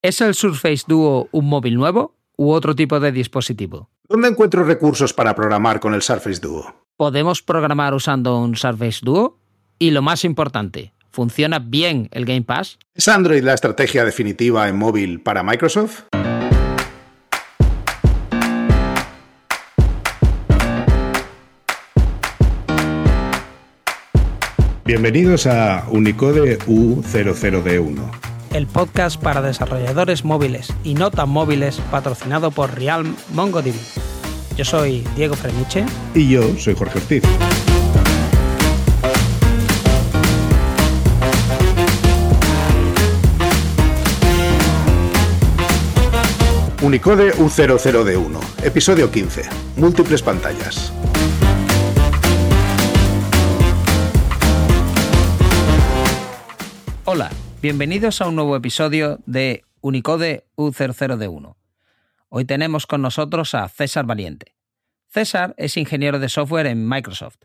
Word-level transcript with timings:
¿Es 0.00 0.20
el 0.20 0.34
Surface 0.34 0.84
Duo 0.86 1.28
un 1.32 1.48
móvil 1.48 1.74
nuevo 1.74 2.14
u 2.36 2.52
otro 2.52 2.76
tipo 2.76 3.00
de 3.00 3.10
dispositivo? 3.10 3.90
¿Dónde 4.08 4.28
encuentro 4.28 4.62
recursos 4.62 5.12
para 5.12 5.34
programar 5.34 5.80
con 5.80 5.92
el 5.92 6.02
Surface 6.02 6.40
Duo? 6.40 6.72
¿Podemos 6.96 7.42
programar 7.42 7.94
usando 7.94 8.38
un 8.38 8.54
Surface 8.54 9.00
Duo? 9.02 9.40
Y 9.76 9.90
lo 9.90 10.00
más 10.00 10.24
importante, 10.24 10.94
¿funciona 11.10 11.58
bien 11.58 12.08
el 12.12 12.26
Game 12.26 12.42
Pass? 12.42 12.78
¿Es 12.94 13.08
Android 13.08 13.42
la 13.42 13.54
estrategia 13.54 14.04
definitiva 14.04 14.68
en 14.68 14.78
móvil 14.78 15.20
para 15.20 15.42
Microsoft? 15.42 16.04
Bienvenidos 24.84 25.48
a 25.48 25.88
Unicode 25.90 26.60
U00D1 26.60 28.27
el 28.52 28.66
podcast 28.66 29.20
para 29.20 29.42
desarrolladores 29.42 30.24
móviles 30.24 30.72
y 30.84 30.94
no 30.94 31.10
tan 31.10 31.28
móviles 31.28 31.80
patrocinado 31.90 32.50
por 32.50 32.74
Realm 32.76 33.14
MongoDB. 33.32 33.74
Yo 34.56 34.64
soy 34.64 35.06
Diego 35.16 35.34
Freniche. 35.36 35.84
Y 36.14 36.28
yo 36.28 36.42
soy 36.58 36.74
Jorge 36.74 36.98
Ortiz. 36.98 37.22
Unicode 46.80 47.34
U00D1, 47.34 48.38
episodio 48.62 49.10
15, 49.10 49.42
múltiples 49.76 50.22
pantallas. 50.22 50.92
Hola, 57.04 57.30
Bienvenidos 57.60 58.20
a 58.20 58.28
un 58.28 58.36
nuevo 58.36 58.54
episodio 58.54 59.18
de 59.26 59.64
Unicode 59.80 60.46
U00D1. 60.54 61.56
Hoy 62.28 62.44
tenemos 62.44 62.86
con 62.86 63.02
nosotros 63.02 63.52
a 63.56 63.68
César 63.68 64.06
Valiente. 64.06 64.54
César 65.08 65.56
es 65.58 65.76
ingeniero 65.76 66.20
de 66.20 66.28
software 66.28 66.66
en 66.66 66.88
Microsoft. 66.88 67.38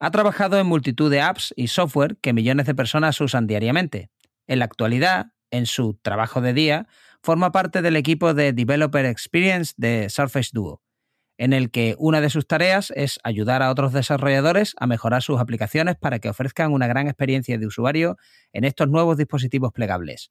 Ha 0.00 0.10
trabajado 0.10 0.58
en 0.58 0.66
multitud 0.66 1.10
de 1.10 1.22
apps 1.22 1.54
y 1.56 1.68
software 1.68 2.18
que 2.18 2.34
millones 2.34 2.66
de 2.66 2.74
personas 2.74 3.18
usan 3.22 3.46
diariamente. 3.46 4.10
En 4.46 4.58
la 4.58 4.66
actualidad, 4.66 5.32
en 5.50 5.64
su 5.64 5.94
trabajo 5.94 6.42
de 6.42 6.52
día, 6.52 6.86
forma 7.22 7.52
parte 7.52 7.80
del 7.80 7.96
equipo 7.96 8.34
de 8.34 8.52
Developer 8.52 9.06
Experience 9.06 9.72
de 9.78 10.10
Surface 10.10 10.50
Duo 10.52 10.82
en 11.38 11.52
el 11.52 11.70
que 11.70 11.96
una 11.98 12.20
de 12.20 12.30
sus 12.30 12.46
tareas 12.46 12.92
es 12.94 13.18
ayudar 13.24 13.62
a 13.62 13.70
otros 13.70 13.92
desarrolladores 13.92 14.74
a 14.78 14.86
mejorar 14.86 15.22
sus 15.22 15.40
aplicaciones 15.40 15.96
para 15.96 16.18
que 16.18 16.28
ofrezcan 16.28 16.72
una 16.72 16.86
gran 16.86 17.08
experiencia 17.08 17.58
de 17.58 17.66
usuario 17.66 18.16
en 18.52 18.64
estos 18.64 18.88
nuevos 18.88 19.16
dispositivos 19.16 19.72
plegables. 19.72 20.30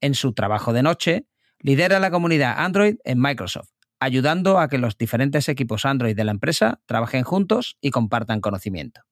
En 0.00 0.14
su 0.14 0.32
trabajo 0.32 0.72
de 0.72 0.82
noche, 0.82 1.26
lidera 1.58 2.00
la 2.00 2.10
comunidad 2.10 2.54
Android 2.58 2.96
en 3.04 3.20
Microsoft, 3.20 3.70
ayudando 4.00 4.58
a 4.58 4.68
que 4.68 4.78
los 4.78 4.96
diferentes 4.98 5.48
equipos 5.48 5.84
Android 5.84 6.16
de 6.16 6.24
la 6.24 6.32
empresa 6.32 6.80
trabajen 6.86 7.22
juntos 7.22 7.76
y 7.80 7.90
compartan 7.90 8.40
conocimiento. 8.40 9.02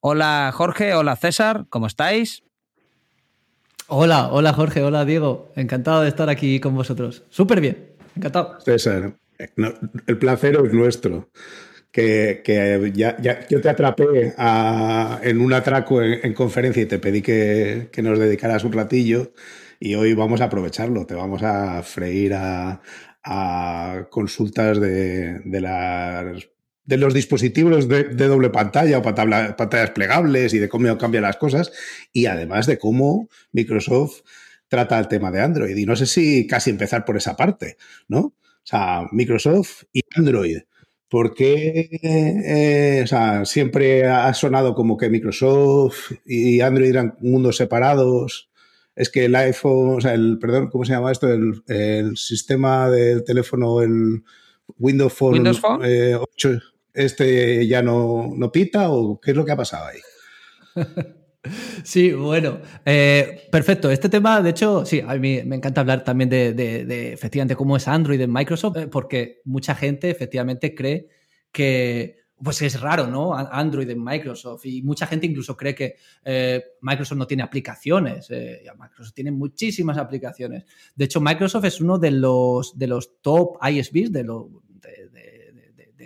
Hola 0.00 0.50
Jorge, 0.54 0.94
hola 0.94 1.16
César, 1.16 1.66
¿cómo 1.68 1.86
estáis? 1.86 2.42
Hola, 3.88 4.28
hola 4.32 4.52
Jorge, 4.54 4.82
hola 4.82 5.04
Diego, 5.04 5.52
encantado 5.56 6.02
de 6.02 6.08
estar 6.08 6.30
aquí 6.30 6.60
con 6.60 6.74
vosotros. 6.74 7.24
Súper 7.28 7.60
bien, 7.60 7.96
encantado. 8.16 8.58
César, 8.60 9.12
el 10.06 10.18
placer 10.18 10.58
es 10.64 10.72
nuestro. 10.72 11.30
Que, 11.92 12.92
ya, 12.94 13.16
yo 13.48 13.60
te 13.60 13.68
atrapé 13.68 14.34
en 15.22 15.40
un 15.40 15.52
atraco 15.52 16.02
en, 16.02 16.34
conferencia 16.34 16.82
y 16.82 16.86
te 16.86 17.00
pedí 17.00 17.20
que, 17.20 17.90
nos 18.02 18.18
dedicaras 18.18 18.62
un 18.64 18.72
ratillo 18.72 19.32
y 19.80 19.94
hoy 19.94 20.14
vamos 20.14 20.40
a 20.40 20.44
aprovecharlo, 20.44 21.04
te 21.04 21.14
vamos 21.14 21.42
a 21.42 21.82
freír 21.82 22.34
a, 22.34 22.80
consultas 24.10 24.80
de, 24.80 25.42
las, 25.60 26.48
de 26.84 26.96
los 26.96 27.12
dispositivos 27.12 27.88
de, 27.88 28.04
doble 28.14 28.50
pantalla 28.50 28.98
o 28.98 29.02
pantallas 29.02 29.90
plegables 29.90 30.54
y 30.54 30.58
de 30.58 30.68
cómo 30.68 30.96
cambian 30.96 31.24
las 31.24 31.36
cosas 31.36 31.72
y 32.12 32.26
además 32.26 32.66
de 32.66 32.78
cómo 32.78 33.28
Microsoft 33.52 34.20
trata 34.68 34.98
el 34.98 35.08
tema 35.08 35.30
de 35.32 35.40
Android. 35.40 35.76
Y 35.76 35.84
no 35.84 35.96
sé 35.96 36.06
si 36.06 36.46
casi 36.46 36.70
empezar 36.70 37.04
por 37.04 37.16
esa 37.16 37.36
parte, 37.36 37.76
¿no? 38.08 38.34
O 38.62 38.66
sea, 38.66 39.06
Microsoft 39.12 39.84
y 39.92 40.02
Android. 40.14 40.58
¿Por 41.08 41.34
qué 41.34 41.88
eh, 42.02 43.00
o 43.02 43.06
sea, 43.06 43.44
siempre 43.44 44.06
ha 44.06 44.32
sonado 44.32 44.74
como 44.74 44.96
que 44.96 45.10
Microsoft 45.10 46.12
y 46.24 46.60
Android 46.60 46.90
eran 46.90 47.16
mundos 47.20 47.56
separados? 47.56 48.48
Es 48.94 49.10
que 49.10 49.24
el 49.24 49.34
iPhone, 49.34 49.96
o 49.96 50.00
sea, 50.00 50.14
el, 50.14 50.38
perdón, 50.38 50.68
¿cómo 50.70 50.84
se 50.84 50.92
llama 50.92 51.10
esto? 51.10 51.28
El, 51.28 52.16
sistema 52.16 52.88
del 52.90 53.24
teléfono, 53.24 53.80
el 53.82 54.22
Windows 54.78 55.12
Phone, 55.12 55.46
8, 55.46 55.80
eh, 55.84 56.58
este 56.94 57.66
ya 57.66 57.82
no, 57.82 58.32
no 58.36 58.52
pita 58.52 58.90
o 58.90 59.20
qué 59.20 59.32
es 59.32 59.36
lo 59.36 59.44
que 59.44 59.52
ha 59.52 59.56
pasado 59.56 59.86
ahí? 59.86 60.00
Sí, 61.84 62.12
bueno, 62.12 62.60
eh, 62.84 63.48
perfecto. 63.50 63.90
Este 63.90 64.08
tema, 64.08 64.42
de 64.42 64.50
hecho, 64.50 64.84
sí, 64.84 65.00
a 65.00 65.14
mí 65.16 65.40
me 65.44 65.56
encanta 65.56 65.80
hablar 65.80 66.04
también 66.04 66.28
de, 66.28 67.12
efectivamente 67.12 67.56
cómo 67.56 67.76
es 67.76 67.88
Android 67.88 68.20
en 68.20 68.32
Microsoft, 68.32 68.76
eh, 68.76 68.88
porque 68.88 69.40
mucha 69.44 69.74
gente 69.74 70.10
efectivamente 70.10 70.74
cree 70.74 71.08
que 71.50 72.20
pues 72.42 72.62
es 72.62 72.80
raro, 72.80 73.06
¿no? 73.06 73.34
Android 73.34 73.90
en 73.90 74.02
Microsoft 74.02 74.64
y 74.64 74.80
mucha 74.82 75.06
gente 75.06 75.26
incluso 75.26 75.58
cree 75.58 75.74
que 75.74 75.96
eh, 76.24 76.62
Microsoft 76.80 77.18
no 77.18 77.26
tiene 77.26 77.42
aplicaciones. 77.42 78.30
Microsoft 78.78 79.12
tiene 79.12 79.30
muchísimas 79.30 79.98
aplicaciones. 79.98 80.64
De 80.94 81.04
hecho, 81.04 81.20
Microsoft 81.20 81.66
es 81.66 81.82
uno 81.82 81.98
de 81.98 82.12
los, 82.12 82.78
de 82.78 82.86
los 82.86 83.20
top 83.20 83.58
ISVs, 83.62 84.10
de, 84.10 84.22
de 84.22 84.24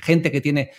gente 0.01 0.31
que 0.31 0.41
tiene 0.41 0.71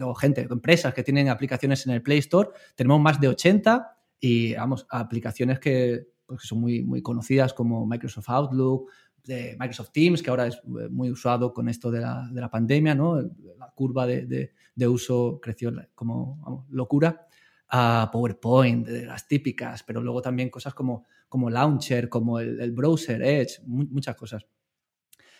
o 0.00 0.14
gente, 0.14 0.46
empresas 0.50 0.94
que 0.94 1.02
tienen 1.02 1.28
aplicaciones 1.28 1.86
en 1.86 1.92
el 1.92 2.02
Play 2.02 2.18
Store. 2.18 2.50
Tenemos 2.74 3.00
más 3.00 3.20
de 3.20 3.28
80 3.28 3.96
y, 4.20 4.54
vamos, 4.54 4.86
aplicaciones 4.90 5.58
que, 5.58 6.06
pues, 6.26 6.42
son 6.42 6.60
muy, 6.60 6.82
muy 6.82 7.02
conocidas 7.02 7.54
como 7.54 7.86
Microsoft 7.86 8.28
Outlook, 8.28 8.90
de 9.24 9.56
Microsoft 9.58 9.90
Teams, 9.92 10.22
que 10.22 10.30
ahora 10.30 10.46
es 10.46 10.56
eh, 10.56 10.88
muy 10.90 11.10
usado 11.10 11.52
con 11.52 11.68
esto 11.68 11.90
de 11.90 12.00
la, 12.00 12.28
de 12.32 12.40
la 12.40 12.50
pandemia, 12.50 12.94
¿no? 12.94 13.20
La 13.58 13.70
curva 13.74 14.06
de, 14.06 14.52
de, 14.74 14.88
uso 14.88 15.38
creció 15.40 15.72
como 15.94 16.66
locura. 16.70 17.26
A 17.70 18.08
PowerPoint, 18.10 18.86
de 18.86 19.04
las 19.04 19.28
típicas, 19.28 19.82
pero 19.82 20.00
luego 20.00 20.22
también 20.22 20.48
cosas 20.48 20.72
como, 20.72 21.04
como 21.28 21.50
Launcher, 21.50 22.08
como 22.08 22.40
el, 22.40 22.72
browser, 22.72 23.20
Edge, 23.20 23.60
muchas 23.66 24.16
cosas. 24.16 24.46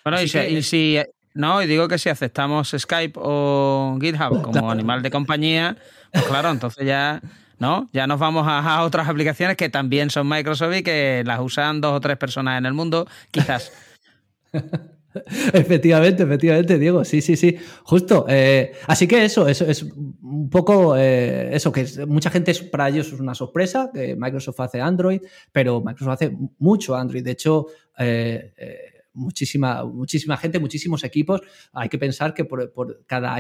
Bueno, 0.05 0.21
y 0.21 0.63
si, 0.63 0.99
no, 1.39 1.63
y 1.63 1.69
digo 1.69 1.87
que 1.87 1.99
si 1.99 2.09
aceptamos 2.09 2.75
Skype 2.77 3.13
o 3.15 3.97
GitHub 4.01 4.43
como 4.43 4.73
animal 4.73 5.03
de 5.03 5.11
compañía, 5.13 5.77
pues 6.13 6.25
claro, 6.25 6.51
entonces 6.51 6.85
ya, 6.85 7.23
¿no? 7.61 7.89
Ya 7.93 8.09
nos 8.09 8.19
vamos 8.19 8.45
a, 8.49 8.83
otras 8.83 9.09
aplicaciones 9.09 9.57
que 9.57 9.69
también 9.69 10.11
son 10.11 10.29
Microsoft 10.29 10.75
y 10.79 10.83
que 10.83 11.23
las 11.25 11.39
usan 11.39 11.81
dos 11.81 11.93
o 11.93 12.01
tres 12.01 12.17
personas 12.17 12.59
en 12.59 12.67
el 12.67 12.73
mundo, 12.73 13.07
quizás. 13.31 13.71
efectivamente, 15.53 16.25
efectivamente, 16.25 16.77
Diego. 16.77 17.05
Sí, 17.05 17.21
sí, 17.21 17.37
sí. 17.37 17.57
Justo. 17.85 18.27
Eh, 18.29 18.73
así 18.89 19.07
que 19.07 19.25
eso, 19.25 19.47
eso 19.47 19.65
es 19.65 19.85
un 19.85 20.51
poco 20.51 20.97
eh, 20.97 21.55
eso, 21.55 21.71
que 21.71 21.87
mucha 22.09 22.31
gente 22.31 22.53
para 22.73 22.89
ellos 22.89 23.13
es 23.13 23.21
una 23.21 23.37
sorpresa, 23.37 23.93
que 23.95 24.17
Microsoft 24.17 24.59
hace 24.59 24.81
Android, 24.81 25.21
pero 25.53 25.81
Microsoft 25.81 26.15
hace 26.15 26.37
mucho 26.59 26.97
Android. 26.97 27.23
De 27.23 27.31
hecho, 27.31 27.67
eh, 27.97 28.88
muchísima, 29.19 29.85
muchísima 29.85 30.37
gente, 30.37 30.59
muchísimos 30.59 31.05
equipos. 31.05 31.43
Hay 31.73 31.89
que 31.89 31.99
pensar 31.99 32.33
que 32.33 32.45
por, 32.45 33.05
cada 33.07 33.37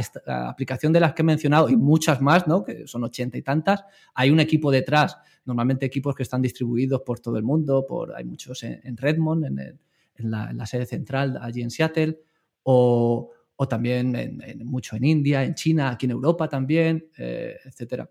aplicación 0.48 0.92
de 0.92 1.00
las 1.00 1.14
que 1.14 1.22
he 1.22 1.24
mencionado 1.24 1.68
y 1.68 1.76
muchas 1.76 2.20
más, 2.20 2.46
¿no? 2.46 2.64
que 2.64 2.86
son 2.86 3.04
ochenta 3.04 3.38
y 3.38 3.42
tantas, 3.42 3.84
hay 4.14 4.30
un 4.30 4.40
equipo 4.40 4.70
detrás. 4.70 5.16
Normalmente 5.44 5.86
equipos 5.86 6.14
que 6.14 6.24
están 6.24 6.42
distribuidos 6.42 7.02
por 7.02 7.20
todo 7.20 7.38
el 7.38 7.44
mundo, 7.44 7.86
por, 7.86 8.14
hay 8.14 8.24
muchos 8.24 8.62
en, 8.62 8.96
Redmond, 8.96 9.46
en, 9.46 10.30
la, 10.30 10.66
sede 10.66 10.84
central 10.84 11.38
allí 11.40 11.62
en 11.62 11.70
Seattle, 11.70 12.18
o, 12.64 13.30
también 13.68 14.14
en, 14.14 14.66
mucho 14.66 14.96
en 14.96 15.04
India, 15.04 15.44
en 15.44 15.54
China, 15.54 15.90
aquí 15.90 16.06
en 16.06 16.12
Europa 16.12 16.48
también, 16.48 17.08
eh, 17.16 17.56
etcétera. 17.64 18.10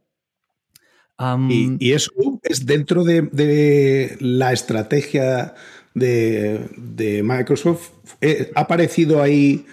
y, 1.50 1.92
eso 1.92 2.12
es 2.42 2.66
dentro 2.66 3.04
de 3.04 4.18
la 4.19 4.52
estrategia 4.52 5.54
de, 5.98 7.22
Microsoft. 7.24 7.92
Eh, 8.22 8.52
¿Ha 8.56 8.62
aparecido 8.62 9.22
ahí 9.22 9.66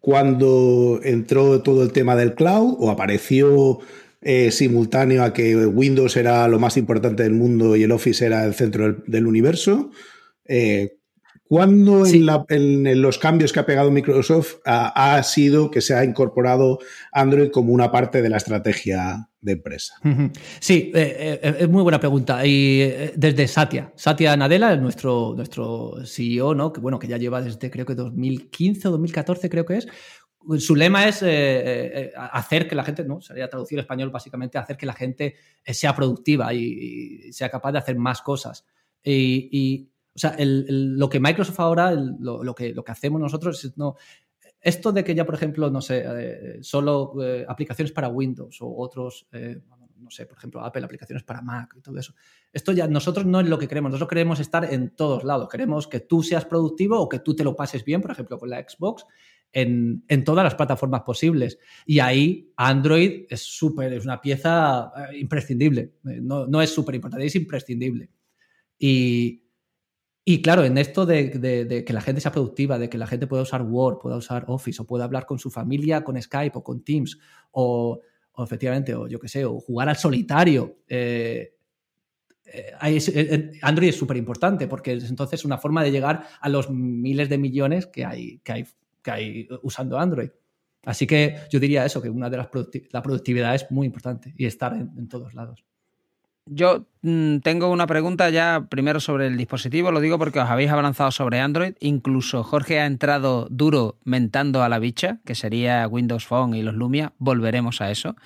cuando 0.00 1.00
entró 1.02 1.62
todo 1.62 1.82
el 1.82 1.92
tema 1.92 2.16
del 2.16 2.34
cloud 2.34 2.76
o 2.78 2.90
apareció 2.90 3.80
eh, 4.20 4.50
simultáneo 4.50 5.22
a 5.22 5.32
que 5.32 5.54
Windows 5.54 6.16
era 6.16 6.48
lo 6.48 6.58
más 6.58 6.76
importante 6.76 7.22
del 7.22 7.32
mundo 7.32 7.76
y 7.76 7.82
el 7.82 7.92
Office 7.92 8.24
era 8.24 8.44
el 8.44 8.54
centro 8.54 8.92
del, 9.06 9.26
universo? 9.26 9.90
Eh, 10.46 10.97
¿Cuándo 11.48 12.04
en, 12.06 13.00
los 13.00 13.18
cambios 13.18 13.54
que 13.54 13.60
ha 13.60 13.64
pegado 13.64 13.90
Microsoft 13.90 14.56
ha, 14.66 15.22
sido 15.22 15.70
que 15.70 15.80
se 15.80 15.94
ha 15.94 16.04
incorporado 16.04 16.78
Android 17.10 17.50
como 17.50 17.72
una 17.72 17.90
parte 17.90 18.20
de 18.20 18.28
la 18.28 18.36
estrategia 18.36 19.30
de 19.40 19.52
empresa? 19.52 19.94
Sí, 20.60 20.92
eh, 20.94 21.40
eh, 21.42 21.56
es 21.60 21.68
muy 21.70 21.82
buena 21.82 21.98
pregunta. 21.98 22.44
Y 22.44 22.82
eh, 22.82 23.12
desde 23.16 23.48
Satya, 23.48 23.90
Satya 23.96 24.36
Nadella, 24.36 24.76
nuestro, 24.76 25.32
nuestro 25.34 25.94
CEO, 26.04 26.54
¿no? 26.54 26.70
que 26.70 26.80
bueno, 26.80 26.98
que 26.98 27.08
ya 27.08 27.16
lleva 27.16 27.40
desde 27.40 27.70
creo 27.70 27.86
que 27.86 27.94
2015 27.94 28.88
o 28.88 28.90
2014 28.90 29.48
creo 29.48 29.64
que 29.64 29.78
es. 29.78 29.88
Su 30.58 30.76
lema 30.76 31.08
es 31.08 31.22
hacer 32.14 32.68
que 32.68 32.74
la 32.74 32.84
gente, 32.84 33.04
¿no? 33.04 33.20
Sería 33.22 33.48
traducir 33.48 33.78
español 33.78 34.10
básicamente, 34.10 34.58
hacer 34.58 34.76
que 34.76 34.86
la 34.86 34.92
gente 34.92 35.34
sea 35.64 35.94
productiva 35.96 36.52
y, 36.52 37.32
sea 37.32 37.48
capaz 37.48 37.72
de 37.72 37.78
hacer 37.78 37.96
más 37.96 38.20
cosas. 38.20 38.66
y 39.02 39.87
o 40.18 40.20
sea, 40.20 40.36
lo 40.40 41.08
que 41.08 41.20
Microsoft 41.20 41.60
ahora, 41.60 41.92
lo, 41.92 42.52
que, 42.52 42.74
lo 42.74 42.82
que 42.82 42.90
hacemos 42.90 43.20
nosotros 43.20 43.64
es 43.64 43.78
no. 43.78 43.94
Esto 44.60 44.90
de 44.90 45.04
que 45.04 45.14
ya, 45.14 45.24
por 45.24 45.36
ejemplo, 45.36 45.70
no 45.70 45.80
sé, 45.80 46.02
eh, 46.04 46.58
solo 46.60 47.14
eh, 47.22 47.46
aplicaciones 47.48 47.92
para 47.92 48.08
Windows 48.08 48.60
o 48.60 48.76
otros, 48.76 49.28
eh, 49.30 49.60
no 49.96 50.10
sé, 50.10 50.26
por 50.26 50.36
ejemplo, 50.36 50.60
Apple, 50.60 50.84
aplicaciones 50.84 51.22
para 51.22 51.40
Mac 51.40 51.72
y 51.78 51.80
todo 51.80 51.96
eso. 51.98 52.14
Esto 52.52 52.72
ya 52.72 52.88
nosotros 52.88 53.26
no 53.26 53.38
es 53.38 53.48
lo 53.48 53.60
que 53.60 53.68
queremos, 53.68 53.92
nosotros 53.92 54.08
queremos 54.08 54.40
estar 54.40 54.64
en 54.64 54.90
todos 54.96 55.22
lados. 55.22 55.48
Queremos 55.48 55.86
que 55.86 56.00
tú 56.00 56.24
seas 56.24 56.44
productivo 56.44 56.98
o 56.98 57.08
que 57.08 57.20
tú 57.20 57.36
te 57.36 57.44
lo 57.44 57.54
pases 57.54 57.84
bien, 57.84 58.00
por 58.00 58.10
ejemplo, 58.10 58.40
con 58.40 58.50
la 58.50 58.60
Xbox, 58.60 59.06
en, 59.52 60.02
todas 60.24 60.42
las 60.42 60.56
plataformas 60.56 61.02
posibles. 61.02 61.60
Y 61.86 62.00
ahí 62.00 62.52
Android 62.56 63.26
es 63.28 63.42
súper, 63.42 63.92
es 63.92 64.04
una 64.04 64.20
pieza 64.20 64.90
imprescindible. 65.14 65.92
No, 66.02 66.48
no 66.48 66.60
es 66.60 66.70
súper 66.70 66.96
importante, 66.96 67.24
es 67.24 67.36
imprescindible. 67.36 68.10
Y, 68.76 69.47
y 70.30 70.42
claro, 70.42 70.62
en 70.62 70.76
esto 70.76 71.06
de, 71.06 71.84
que 71.86 71.92
la 71.94 72.02
gente 72.02 72.20
sea 72.20 72.30
productiva, 72.30 72.78
de 72.78 72.90
que 72.90 72.98
la 72.98 73.06
gente 73.06 73.26
pueda 73.26 73.44
usar 73.44 73.62
Word, 73.62 73.96
pueda 73.98 74.18
usar 74.18 74.44
Office, 74.48 74.82
o 74.82 74.84
pueda 74.84 75.04
hablar 75.04 75.24
con 75.24 75.38
su 75.38 75.48
familia 75.48 76.04
con 76.04 76.20
Skype 76.20 76.58
o 76.58 76.62
con 76.62 76.84
Teams, 76.84 77.18
o, 77.52 77.98
efectivamente, 78.36 78.94
o 78.94 79.08
yo 79.08 79.18
qué 79.18 79.26
sé, 79.26 79.46
o 79.46 79.58
jugar 79.58 79.88
al 79.88 79.96
solitario. 79.96 80.80
Eh, 80.86 81.54
eh, 82.44 82.78
eh, 82.84 83.52
Android 83.62 83.88
es 83.88 83.96
súper 83.96 84.18
importante 84.18 84.68
porque 84.68 84.92
es 84.92 85.08
entonces 85.08 85.46
una 85.46 85.56
forma 85.56 85.82
de 85.82 85.92
llegar 85.92 86.26
a 86.42 86.48
los 86.50 86.68
miles 86.68 87.30
de 87.30 87.38
millones 87.38 87.86
que 87.86 88.04
hay, 88.04 88.40
que 88.40 88.52
hay, 88.52 88.66
que 89.02 89.10
hay 89.10 89.48
usando 89.62 89.98
Android. 89.98 90.28
Así 90.84 91.06
que 91.06 91.36
yo 91.50 91.58
diría 91.58 91.86
eso, 91.86 92.02
que 92.02 92.10
una 92.10 92.28
de 92.28 92.36
las 92.36 92.50
la 92.90 93.00
productividad 93.00 93.54
es 93.54 93.70
muy 93.70 93.86
importante 93.86 94.34
y 94.36 94.44
estar 94.44 94.74
en 94.74 95.08
todos 95.08 95.32
lados. 95.32 95.64
Yo 96.50 96.86
mm, 97.02 97.38
tengo 97.38 97.70
una 97.70 97.86
pregunta 97.86 98.30
ya 98.30 98.66
primero 98.70 99.00
sobre 99.00 99.26
el 99.26 99.36
dispositivo, 99.36 99.92
lo 99.92 100.00
digo 100.00 100.18
porque 100.18 100.40
os 100.40 100.48
habéis 100.48 100.70
avanzado 100.70 101.10
sobre 101.10 101.40
Android, 101.40 101.74
incluso 101.80 102.42
Jorge 102.42 102.80
ha 102.80 102.86
entrado 102.86 103.48
duro 103.50 103.98
mentando 104.04 104.62
a 104.62 104.68
la 104.68 104.78
bicha, 104.78 105.20
que 105.24 105.34
sería 105.34 105.86
Windows 105.86 106.26
Phone 106.26 106.54
y 106.54 106.62
los 106.62 106.74
Lumia, 106.74 107.12
volveremos 107.18 107.80
a 107.80 107.90
eso, 107.90 108.16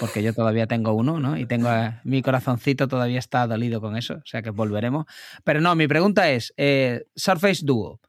porque 0.00 0.22
yo 0.22 0.32
todavía 0.32 0.66
tengo 0.66 0.92
uno, 0.92 1.18
¿no? 1.18 1.36
Y 1.36 1.46
tengo 1.46 1.68
mi 2.04 2.22
corazoncito 2.22 2.88
todavía 2.88 3.18
está 3.18 3.46
dolido 3.46 3.80
con 3.80 3.96
eso, 3.96 4.14
o 4.14 4.26
sea 4.26 4.42
que 4.42 4.50
volveremos. 4.50 5.06
Pero 5.44 5.60
no, 5.60 5.74
mi 5.74 5.88
pregunta 5.88 6.30
es, 6.30 6.54
eh, 6.56 7.04
Surface 7.16 7.64
Duo, 7.64 8.00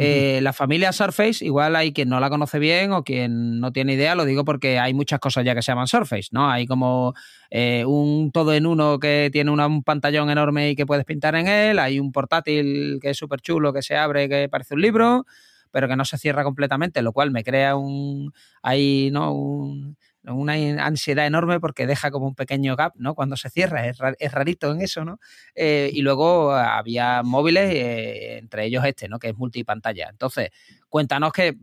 eh, 0.00 0.38
la 0.42 0.52
familia 0.52 0.92
Surface, 0.92 1.44
igual 1.44 1.74
hay 1.74 1.92
quien 1.92 2.08
no 2.08 2.20
la 2.20 2.30
conoce 2.30 2.60
bien 2.60 2.92
o 2.92 3.02
quien 3.02 3.58
no 3.58 3.72
tiene 3.72 3.94
idea, 3.94 4.14
lo 4.14 4.24
digo 4.24 4.44
porque 4.44 4.78
hay 4.78 4.94
muchas 4.94 5.18
cosas 5.18 5.44
ya 5.44 5.56
que 5.56 5.62
se 5.62 5.72
llaman 5.72 5.88
Surface, 5.88 6.28
¿no? 6.30 6.48
Hay 6.48 6.68
como 6.68 7.14
eh, 7.50 7.84
un 7.84 8.30
todo 8.30 8.54
en 8.54 8.66
uno 8.66 9.00
que 9.00 9.28
tiene 9.32 9.50
un 9.50 9.82
pantallón 9.82 10.30
enorme 10.30 10.70
y 10.70 10.76
que 10.76 10.86
puedes 10.86 11.04
pintar 11.04 11.34
en 11.34 11.48
él, 11.48 11.80
hay 11.80 11.98
un 11.98 12.12
portátil 12.12 13.00
que 13.02 13.10
es 13.10 13.16
súper 13.16 13.40
chulo, 13.40 13.72
que 13.72 13.82
se 13.82 13.96
abre, 13.96 14.28
que 14.28 14.48
parece 14.48 14.74
un 14.74 14.82
libro, 14.82 15.26
pero 15.72 15.88
que 15.88 15.96
no 15.96 16.04
se 16.04 16.16
cierra 16.16 16.44
completamente, 16.44 17.02
lo 17.02 17.12
cual 17.12 17.32
me 17.32 17.42
crea 17.42 17.74
un, 17.74 18.32
ahí, 18.62 19.10
¿no? 19.12 19.34
Un, 19.34 19.96
una 20.28 20.54
ansiedad 20.84 21.26
enorme 21.26 21.60
porque 21.60 21.86
deja 21.86 22.10
como 22.10 22.26
un 22.26 22.34
pequeño 22.34 22.76
gap, 22.76 22.94
¿no? 22.96 23.14
Cuando 23.14 23.36
se 23.36 23.50
cierra, 23.50 23.86
es, 23.86 23.98
rarito 24.32 24.72
en 24.72 24.80
eso, 24.80 25.04
¿no? 25.04 25.20
Eh, 25.54 25.90
y 25.92 26.02
luego 26.02 26.52
había 26.52 27.22
móviles, 27.22 27.72
eh, 27.74 28.38
entre 28.38 28.66
ellos 28.66 28.84
este, 28.84 29.08
¿no? 29.08 29.18
Que 29.18 29.28
es 29.28 29.36
multipantalla. 29.36 30.08
Entonces, 30.10 30.50
cuéntanos 30.88 31.32
que, 31.32 31.56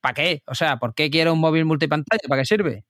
¿para 0.00 0.14
qué? 0.14 0.42
O 0.46 0.54
sea, 0.54 0.78
¿por 0.78 0.94
qué 0.94 1.10
quiero 1.10 1.32
un 1.32 1.40
móvil 1.40 1.64
multipantalla? 1.64 2.22
¿Para 2.28 2.42
qué 2.42 2.46
sirve? 2.46 2.84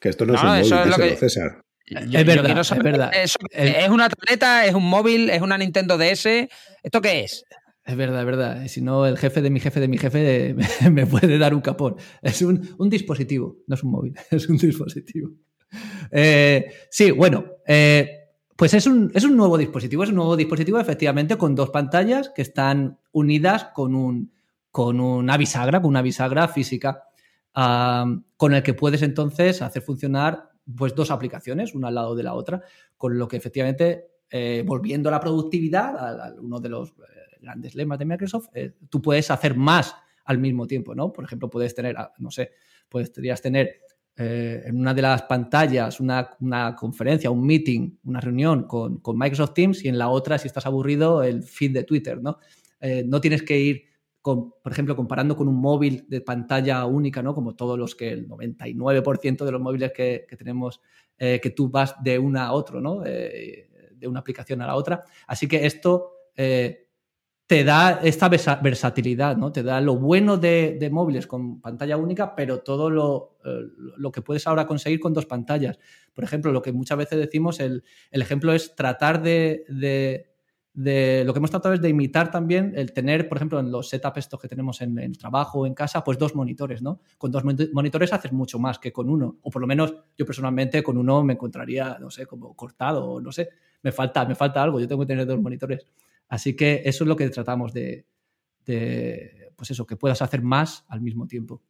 Que 0.00 0.08
esto 0.08 0.26
no, 0.26 0.34
es 0.34 0.42
un 0.42 0.48
móvil, 0.48 0.72
es 0.72 0.86
lo 0.86 0.96
que... 0.96 1.16
César. 1.16 1.62
es 1.86 2.26
verdad, 2.26 2.58
es 2.58 2.82
verdad. 2.82 3.10
¿Es 3.14 3.88
una 3.88 4.08
tableta? 4.08 4.66
¿Es 4.66 4.74
un 4.74 4.84
móvil? 4.84 5.30
¿Es 5.30 5.42
una 5.42 5.58
Nintendo 5.58 5.98
DS? 5.98 6.48
¿Esto 6.82 7.00
qué 7.00 7.20
es? 7.20 7.44
Es 7.84 7.96
verdad, 7.96 8.20
es 8.20 8.26
verdad. 8.26 8.66
Si 8.68 8.80
no, 8.80 9.06
el 9.06 9.18
jefe 9.18 9.42
de 9.42 9.50
mi 9.50 9.58
jefe 9.58 9.80
de 9.80 9.88
mi 9.88 9.98
jefe 9.98 10.54
me, 10.90 11.06
puede 11.06 11.38
dar 11.38 11.54
un 11.54 11.60
capón. 11.60 11.96
Es 12.20 12.42
un, 12.42 12.60
dispositivo, 12.88 13.56
no 13.66 13.74
es 13.74 13.82
un 13.82 13.90
móvil, 13.90 14.14
es 14.30 14.48
un 14.48 14.56
dispositivo. 14.56 15.30
Eh, 16.10 16.66
sí, 16.90 17.10
bueno, 17.10 17.44
eh, 17.66 18.28
pues 18.54 18.74
es 18.74 18.86
un, 18.86 19.10
es 19.14 19.24
un, 19.24 19.36
nuevo 19.36 19.58
dispositivo. 19.58 20.04
Es 20.04 20.10
un 20.10 20.16
nuevo 20.16 20.36
dispositivo, 20.36 20.78
efectivamente, 20.78 21.36
con 21.36 21.54
dos 21.54 21.70
pantallas 21.70 22.28
que 22.28 22.42
están 22.42 22.98
unidas 23.10 23.68
con, 23.74 23.94
un, 23.94 24.32
con 24.70 25.00
una 25.00 25.36
bisagra, 25.36 25.80
con 25.80 25.88
una 25.88 26.02
bisagra 26.02 26.46
física, 26.46 27.02
con 27.52 28.54
el 28.54 28.62
que 28.62 28.74
puedes 28.74 29.02
entonces 29.02 29.60
hacer 29.60 29.82
funcionar 29.82 30.50
pues, 30.76 30.94
dos 30.94 31.10
aplicaciones, 31.10 31.74
una 31.74 31.88
al 31.88 31.96
lado 31.96 32.14
de 32.14 32.22
la 32.22 32.34
otra, 32.34 32.62
con 32.96 33.18
lo 33.18 33.26
que 33.26 33.36
efectivamente, 33.36 34.06
eh, 34.30 34.62
volviendo 34.64 35.08
a 35.08 35.12
la 35.12 35.20
productividad, 35.20 35.96
a 35.98 36.34
uno 36.40 36.60
de 36.60 36.68
los 36.68 36.94
grandes 37.42 37.74
lemas 37.74 37.98
de 37.98 38.04
Microsoft, 38.04 38.48
eh, 38.54 38.74
tú 38.88 39.02
puedes 39.02 39.30
hacer 39.30 39.56
más 39.56 39.94
al 40.24 40.38
mismo 40.38 40.66
tiempo, 40.66 40.94
¿no? 40.94 41.12
Por 41.12 41.24
ejemplo, 41.24 41.50
puedes 41.50 41.74
tener, 41.74 41.96
ah, 41.98 42.12
no 42.18 42.30
sé, 42.30 42.52
podrías 42.88 43.42
tener 43.42 43.80
eh, 44.16 44.62
en 44.66 44.78
una 44.78 44.94
de 44.94 45.02
las 45.02 45.22
pantallas 45.22 45.98
una, 45.98 46.30
conferencia, 46.76 47.30
un 47.30 47.44
meeting, 47.44 47.98
una 48.04 48.20
reunión 48.20 48.64
con, 48.64 49.00
Microsoft 49.14 49.54
Teams 49.54 49.84
y 49.84 49.88
en 49.88 49.98
la 49.98 50.08
otra, 50.08 50.38
si 50.38 50.46
estás 50.46 50.66
aburrido, 50.66 51.22
el 51.22 51.42
feed 51.42 51.72
de 51.72 51.84
Twitter, 51.84 52.22
¿no? 52.22 52.38
Eh, 52.80 53.04
no 53.06 53.20
tienes 53.20 53.42
que 53.42 53.58
ir, 53.58 53.84
con, 54.20 54.52
por 54.62 54.70
ejemplo, 54.70 54.94
comparando 54.94 55.36
con 55.36 55.48
un 55.48 55.60
móvil 55.60 56.06
de 56.08 56.20
pantalla 56.20 56.84
única, 56.86 57.22
¿no? 57.22 57.34
Como 57.34 57.56
todos 57.56 57.76
los 57.76 57.96
que 57.96 58.12
el 58.12 58.28
99% 58.28 59.44
de 59.44 59.52
los 59.52 59.60
móviles 59.60 59.92
que, 59.92 60.26
tenemos, 60.38 60.80
que 61.18 61.52
tú 61.54 61.68
vas 61.68 61.96
de 62.02 62.18
una 62.18 62.46
a 62.46 62.52
otro, 62.52 62.80
¿no? 62.80 63.00
de 63.00 64.08
una 64.08 64.20
aplicación 64.20 64.60
a 64.62 64.66
la 64.66 64.74
otra. 64.74 65.04
Así 65.26 65.48
que 65.48 65.66
esto 65.66 66.12
te 67.52 67.64
da 67.64 68.00
esta 68.02 68.30
versatilidad, 68.30 69.36
¿no? 69.36 69.52
Te 69.52 69.62
da 69.62 69.78
lo 69.82 69.96
bueno 69.96 70.38
de, 70.38 70.88
móviles 70.90 71.26
con 71.26 71.60
pantalla 71.60 71.98
única, 71.98 72.34
pero 72.34 72.60
todo 72.60 72.88
eh, 73.44 73.60
lo, 73.98 74.10
que 74.10 74.22
puedes 74.22 74.46
ahora 74.46 74.66
conseguir 74.66 75.00
con 75.00 75.12
dos 75.12 75.26
pantallas. 75.26 75.78
Por 76.14 76.24
ejemplo, 76.24 76.50
lo 76.50 76.62
que 76.62 76.72
muchas 76.72 76.96
veces 76.96 77.18
decimos, 77.18 77.60
el, 77.60 77.84
ejemplo 78.10 78.54
es 78.54 78.74
tratar 78.74 79.20
de, 79.20 79.66
Lo 80.72 81.34
que 81.34 81.38
hemos 81.38 81.50
tratado 81.50 81.74
es 81.74 81.82
de 81.82 81.90
imitar 81.90 82.30
también 82.30 82.72
el 82.74 82.94
tener, 82.94 83.28
por 83.28 83.36
ejemplo, 83.36 83.60
en 83.60 83.70
los 83.70 83.86
setups 83.90 84.16
estos 84.16 84.40
que 84.40 84.48
tenemos 84.48 84.80
en 84.80 84.98
el 84.98 85.18
trabajo 85.18 85.60
o 85.60 85.66
en 85.66 85.74
casa, 85.74 86.02
pues 86.02 86.16
dos 86.16 86.34
monitores, 86.34 86.80
¿no? 86.80 87.02
Con 87.18 87.30
dos 87.30 87.44
monitores 87.44 88.14
haces 88.14 88.32
mucho 88.32 88.58
más 88.58 88.78
que 88.78 88.94
con 88.94 89.10
uno. 89.10 89.36
O 89.42 89.50
por 89.50 89.60
lo 89.60 89.68
menos 89.68 89.94
yo 90.16 90.24
personalmente 90.24 90.82
con 90.82 90.96
uno 90.96 91.22
me 91.22 91.34
encontraría, 91.34 91.98
no 92.00 92.08
sé, 92.08 92.24
como 92.24 92.56
cortado 92.56 93.20
no 93.20 93.30
sé. 93.30 93.50
Me 93.82 93.92
falta, 93.92 94.24
me 94.24 94.36
falta 94.36 94.62
algo. 94.62 94.80
Yo 94.80 94.88
tengo 94.88 95.02
que 95.02 95.08
tener 95.08 95.26
dos 95.26 95.38
monitores. 95.38 95.86
Así 96.32 96.56
que 96.56 96.80
eso 96.86 97.04
es 97.04 97.08
lo 97.08 97.16
que 97.16 97.28
tratamos 97.28 97.74
de, 97.74 98.06
pues 99.54 99.70
eso, 99.70 99.86
que 99.86 99.96
puedas 99.96 100.22
hacer 100.22 100.40
más 100.40 100.86
al 100.88 101.02
mismo 101.02 101.26
tiempo. 101.26 101.60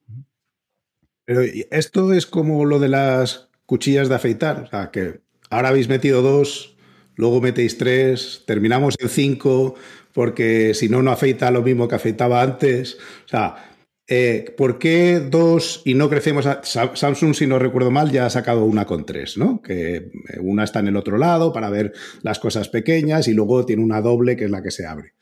Pero 1.24 1.40
esto 1.72 2.12
es 2.12 2.26
como 2.26 2.64
lo 2.64 2.78
de 2.78 2.86
las 2.86 3.48
cuchillas 3.66 4.08
de 4.08 4.14
afeitar, 4.14 4.60
o 4.60 4.66
sea, 4.68 4.92
que 4.92 5.20
ahora 5.50 5.70
habéis 5.70 5.88
metido 5.88 6.22
dos, 6.22 6.76
luego 7.16 7.40
metéis 7.40 7.76
tres, 7.76 8.44
terminamos 8.46 8.94
en 9.00 9.08
cinco, 9.08 9.74
porque 10.12 10.74
si 10.74 10.88
no, 10.88 11.02
no 11.02 11.10
afeita 11.10 11.50
lo 11.50 11.62
mismo 11.62 11.88
que 11.88 11.96
afeitaba 11.96 12.40
antes. 12.40 12.98
O 13.24 13.28
sea, 13.28 13.71
eh, 14.14 14.54
¿por 14.58 14.78
qué 14.78 15.20
dos 15.20 15.80
y 15.86 15.94
no 15.94 16.10
crecemos? 16.10 16.46
Samsung, 16.64 17.34
si 17.34 17.46
no 17.46 17.58
recuerdo 17.58 17.90
mal, 17.90 18.10
ya 18.10 18.26
ha 18.26 18.30
sacado 18.30 18.66
una 18.66 18.84
con 18.84 19.06
tres, 19.06 19.38
¿no? 19.38 19.62
Que 19.62 19.96
eh, 19.96 20.10
una 20.38 20.64
está 20.64 20.80
en 20.80 20.88
el 20.88 20.96
otro 20.98 21.16
lado 21.16 21.50
para 21.50 21.70
ver 21.70 21.94
las 22.20 22.38
cosas 22.38 22.68
pequeñas 22.68 23.26
y 23.26 23.32
luego 23.32 23.64
tiene 23.64 23.82
una 23.82 24.02
doble 24.02 24.36
que 24.36 24.44
es 24.44 24.50
la 24.50 24.62
que 24.62 24.70
se 24.70 24.84
abre. 24.84 25.14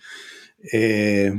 Eh, 0.72 1.32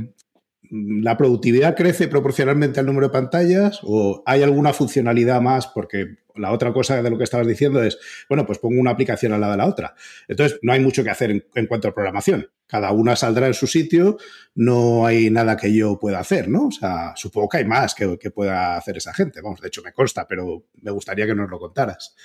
¿La 0.70 1.18
productividad 1.18 1.76
crece 1.76 2.08
proporcionalmente 2.08 2.80
al 2.80 2.86
número 2.86 3.08
de 3.08 3.12
pantallas 3.12 3.80
o 3.82 4.22
hay 4.24 4.42
alguna 4.42 4.72
funcionalidad 4.72 5.42
más? 5.42 5.66
Porque 5.66 6.22
la 6.34 6.52
otra 6.52 6.72
cosa 6.72 7.02
de 7.02 7.10
lo 7.10 7.18
que 7.18 7.24
estabas 7.24 7.46
diciendo 7.46 7.82
es, 7.82 7.98
bueno, 8.30 8.46
pues 8.46 8.60
pongo 8.60 8.80
una 8.80 8.92
aplicación 8.92 9.34
al 9.34 9.42
lado 9.42 9.52
de 9.52 9.58
la 9.58 9.66
otra. 9.66 9.94
Entonces, 10.26 10.58
no 10.62 10.72
hay 10.72 10.80
mucho 10.80 11.04
que 11.04 11.10
hacer 11.10 11.44
en, 11.54 11.66
cuanto 11.66 11.88
a 11.88 11.94
programación. 11.94 12.48
Cada 12.72 12.90
una 12.90 13.14
saldrá 13.16 13.48
en 13.48 13.52
su 13.52 13.66
sitio, 13.66 14.16
no 14.54 15.04
hay 15.04 15.28
nada 15.28 15.58
que 15.58 15.74
yo 15.74 15.98
pueda 16.00 16.20
hacer, 16.20 16.48
¿no? 16.48 16.68
O 16.68 16.70
sea, 16.70 17.12
supongo 17.16 17.50
que 17.50 17.58
hay 17.58 17.66
más 17.66 17.94
que, 17.94 18.16
pueda 18.30 18.78
hacer 18.78 18.96
esa 18.96 19.12
gente. 19.12 19.42
Vamos, 19.42 19.60
de 19.60 19.68
hecho 19.68 19.82
me 19.82 19.92
consta, 19.92 20.26
pero 20.26 20.68
me 20.80 20.90
gustaría 20.90 21.26
que 21.26 21.34
nos 21.34 21.50
lo 21.50 21.58
contaras. 21.58 22.16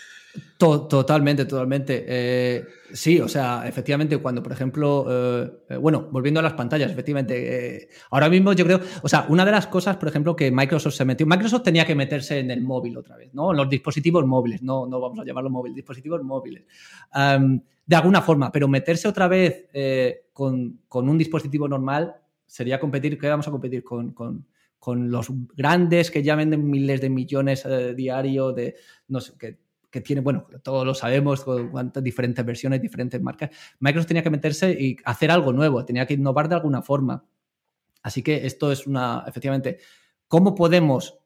totalmente, 0.58 1.44
totalmente. 1.44 2.06
Eh, 2.08 2.66
sí, 2.94 3.20
o 3.20 3.28
sea, 3.28 3.68
efectivamente, 3.68 4.20
cuando, 4.20 4.42
por 4.42 4.54
ejemplo, 4.54 5.06
eh, 5.10 5.52
eh, 5.72 5.76
bueno, 5.76 6.08
volviendo 6.14 6.40
a 6.40 6.44
las 6.44 6.54
pantallas, 6.54 6.94
efectivamente, 6.94 7.90
ahora 8.12 8.30
mismo 8.30 8.54
yo 8.54 8.64
creo, 8.64 8.80
o 9.02 9.10
sea, 9.10 9.26
una 9.28 9.44
de 9.44 9.52
las 9.52 9.68
cosas, 9.68 9.98
por 9.98 10.08
ejemplo, 10.08 10.34
que 10.34 10.50
Microsoft 10.50 10.96
se 10.96 11.04
metió, 11.04 11.28
Microsoft 11.28 11.64
tenía 11.64 11.86
que 11.86 11.94
meterse 11.94 12.40
en 12.40 12.52
el 12.52 12.62
móvil 12.62 12.96
otra 12.96 13.18
vez, 13.18 13.34
¿no? 13.34 13.52
En 13.52 13.58
los 13.58 13.70
dispositivos 13.70 14.26
móviles, 14.26 14.62
no, 14.62 14.88
no 14.88 15.02
vamos 15.02 15.20
a 15.20 15.26
llamarlo 15.26 15.50
móvil, 15.50 15.74
dispositivos 15.74 16.24
móviles. 16.24 16.64
De 17.88 17.96
alguna 17.96 18.22
forma, 18.22 18.52
pero 18.52 18.68
meterse 18.68 19.08
otra 19.08 19.28
vez 19.28 19.68
con, 20.34 20.80
un 20.92 21.18
dispositivo 21.18 21.68
normal 21.68 22.16
sería 22.46 22.80
competir, 22.80 23.18
¿qué 23.18 23.28
vamos 23.28 23.48
a 23.48 23.52
competir? 23.52 23.84
Con, 23.84 24.12
con, 24.12 24.46
los 25.10 25.28
grandes 25.56 26.12
que 26.12 26.24
ya 26.24 26.36
venden 26.36 26.70
miles 26.70 27.02
de 27.02 27.10
millones 27.10 27.66
diario 27.96 28.54
de, 28.54 28.76
no 29.10 29.20
sé, 29.20 29.34
que 29.38 29.58
que 29.90 30.02
tiene, 30.02 30.22
bueno, 30.22 30.46
todos 30.64 30.86
lo 30.86 30.94
sabemos, 30.94 31.44
cuántas 31.44 32.04
diferentes 32.04 32.46
versiones, 32.46 32.82
diferentes 32.82 33.22
marcas. 33.22 33.52
Microsoft 33.80 34.08
tenía 34.08 34.24
que 34.24 34.30
meterse 34.30 34.72
y 34.72 34.98
hacer 35.06 35.32
algo 35.32 35.54
nuevo, 35.54 35.86
tenía 35.86 36.06
que 36.06 36.14
innovar 36.14 36.50
de 36.50 36.56
alguna 36.56 36.82
forma. 36.82 37.26
Así 38.04 38.22
que 38.22 38.46
esto 38.46 38.72
es 38.72 38.86
una, 38.86 39.24
efectivamente, 39.28 39.80
¿cómo 40.28 40.56
podemos 40.56 41.20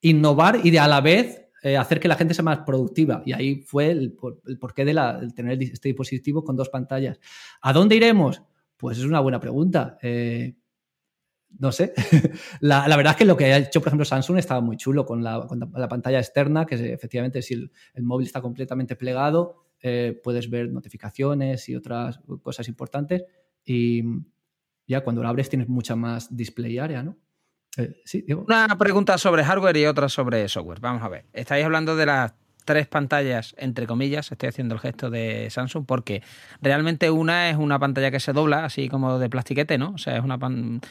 innovar 0.00 0.60
y 0.62 0.70
de 0.70 0.78
a 0.78 0.88
la 0.88 1.00
vez 1.00 1.47
eh, 1.62 1.76
hacer 1.76 2.00
que 2.00 2.08
la 2.08 2.16
gente 2.16 2.34
sea 2.34 2.44
más 2.44 2.60
productiva? 2.60 3.22
Y 3.24 3.32
ahí 3.32 3.62
fue 3.62 3.90
el, 3.90 4.12
porqué 4.60 4.84
de 4.84 4.94
tener 5.34 5.62
este 5.62 5.88
dispositivo 5.88 6.44
con 6.44 6.56
dos 6.56 6.68
pantallas. 6.68 7.18
¿A 7.60 7.72
dónde 7.72 7.96
iremos? 7.96 8.42
Pues 8.76 8.98
es 8.98 9.04
una 9.04 9.20
buena 9.20 9.40
pregunta. 9.40 9.98
Eh, 10.02 10.56
no 11.58 11.72
sé. 11.72 11.92
la, 12.60 12.84
verdad 12.96 13.12
es 13.12 13.16
que 13.16 13.24
lo 13.24 13.36
que 13.36 13.46
ha 13.46 13.58
hecho, 13.58 13.80
por 13.80 13.88
ejemplo, 13.88 14.04
Samsung 14.04 14.38
estaba 14.38 14.60
muy 14.60 14.76
chulo 14.76 15.06
con 15.06 15.22
la, 15.22 15.46
pantalla 15.88 16.18
externa, 16.18 16.66
que 16.66 16.92
efectivamente 16.92 17.42
si 17.42 17.54
el, 17.54 18.02
móvil 18.02 18.26
está 18.26 18.40
completamente 18.40 18.96
plegado, 18.96 19.64
eh, 19.80 20.20
puedes 20.22 20.50
ver 20.50 20.70
notificaciones 20.70 21.68
y 21.68 21.74
otras 21.74 22.20
cosas 22.42 22.68
importantes. 22.68 23.24
Y 23.64 24.02
ya 24.86 25.02
cuando 25.02 25.22
lo 25.22 25.28
abres 25.28 25.48
tienes 25.48 25.68
mucha 25.68 25.96
más 25.96 26.34
display 26.34 26.78
area, 26.78 27.02
¿no? 27.02 27.16
Eh, 27.76 28.00
sí, 28.04 28.24
Una 28.32 28.76
pregunta 28.78 29.18
sobre 29.18 29.44
hardware 29.44 29.76
y 29.76 29.86
otra 29.86 30.08
sobre 30.08 30.48
software. 30.48 30.80
Vamos 30.80 31.02
a 31.02 31.08
ver. 31.08 31.26
Estáis 31.32 31.64
hablando 31.64 31.96
de 31.96 32.06
las 32.06 32.34
tres 32.68 32.86
pantallas, 32.86 33.54
entre 33.56 33.86
comillas, 33.86 34.30
estoy 34.30 34.50
haciendo 34.50 34.74
el 34.74 34.80
gesto 34.82 35.08
de 35.08 35.48
Samsung, 35.48 35.86
porque 35.86 36.22
realmente 36.60 37.08
una 37.10 37.48
es 37.48 37.56
una 37.56 37.78
pantalla 37.78 38.10
que 38.10 38.20
se 38.20 38.34
dobla, 38.34 38.66
así 38.66 38.90
como 38.90 39.18
de 39.18 39.30
plastiquete, 39.30 39.78
¿no? 39.78 39.92
O 39.92 39.98
sea, 39.98 40.18
es 40.18 40.22
una 40.22 40.38
pan... 40.38 40.82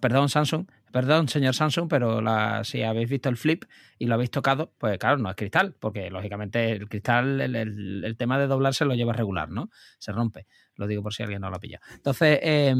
perdón, 0.00 0.28
Samsung, 0.28 0.66
perdón, 0.92 1.26
señor 1.26 1.56
Samsung, 1.56 1.88
pero 1.90 2.20
la, 2.20 2.62
si 2.62 2.84
habéis 2.84 3.10
visto 3.10 3.28
el 3.28 3.36
flip 3.36 3.64
y 3.98 4.06
lo 4.06 4.14
habéis 4.14 4.30
tocado, 4.30 4.74
pues 4.78 4.96
claro, 4.96 5.18
no 5.18 5.28
es 5.28 5.34
cristal, 5.34 5.74
porque 5.80 6.08
lógicamente 6.08 6.70
el 6.70 6.88
cristal, 6.88 7.40
el, 7.40 8.16
tema 8.16 8.38
de 8.38 8.46
doblarse 8.46 8.84
lo 8.84 8.94
lleva 8.94 9.12
regular, 9.12 9.50
¿no? 9.50 9.70
Se 9.98 10.12
rompe. 10.12 10.46
Lo 10.76 10.86
digo 10.86 11.02
por 11.02 11.14
si 11.14 11.24
alguien 11.24 11.40
no 11.40 11.50
lo 11.50 11.56
ha 11.56 11.60
pillado. 11.60 11.84
Entonces, 11.96 12.38
eh, 12.42 12.76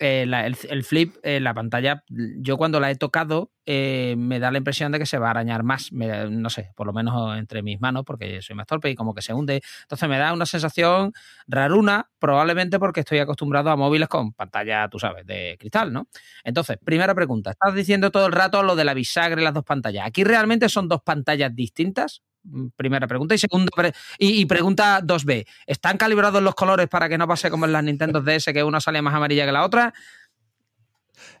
eh, 0.00 0.26
el, 0.68 0.84
flip, 0.84 1.16
eh, 1.22 1.40
la 1.40 1.54
pantalla, 1.54 2.04
yo 2.08 2.56
cuando 2.56 2.80
la 2.80 2.90
he 2.90 2.96
tocado, 2.96 3.52
eh, 3.66 4.14
me 4.16 4.40
da 4.40 4.50
la 4.50 4.58
impresión 4.58 4.90
de 4.92 4.98
que 4.98 5.06
se 5.06 5.18
va 5.18 5.28
a 5.28 5.30
arañar 5.30 5.62
más, 5.62 5.92
no 5.92 6.50
sé, 6.50 6.72
por 6.74 6.86
lo 6.86 6.92
menos 6.92 7.38
entre 7.38 7.62
mis 7.62 7.80
manos, 7.80 8.04
porque 8.06 8.40
soy 8.42 8.56
más 8.56 8.66
torpe 8.66 8.90
y 8.90 8.94
como 8.94 9.14
que 9.14 9.22
se 9.22 9.34
hunde. 9.34 9.60
Entonces 9.82 10.08
me 10.08 10.18
da 10.18 10.32
una 10.32 10.46
sensación 10.46 11.12
raruna, 11.46 12.10
probablemente 12.18 12.78
porque 12.78 13.00
estoy 13.00 13.18
acostumbrado 13.18 13.70
a 13.70 13.76
móviles 13.76 14.08
con 14.08 14.32
pantalla, 14.32 14.88
tú 14.88 14.98
sabes, 14.98 15.26
de 15.26 15.56
cristal, 15.58 15.92
¿no? 15.92 16.08
Entonces, 16.44 16.78
primera 16.82 17.14
pregunta, 17.14 17.50
estás 17.50 17.74
diciendo 17.74 18.10
todo 18.10 18.26
el 18.26 18.32
rato 18.32 18.62
lo 18.62 18.76
de 18.76 18.84
la 18.84 18.94
bisagra 18.94 19.40
y 19.40 19.44
las 19.44 19.54
dos 19.54 19.64
pantallas. 19.64 20.06
¿Aquí 20.06 20.24
realmente 20.24 20.68
son 20.68 20.88
dos 20.88 21.02
pantallas 21.02 21.54
distintas? 21.54 22.22
Mm, 22.44 22.68
primera 22.76 23.06
pregunta. 23.06 23.34
Y 23.34 23.38
segunda 23.38 23.70
y, 24.18 24.44
pregunta 24.46 25.00
2B. 25.02 25.46
¿Están 25.66 25.96
calibrados 25.96 26.42
los 26.42 26.54
colores 26.54 26.88
para 26.88 27.08
que 27.08 27.18
no 27.18 27.28
pase 27.28 27.50
como 27.50 27.66
en 27.66 27.72
las 27.72 27.84
Nintendo 27.84 28.20
DS, 28.20 28.52
que 28.52 28.64
una 28.64 28.80
sale 28.80 29.02
más 29.02 29.14
amarilla 29.14 29.46
que 29.46 29.52
la 29.52 29.64
otra? 29.64 29.92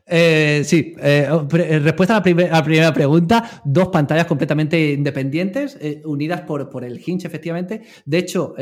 Eh, 0.06 0.62
sí, 0.64 0.94
eh, 0.98 1.28
eh, 1.28 1.78
respuesta 1.78 2.16
a 2.16 2.18
la, 2.18 2.62
primera 2.64 2.92
pregunta, 2.92 3.62
dos 3.64 3.88
pantallas 3.88 4.26
completamente 4.26 4.92
independientes, 4.92 5.78
unidas 6.04 6.42
por, 6.42 6.68
por, 6.68 6.84
el 6.84 7.00
hinge, 7.04 7.26
efectivamente. 7.26 7.82
De 8.04 8.18
hecho, 8.18 8.54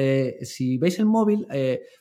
si 0.43 0.79
veis 0.79 0.99
el 0.99 1.07
móvil, 1.07 1.47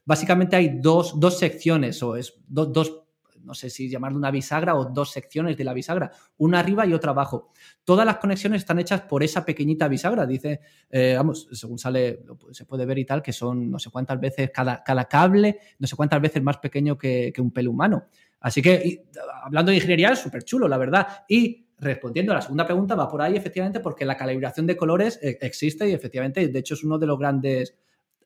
básicamente 0.05 0.55
hay 0.55 0.79
dos, 0.79 1.19
dos 1.19 1.39
secciones, 1.39 2.03
o 2.03 2.15
es 2.15 2.33
dos 2.47 3.06
no 3.47 3.53
sé 3.53 3.69
si 3.69 3.89
llamarlo 3.89 4.17
una 4.17 4.29
bisagra 4.29 4.75
o 4.75 4.85
dos 4.85 5.11
secciones 5.11 5.55
de 5.55 5.63
la 5.63 5.73
bisagra, 5.73 6.11
una 6.37 6.59
arriba 6.59 6.85
y 6.85 6.93
otra 6.93 7.11
abajo. 7.11 7.51
Todas 7.85 8.05
las 8.05 8.17
conexiones 8.17 8.61
están 8.61 8.77
hechas 8.77 9.01
por 9.01 9.23
esa 9.23 9.45
pequeñita 9.45 9.87
bisagra. 9.87 10.25
Dice, 10.25 10.59
eh, 10.89 11.15
vamos, 11.15 11.47
según 11.53 11.79
sale, 11.79 12.23
se 12.51 12.65
puede 12.65 12.85
ver 12.85 12.99
y 12.99 13.05
tal, 13.05 13.23
que 13.23 13.31
son 13.31 13.71
no 13.71 13.79
sé 13.79 13.89
cuántas 13.89 14.19
veces 14.19 14.51
cada, 14.53 14.83
cada 14.83 15.05
cable, 15.05 15.59
no 15.79 15.87
sé 15.87 15.95
cuántas 15.95 16.21
veces 16.21 16.43
más 16.43 16.57
pequeño 16.57 16.97
que, 16.97 17.33
un 17.37 17.51
pelo 17.51 17.71
humano. 17.71 18.07
Así 18.41 18.61
que, 18.61 19.07
hablando 19.43 19.71
de 19.71 19.77
ingeniería, 19.77 20.11
es 20.11 20.19
súper 20.19 20.43
chulo, 20.43 20.67
la 20.67 20.77
verdad. 20.77 21.07
Y 21.29 21.67
respondiendo 21.79 22.33
a 22.33 22.35
la 22.35 22.41
segunda 22.41 22.65
pregunta, 22.65 22.95
va 22.95 23.07
por 23.07 23.21
ahí, 23.21 23.37
efectivamente, 23.37 23.79
porque 23.79 24.03
la 24.03 24.17
calibración 24.17 24.67
de 24.67 24.75
colores 24.75 25.19
eh, 25.23 25.37
existe 25.41 25.89
y 25.89 25.93
efectivamente, 25.93 26.45
de 26.49 26.59
hecho, 26.59 26.73
es 26.73 26.83
uno 26.83 26.97
de 26.97 27.07
los 27.07 27.17
grandes 27.17 27.75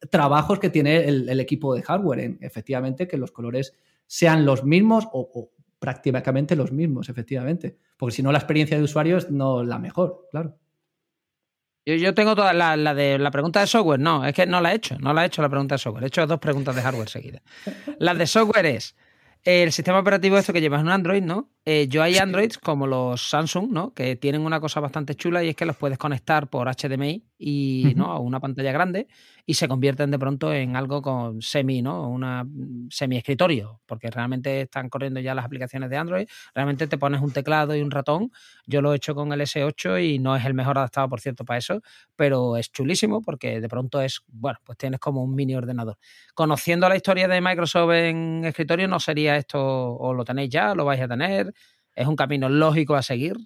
trabajos 0.10 0.60
que 0.60 0.70
tiene 0.70 1.04
el, 1.08 1.40
equipo 1.40 1.76
de 1.76 1.84
hardware, 1.84 2.38
efectivamente, 2.42 3.08
que 3.08 3.18
los 3.18 3.32
colores 3.32 3.74
sean 4.12 4.44
los 4.46 4.66
mismos 4.66 5.08
o, 5.14 5.52
prácticamente 5.80 6.58
los 6.58 6.74
mismos, 6.74 7.08
efectivamente. 7.08 7.78
Porque 7.96 8.18
si 8.18 8.22
no, 8.22 8.34
la 8.34 8.40
experiencia 8.40 8.78
de 8.78 8.84
usuario 8.84 9.16
es 9.16 9.32
no 9.32 9.64
la 9.64 9.80
mejor, 9.80 10.28
claro. 10.30 10.58
Yo, 11.86 12.14
tengo 12.14 12.36
toda 12.36 12.52
la, 12.52 12.94
de 12.94 13.18
la 13.18 13.32
pregunta 13.32 13.62
de 13.62 13.68
software, 13.68 14.02
no, 14.02 14.26
es 14.26 14.34
que 14.34 14.46
no 14.46 14.60
la 14.60 14.74
he 14.74 14.76
hecho, 14.76 15.00
no 15.00 15.14
la 15.14 15.24
he 15.24 15.28
hecho 15.28 15.42
la 15.42 15.48
pregunta 15.48 15.76
de 15.76 15.80
software, 15.80 16.04
he 16.04 16.08
hecho 16.08 16.28
dos 16.28 16.40
preguntas 16.40 16.76
de 16.76 16.82
hardware 16.82 17.08
seguidas. 17.08 17.42
La 18.00 18.14
de 18.14 18.28
software 18.28 18.66
es 18.66 18.98
el 19.44 19.72
sistema 19.72 20.00
operativo 20.00 20.38
esto 20.38 20.52
que 20.52 20.60
llevas 20.60 20.82
en 20.82 20.90
Android, 20.90 21.24
¿no? 21.24 21.50
Eh, 21.64 21.88
yo 21.88 22.02
hay 22.02 22.18
Androids 22.18 22.58
como 22.58 22.88
los 22.88 23.30
Samsung, 23.30 23.72
¿no? 23.72 23.94
Que 23.94 24.16
tienen 24.16 24.42
una 24.42 24.60
cosa 24.60 24.80
bastante 24.80 25.14
chula 25.14 25.44
y 25.44 25.50
es 25.50 25.56
que 25.56 25.66
los 25.66 25.76
puedes 25.78 26.00
conectar 26.00 26.50
por 26.50 26.68
HDMI 26.68 27.24
y, 27.38 27.94
¿no? 27.96 28.12
a 28.12 28.20
una 28.20 28.40
pantalla 28.40 28.72
grande 28.72 29.08
y 29.46 29.54
se 29.56 29.68
convierten 29.68 30.12
de 30.12 30.20
pronto 30.20 30.54
en 30.54 30.76
algo 30.76 31.02
con 31.02 31.42
semi, 31.42 31.82
¿no? 31.82 32.08
Una 32.10 32.46
semi 32.90 33.18
escritorio, 33.18 33.82
porque 33.86 34.10
realmente 34.10 34.62
están 34.62 34.90
corriendo 34.90 35.20
ya 35.20 35.36
las 35.36 35.46
aplicaciones 35.46 35.90
de 35.90 35.98
Android. 35.98 36.28
Realmente 36.54 36.88
te 36.88 36.98
pones 36.98 37.22
un 37.22 37.32
teclado 37.32 37.76
y 37.76 37.82
un 37.82 37.92
ratón. 37.92 38.32
Yo 38.66 38.82
lo 38.82 38.94
he 38.94 38.98
hecho 38.98 39.16
con 39.16 39.34
el 39.34 39.42
S8 39.42 40.00
y 40.00 40.20
no 40.20 40.36
es 40.36 40.46
el 40.46 40.54
mejor 40.54 40.78
adaptado, 40.78 41.10
por 41.10 41.20
cierto, 41.22 41.44
para 41.46 41.58
eso, 41.58 41.82
pero 42.16 42.58
es 42.58 42.72
chulísimo 42.72 43.22
porque 43.22 43.60
de 43.62 43.70
pronto 43.70 44.02
es, 44.02 44.22
bueno, 44.28 44.60
pues 44.64 44.78
tienes 44.78 45.00
como 45.00 45.24
un 45.24 45.34
mini 45.36 45.56
ordenador. 45.56 45.98
Conociendo 46.34 46.88
la 46.88 46.96
historia 46.96 47.28
de 47.28 47.42
Microsoft 47.42 47.92
en 47.94 48.46
escritorio, 48.46 48.88
no 48.88 49.00
sería 49.00 49.38
esto, 49.38 49.60
o 49.60 50.14
lo 50.14 50.24
tenéis 50.24 50.50
ya, 50.50 50.76
lo 50.76 50.86
vais 50.86 51.02
a 51.02 51.08
tener. 51.08 51.54
Es 51.96 52.08
un 52.08 52.16
camino 52.16 52.50
lógico 52.50 52.96
a 52.96 53.02
seguir. 53.02 53.38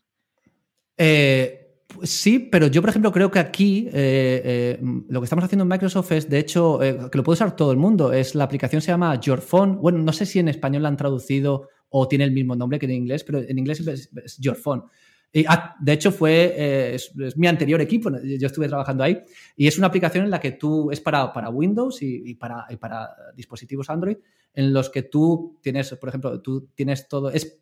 Eh, 0.98 1.66
Sí, 2.04 2.40
pero 2.40 2.68
yo, 2.68 2.82
por 2.82 2.90
ejemplo, 2.90 3.12
creo 3.12 3.32
que 3.32 3.40
aquí 3.40 3.88
eh, 3.88 4.42
eh, 4.44 4.80
lo 5.08 5.22
que 5.22 5.26
estamos 5.26 5.46
haciendo 5.46 5.64
en 5.64 5.70
Microsoft 5.70 6.12
es, 6.12 6.30
de 6.30 6.40
hecho, 6.40 6.80
que 6.80 7.18
lo 7.18 7.24
puede 7.24 7.36
usar 7.36 7.56
todo 7.56 7.72
el 7.72 7.78
mundo. 7.78 8.12
Es 8.12 8.36
la 8.36 8.44
aplicación 8.44 8.82
se 8.82 8.92
llama 8.92 9.20
Your 9.20 9.40
Phone. 9.40 9.78
Bueno, 9.78 10.00
no 10.00 10.12
sé 10.12 10.26
si 10.26 10.40
en 10.40 10.50
español 10.50 10.84
la 10.84 10.90
han 10.90 10.98
traducido 10.98 11.70
o 11.90 12.08
tiene 12.08 12.26
el 12.26 12.32
mismo 12.32 12.56
nombre 12.56 12.80
que 12.80 12.86
en 12.86 12.92
inglés, 12.92 13.24
pero 13.24 13.40
en 13.40 13.58
inglés 13.58 13.86
es, 13.88 14.38
Your 14.40 14.56
Phone. 14.56 14.84
Y, 15.32 15.46
ah, 15.48 15.76
de 15.80 15.94
hecho, 15.94 16.12
fue 16.12 16.96
es, 16.96 17.14
mi 17.38 17.48
anterior 17.48 17.80
equipo. 17.80 18.10
Yo 18.24 18.48
estuve 18.48 18.68
trabajando 18.68 19.04
ahí 19.04 19.22
y 19.56 19.68
es 19.68 19.78
una 19.78 19.88
aplicación 19.88 20.26
en 20.26 20.32
la 20.32 20.40
que 20.40 20.52
tú 20.52 20.92
es 20.92 21.00
para, 21.00 21.32
para 21.32 21.50
Windows 21.50 22.02
y, 22.02 22.34
para, 22.36 22.66
y 22.70 22.78
para 22.78 23.10
dispositivos 23.36 23.90
Android, 23.90 24.18
en 24.54 24.74
los 24.74 24.90
que 24.90 25.04
tú 25.04 25.60
tienes, 25.62 25.94
por 25.96 26.10
ejemplo, 26.10 26.42
tú 26.42 26.70
tienes 26.76 27.08
todo. 27.08 27.30
Es 27.30 27.62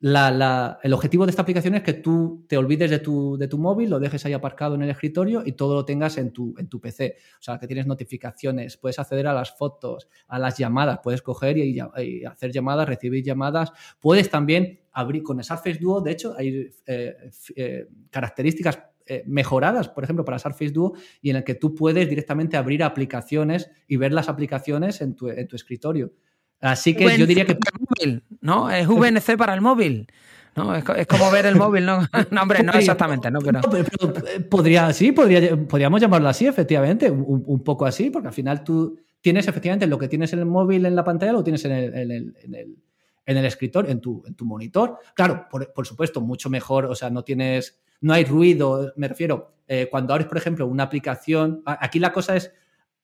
el 0.00 0.92
objetivo 0.92 1.26
de 1.26 1.30
esta 1.30 1.42
aplicación 1.42 1.74
es 1.74 1.82
que 1.82 1.94
tú 1.94 2.44
te 2.48 2.56
olvides 2.56 2.90
de 2.90 3.00
tu, 3.00 3.36
de 3.36 3.48
tu, 3.48 3.58
móvil, 3.58 3.90
lo 3.90 3.98
dejes 3.98 4.24
ahí 4.24 4.32
aparcado 4.32 4.76
en 4.76 4.82
el 4.82 4.90
escritorio 4.90 5.42
y 5.44 5.52
todo 5.52 5.74
lo 5.74 5.84
tengas 5.84 6.18
en 6.18 6.32
tu, 6.32 6.54
en 6.58 6.68
tu 6.68 6.80
PC. 6.80 7.16
O 7.38 7.42
sea, 7.42 7.58
que 7.58 7.66
tienes 7.66 7.86
notificaciones, 7.86 8.76
puedes 8.76 8.98
acceder 8.98 9.26
a 9.26 9.32
las 9.32 9.56
fotos, 9.56 10.08
a 10.28 10.38
las 10.38 10.56
llamadas, 10.56 11.00
puedes 11.02 11.20
coger 11.20 11.58
y, 11.58 11.80
hacer 11.80 12.52
llamadas, 12.52 12.88
recibir 12.88 13.24
llamadas. 13.24 13.72
Puedes 13.98 14.30
también 14.30 14.80
abrir 14.92 15.22
con 15.22 15.42
Surface 15.42 15.78
Duo, 15.80 16.00
de 16.00 16.12
hecho, 16.12 16.34
hay 16.36 16.70
eh, 16.86 17.30
eh, 17.56 17.86
características 18.10 18.80
eh, 19.10 19.24
mejoradas, 19.26 19.88
por 19.88 20.04
ejemplo, 20.04 20.24
para 20.24 20.38
Surface 20.38 20.70
Duo, 20.70 20.92
y 21.22 21.30
en 21.30 21.36
el 21.36 21.44
que 21.44 21.54
tú 21.54 21.74
puedes 21.74 22.08
directamente 22.08 22.56
abrir 22.56 22.82
aplicaciones 22.82 23.70
y 23.86 23.96
ver 23.96 24.12
las 24.12 24.28
aplicaciones 24.28 25.00
en 25.00 25.16
tu, 25.16 25.28
en 25.28 25.48
tu 25.48 25.56
escritorio. 25.56 26.12
Así 26.60 26.94
que 26.94 27.16
yo 27.16 27.26
diría 27.26 27.46
que. 27.46 27.56
móvil, 27.78 28.22
¿no? 28.40 28.70
Es 28.70 28.86
VNC 28.86 29.36
para 29.36 29.54
el 29.54 29.60
móvil. 29.60 30.08
¿no? 30.56 30.74
Es, 30.74 31.06
como 31.06 31.30
ver 31.30 31.46
el 31.46 31.56
móvil, 31.56 31.86
¿no? 31.86 32.00
no, 32.30 32.42
hombre, 32.42 32.62
no 32.64 32.72
exactamente, 32.72 33.30
¿no? 33.30 33.38
Pero... 33.40 33.60
Eh, 33.76 34.40
podría, 34.40 34.92
sí, 34.92 35.12
podría, 35.12 35.56
podríamos 35.56 36.00
llamarlo 36.00 36.28
así, 36.28 36.46
efectivamente, 36.46 37.10
un, 37.10 37.62
poco 37.62 37.86
así, 37.86 38.10
porque 38.10 38.28
al 38.28 38.34
final 38.34 38.64
tú 38.64 38.98
tienes 39.20 39.46
efectivamente 39.46 39.86
lo 39.86 39.98
que 39.98 40.08
tienes 40.08 40.32
en 40.32 40.40
el 40.40 40.46
móvil 40.46 40.84
en 40.84 40.96
la 40.96 41.04
pantalla, 41.04 41.32
lo 41.32 41.44
tienes 41.44 41.64
en 41.64 41.72
el, 41.72 41.94
en 41.94 42.10
el, 42.10 42.36
en 42.42 42.54
el, 42.54 42.76
en 43.26 43.36
el 43.36 43.44
escritorio, 43.44 43.90
en 43.90 44.00
tu, 44.00 44.24
en 44.26 44.34
tu 44.34 44.44
monitor. 44.44 44.98
Claro, 45.14 45.46
por, 45.48 45.72
por, 45.72 45.86
supuesto, 45.86 46.20
mucho 46.20 46.50
mejor, 46.50 46.86
o 46.86 46.94
sea, 46.96 47.08
no 47.08 47.22
tienes 47.22 47.78
no 48.00 48.12
hay 48.12 48.24
ruido, 48.24 48.92
me 48.96 49.08
refiero, 49.08 49.54
eh, 49.66 49.88
cuando 49.90 50.12
abres, 50.12 50.28
por 50.28 50.38
ejemplo, 50.38 50.66
una 50.66 50.84
aplicación, 50.84 51.62
aquí 51.64 51.98
la 51.98 52.12
cosa 52.12 52.36
es 52.36 52.52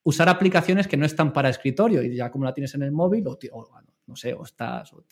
usar 0.05 0.29
aplicaciones 0.29 0.87
que 0.87 0.97
no 0.97 1.05
están 1.05 1.33
para 1.33 1.49
escritorio 1.49 2.03
y 2.03 2.15
ya 2.15 2.31
como 2.31 2.45
la 2.45 2.55
tienes 2.55 2.75
en 2.75 2.83
el 2.83 2.93
móvil 2.93 3.27
o, 3.27 3.39
no 4.07 4.17
sé, 4.17 4.35
o 4.35 4.45
estás, 4.45 4.93
o, 4.93 5.05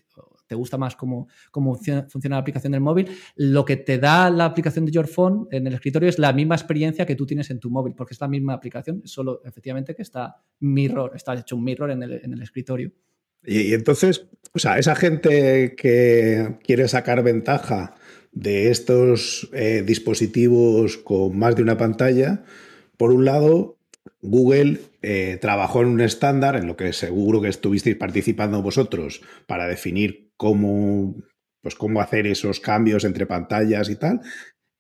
te 0.46 0.54
gusta 0.54 0.76
más 0.76 0.94
cómo, 0.94 1.28
cómo 1.50 1.75
funciona, 1.75 2.37
la 2.37 2.38
aplicación 2.38 2.72
del 2.72 2.82
móvil, 2.82 3.11
lo 3.37 3.64
que 3.64 3.76
te 3.76 3.99
da 3.99 4.30
la 4.30 4.44
aplicación 4.44 4.84
de 4.84 4.92
Your 4.92 5.08
Phone 5.08 5.49
en 5.50 5.66
el 5.66 5.75
escritorio 5.75 6.08
es 6.08 6.18
la 6.18 6.32
misma 6.32 6.54
experiencia 6.54 7.06
que 7.06 7.16
tú 7.16 7.26
tienes 7.26 7.50
en 7.50 7.58
tu 7.58 7.70
móvil, 7.70 7.94
porque 7.94 8.14
es 8.14 8.20
la 8.20 8.28
misma 8.28 8.52
aplicación, 8.52 9.02
solo 9.04 9.40
efectivamente 9.44 9.94
que 9.94 10.02
está 10.02 10.37
mirror, 10.61 11.12
está 11.14 11.34
hecho 11.34 11.56
un 11.56 11.64
mirror 11.64 11.90
en 11.90 12.02
el, 12.02 12.12
en 12.22 12.32
el 12.34 12.42
escritorio. 12.42 12.92
Y, 13.44 13.75
entonces, 13.75 14.26
o 14.52 14.58
sea, 14.58 14.78
esa 14.78 14.94
gente 14.94 15.75
que 15.76 16.58
quiere 16.62 16.87
sacar 16.87 17.22
ventaja 17.22 17.94
de 18.30 18.70
estos 18.70 19.49
eh, 19.52 19.82
dispositivos 19.84 20.96
con 20.96 21.37
más 21.37 21.56
de 21.56 21.62
una 21.62 21.76
pantalla, 21.76 22.44
por 22.96 23.11
un 23.12 23.25
lado, 23.25 23.78
Google 24.22 24.80
eh, 25.02 25.36
trabajó 25.40 25.82
en 25.82 25.88
un 25.88 26.00
estándar 26.00 26.56
en 26.56 26.66
lo 26.66 26.76
que 26.76 26.92
seguro 26.92 27.42
que 27.42 27.48
estuvisteis 27.48 27.96
participando 27.96 28.62
vosotros 28.62 29.20
para 29.46 29.66
definir 29.66 30.30
cómo, 30.36 31.16
pues 31.60 31.74
cómo 31.74 32.00
hacer 32.00 32.28
esos 32.28 32.60
cambios 32.60 33.04
entre 33.04 33.26
pantallas 33.26 33.90
y 33.90 33.96
tal, 33.96 34.20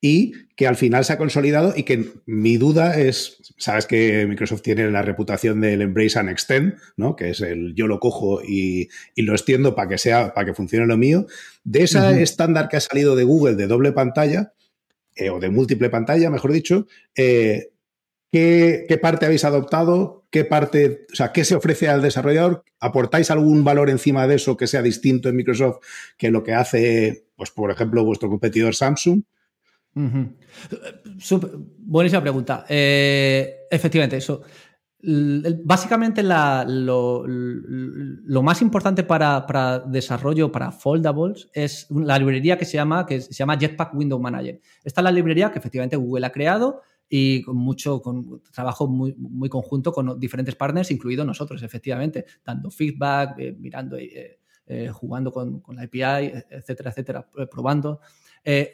y 0.00 0.32
que 0.56 0.66
al 0.66 0.76
final 0.76 1.04
se 1.04 1.12
ha 1.12 1.18
consolidado 1.18 1.74
y 1.76 1.82
que 1.84 2.12
mi 2.26 2.56
duda 2.56 2.98
es, 2.98 3.54
sabes 3.56 3.86
que 3.86 4.26
Microsoft 4.26 4.62
tiene 4.62 4.90
la 4.90 5.02
reputación 5.02 5.60
del 5.60 5.82
embrace 5.82 6.18
and 6.18 6.28
extend, 6.28 6.74
¿no? 6.96 7.14
que 7.14 7.30
es 7.30 7.40
el 7.40 7.74
yo 7.74 7.86
lo 7.86 8.00
cojo 8.00 8.42
y, 8.42 8.88
lo 9.16 9.32
extiendo 9.32 9.74
para 9.74 9.88
que 9.88 9.98
sea, 9.98 10.34
para 10.34 10.46
que 10.46 10.54
funcione 10.54 10.86
lo 10.86 10.96
mío, 10.96 11.26
de 11.64 11.84
ese 11.84 12.22
estándar 12.22 12.68
que 12.68 12.76
ha 12.76 12.80
salido 12.80 13.16
de 13.16 13.24
Google 13.24 13.54
de 13.54 13.68
doble 13.68 13.92
pantalla, 13.92 14.52
eh, 15.14 15.30
o 15.30 15.38
de 15.38 15.50
múltiple 15.50 15.90
pantalla, 15.90 16.30
mejor 16.30 16.52
dicho, 16.52 16.86
eh, 17.14 17.71
¿Qué, 18.32 18.98
parte 19.02 19.26
habéis 19.26 19.44
adoptado? 19.44 20.24
¿Qué 20.30 20.46
parte, 20.46 21.04
o 21.12 21.14
sea, 21.14 21.32
qué 21.32 21.44
se 21.44 21.54
ofrece 21.54 21.90
al 21.90 22.00
desarrollador? 22.00 22.64
¿Aportáis 22.80 23.30
algún 23.30 23.62
valor 23.62 23.90
encima 23.90 24.26
de 24.26 24.36
eso 24.36 24.56
que 24.56 24.66
sea 24.66 24.80
distinto 24.80 25.28
en 25.28 25.36
Microsoft 25.36 25.80
que 26.16 26.30
lo 26.30 26.42
que 26.42 26.54
hace, 26.54 27.26
pues, 27.36 27.50
por 27.50 27.70
ejemplo, 27.70 28.06
vuestro 28.06 28.30
competidor 28.30 28.74
Samsung? 28.74 29.22
buenísima 29.94 32.22
pregunta. 32.22 32.64
Eh, 32.70 33.66
efectivamente, 33.70 34.16
eso. 34.16 34.40
Básicamente 35.04 36.22
lo, 36.22 37.26
más 38.42 38.62
importante 38.62 39.02
para, 39.02 39.80
desarrollo, 39.80 40.50
para 40.50 40.72
foldables, 40.72 41.50
es 41.52 41.86
la 41.90 42.18
librería 42.18 42.56
que 42.56 42.64
se 42.64 42.78
llama, 42.78 43.04
que 43.04 43.20
se 43.20 43.34
llama 43.34 43.58
Jetpack 43.58 43.94
Window 43.94 44.18
Manager. 44.18 44.58
Esta 44.82 45.02
es 45.02 45.04
la 45.04 45.12
librería 45.12 45.52
que 45.52 45.58
efectivamente 45.58 45.96
Google 45.96 46.24
ha 46.24 46.32
creado 46.32 46.80
y 47.14 47.42
con 47.42 47.58
mucho 47.58 48.00
con 48.00 48.40
trabajo 48.54 48.86
muy, 48.86 49.14
muy 49.18 49.50
conjunto 49.50 49.92
con 49.92 50.18
diferentes 50.18 50.56
partners, 50.56 50.90
incluido 50.90 51.26
nosotros, 51.26 51.62
efectivamente, 51.62 52.24
dando 52.42 52.70
feedback, 52.70 53.38
eh, 53.38 53.54
mirando, 53.58 53.98
eh, 53.98 54.38
eh, 54.64 54.88
jugando 54.88 55.30
con, 55.30 55.60
con, 55.60 55.76
la 55.76 55.82
API, 55.82 56.32
etcétera, 56.48 56.88
etcétera, 56.88 57.28
probando. 57.50 58.00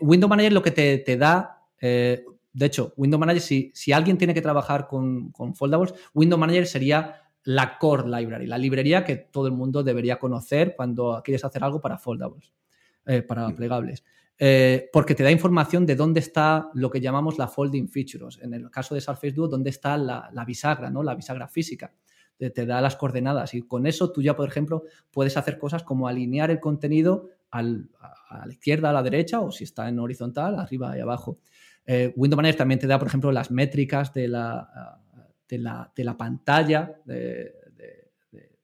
Window 0.00 0.28
Manager 0.28 0.52
lo 0.52 0.62
que 0.62 0.70
te, 0.70 0.98
te 0.98 1.16
da, 1.16 1.64
de 1.80 2.24
hecho, 2.60 2.94
Window 2.96 3.18
Manager, 3.18 3.42
si, 3.42 3.72
si, 3.74 3.90
alguien 3.90 4.16
tiene 4.16 4.34
que 4.34 4.40
trabajar 4.40 4.86
con, 4.86 5.32
con 5.32 5.56
foldables, 5.56 5.92
Window 6.14 6.38
Manager 6.38 6.68
sería 6.68 7.22
la 7.42 7.76
core 7.76 8.04
library, 8.08 8.46
la 8.46 8.56
librería 8.56 9.02
que 9.02 9.16
todo 9.16 9.48
el 9.48 9.52
mundo 9.52 9.82
debería 9.82 10.20
conocer 10.20 10.76
cuando 10.76 11.20
quieres 11.24 11.44
hacer 11.44 11.64
algo 11.64 11.80
para 11.80 11.98
foldables, 11.98 12.52
para 13.26 13.48
mm. 13.48 13.56
plegables. 13.56 14.04
Eh, 14.40 14.88
porque 14.92 15.16
te 15.16 15.24
da 15.24 15.32
información 15.32 15.84
de 15.84 15.96
dónde 15.96 16.20
está 16.20 16.70
lo 16.74 16.90
que 16.90 17.00
llamamos 17.00 17.38
la 17.38 17.48
folding 17.48 17.88
features. 17.88 18.38
En 18.40 18.54
el 18.54 18.70
caso 18.70 18.94
de 18.94 19.00
Surface 19.00 19.32
Duo, 19.32 19.48
dónde 19.48 19.70
está 19.70 19.96
la, 19.96 20.44
bisagra, 20.46 20.90
¿no? 20.90 21.02
La 21.02 21.14
bisagra 21.14 21.48
física. 21.48 21.92
Te, 22.38 22.66
da 22.66 22.80
las 22.80 22.94
coordenadas 22.94 23.52
y 23.54 23.62
con 23.62 23.84
eso 23.84 24.12
tú 24.12 24.22
ya, 24.22 24.36
por 24.36 24.48
ejemplo, 24.48 24.84
puedes 25.10 25.36
hacer 25.36 25.58
cosas 25.58 25.82
como 25.82 26.06
alinear 26.06 26.52
el 26.52 26.60
contenido 26.60 27.30
a 27.50 27.62
la 27.62 28.52
izquierda, 28.52 28.90
a 28.90 28.92
la 28.92 29.02
derecha 29.02 29.40
o 29.40 29.50
si 29.50 29.64
está 29.64 29.88
en 29.88 29.98
horizontal, 29.98 30.56
arriba 30.56 30.96
y 30.96 31.00
abajo. 31.00 31.40
Eh, 31.84 32.12
Windows 32.14 32.36
Manager 32.36 32.58
también 32.58 32.78
te 32.78 32.86
da, 32.86 32.96
por 32.96 33.08
ejemplo, 33.08 33.32
las 33.32 33.50
métricas 33.50 34.14
de 34.14 34.28
la, 34.28 35.00
de 35.48 35.58
la, 36.04 36.16
pantalla, 36.16 37.00
de, 37.04 37.54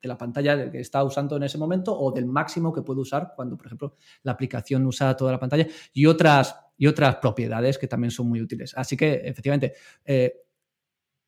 de 0.04 0.08
la 0.08 0.18
pantalla 0.18 0.70
que 0.70 0.80
está 0.80 1.02
usando 1.02 1.36
en 1.36 1.42
ese 1.42 1.58
momento 1.58 1.96
o 1.98 2.12
del 2.12 2.26
máximo 2.26 2.72
que 2.72 2.82
puede 2.82 3.00
usar 3.00 3.32
cuando, 3.34 3.56
por 3.56 3.66
ejemplo, 3.66 3.96
la 4.22 4.32
aplicación 4.32 4.86
usa 4.86 5.16
toda 5.16 5.32
la 5.32 5.40
pantalla 5.40 5.66
y 5.92 6.06
otras, 6.06 6.56
y 6.76 6.86
otras 6.86 7.16
propiedades 7.16 7.78
que 7.78 7.88
también 7.88 8.10
son 8.10 8.28
muy 8.28 8.40
útiles. 8.40 8.74
Así 8.76 8.96
que, 8.96 9.22
efectivamente, 9.24 9.74
eh, 10.04 10.34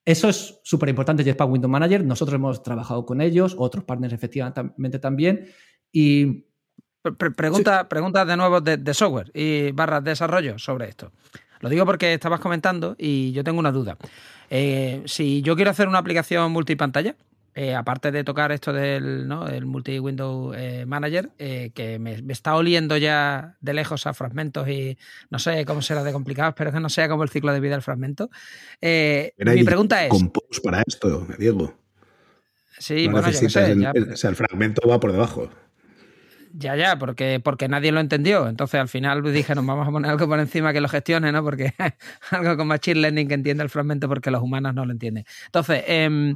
eso 0.04 0.28
es 0.28 0.60
súper 0.62 0.88
importante, 0.88 1.24
Jetpack 1.24 1.50
Window 1.50 1.68
Manager. 1.68 2.04
Nosotros 2.04 2.36
hemos 2.36 2.62
trabajado 2.62 3.04
con 3.04 3.20
ellos, 3.20 3.56
otros 3.58 3.84
partners 3.84 4.12
efectivamente 4.12 4.98
también. 4.98 5.48
Y. 5.90 6.46
Pregunta, 7.36 7.88
pregunta 7.88 8.24
de 8.24 8.36
nuevo 8.36 8.60
de, 8.60 8.94
software 8.94 9.30
y 9.32 9.70
barras 9.70 10.02
de 10.02 10.10
desarrollo 10.10 10.58
sobre 10.58 10.88
esto. 10.88 11.12
Lo 11.60 11.68
digo 11.68 11.86
porque 11.86 12.14
estabas 12.14 12.40
comentando 12.40 12.96
y 12.98 13.30
yo 13.32 13.44
tengo 13.44 13.60
una 13.60 13.70
duda. 13.70 13.96
Eh, 14.50 15.02
si 15.06 15.40
yo 15.42 15.54
quiero 15.54 15.70
hacer 15.70 15.86
una 15.86 15.98
aplicación 15.98 16.50
multipantalla, 16.50 17.14
eh, 17.58 17.74
aparte 17.74 18.12
de 18.12 18.22
tocar 18.22 18.52
esto 18.52 18.70
del 18.70 19.26
¿no? 19.26 19.48
el 19.48 19.64
multi-window 19.64 20.52
eh, 20.52 20.84
manager, 20.84 21.30
eh, 21.38 21.70
que 21.74 21.98
me, 21.98 22.22
está 22.28 22.54
oliendo 22.54 22.98
ya 22.98 23.56
de 23.62 23.72
lejos 23.72 24.06
a 24.06 24.12
fragmentos 24.12 24.68
y 24.68 24.98
no 25.30 25.38
sé 25.38 25.64
cómo 25.64 25.80
será 25.80 26.04
de 26.04 26.12
complicado, 26.12 26.50
espero 26.50 26.70
que 26.70 26.80
no 26.80 26.90
sea 26.90 27.08
como 27.08 27.22
el 27.22 27.30
ciclo 27.30 27.54
de 27.54 27.60
vida 27.60 27.72
del 27.72 27.80
fragmento. 27.80 28.28
mi 28.82 29.64
pregunta 29.64 30.04
es... 30.04 30.10
Compose 30.10 30.60
para 30.62 30.82
esto, 30.86 31.26
Diego. 31.38 31.74
Sí, 32.78 33.08
bueno, 33.08 33.26
ya 33.30 33.32
sé, 33.32 33.46
o 33.46 34.16
sea, 34.16 34.28
el 34.28 34.36
fragmento 34.36 34.86
va 34.86 35.00
por 35.00 35.12
debajo. 35.12 35.48
Ya, 36.52 36.76
ya, 36.76 36.98
porque, 36.98 37.40
porque 37.42 37.68
nadie 37.68 37.90
lo 37.90 38.00
entendió. 38.00 38.48
Entonces 38.48 38.78
al 38.78 38.88
final 38.88 39.22
dije, 39.32 39.54
nos 39.54 39.64
vamos 39.64 39.88
a 39.88 39.90
poner 39.90 40.10
algo 40.10 40.28
por 40.28 40.40
encima 40.40 40.74
que 40.74 40.82
lo 40.82 40.90
gestione, 40.90 41.32
¿no? 41.32 41.42
Porque 41.42 41.72
algo 42.32 42.54
con 42.58 42.68
Machine 42.68 43.00
Learning 43.00 43.28
que 43.28 43.34
entienda 43.34 43.64
el 43.64 43.70
fragmento 43.70 44.10
porque 44.10 44.30
los 44.30 44.42
humanos 44.42 44.74
no 44.74 44.84
lo 44.84 44.92
entienden. 44.92 45.24
Entonces, 45.46 45.84
eh, 45.86 46.34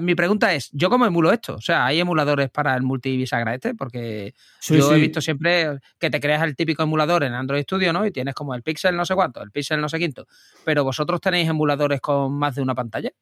mi 0.00 0.14
pregunta 0.14 0.54
es, 0.54 0.70
¿yo 0.72 0.90
cómo 0.90 1.06
emulo 1.06 1.32
esto? 1.32 1.56
O 1.56 1.60
sea, 1.60 1.86
¿hay 1.86 2.00
emuladores 2.00 2.50
para 2.50 2.74
el 2.76 2.82
multibisagra 2.82 3.54
este? 3.54 3.74
Porque 3.74 4.34
yo 4.62 4.94
he 4.94 5.00
visto 5.00 5.20
siempre 5.20 5.78
que 5.98 6.10
te 6.10 6.20
creas 6.20 6.42
el 6.42 6.56
típico 6.56 6.82
emulador 6.82 7.24
en 7.24 7.34
Android 7.34 7.62
Studio, 7.62 7.92
¿no? 7.92 8.06
Y 8.06 8.10
tienes 8.10 8.34
como 8.34 8.54
el 8.54 8.62
Pixel 8.62 8.96
no 8.96 9.04
sé 9.04 9.14
cuánto, 9.14 9.42
el 9.42 9.50
Pixel 9.50 9.80
no 9.80 9.88
sé 9.88 9.98
quinto. 9.98 10.26
Pero 10.64 10.84
vosotros 10.84 11.20
tenéis 11.20 11.48
emuladores 11.48 12.00
con 12.00 12.32
más 12.32 12.54
de 12.54 12.62
una 12.62 12.74
pantalla. 12.74 13.12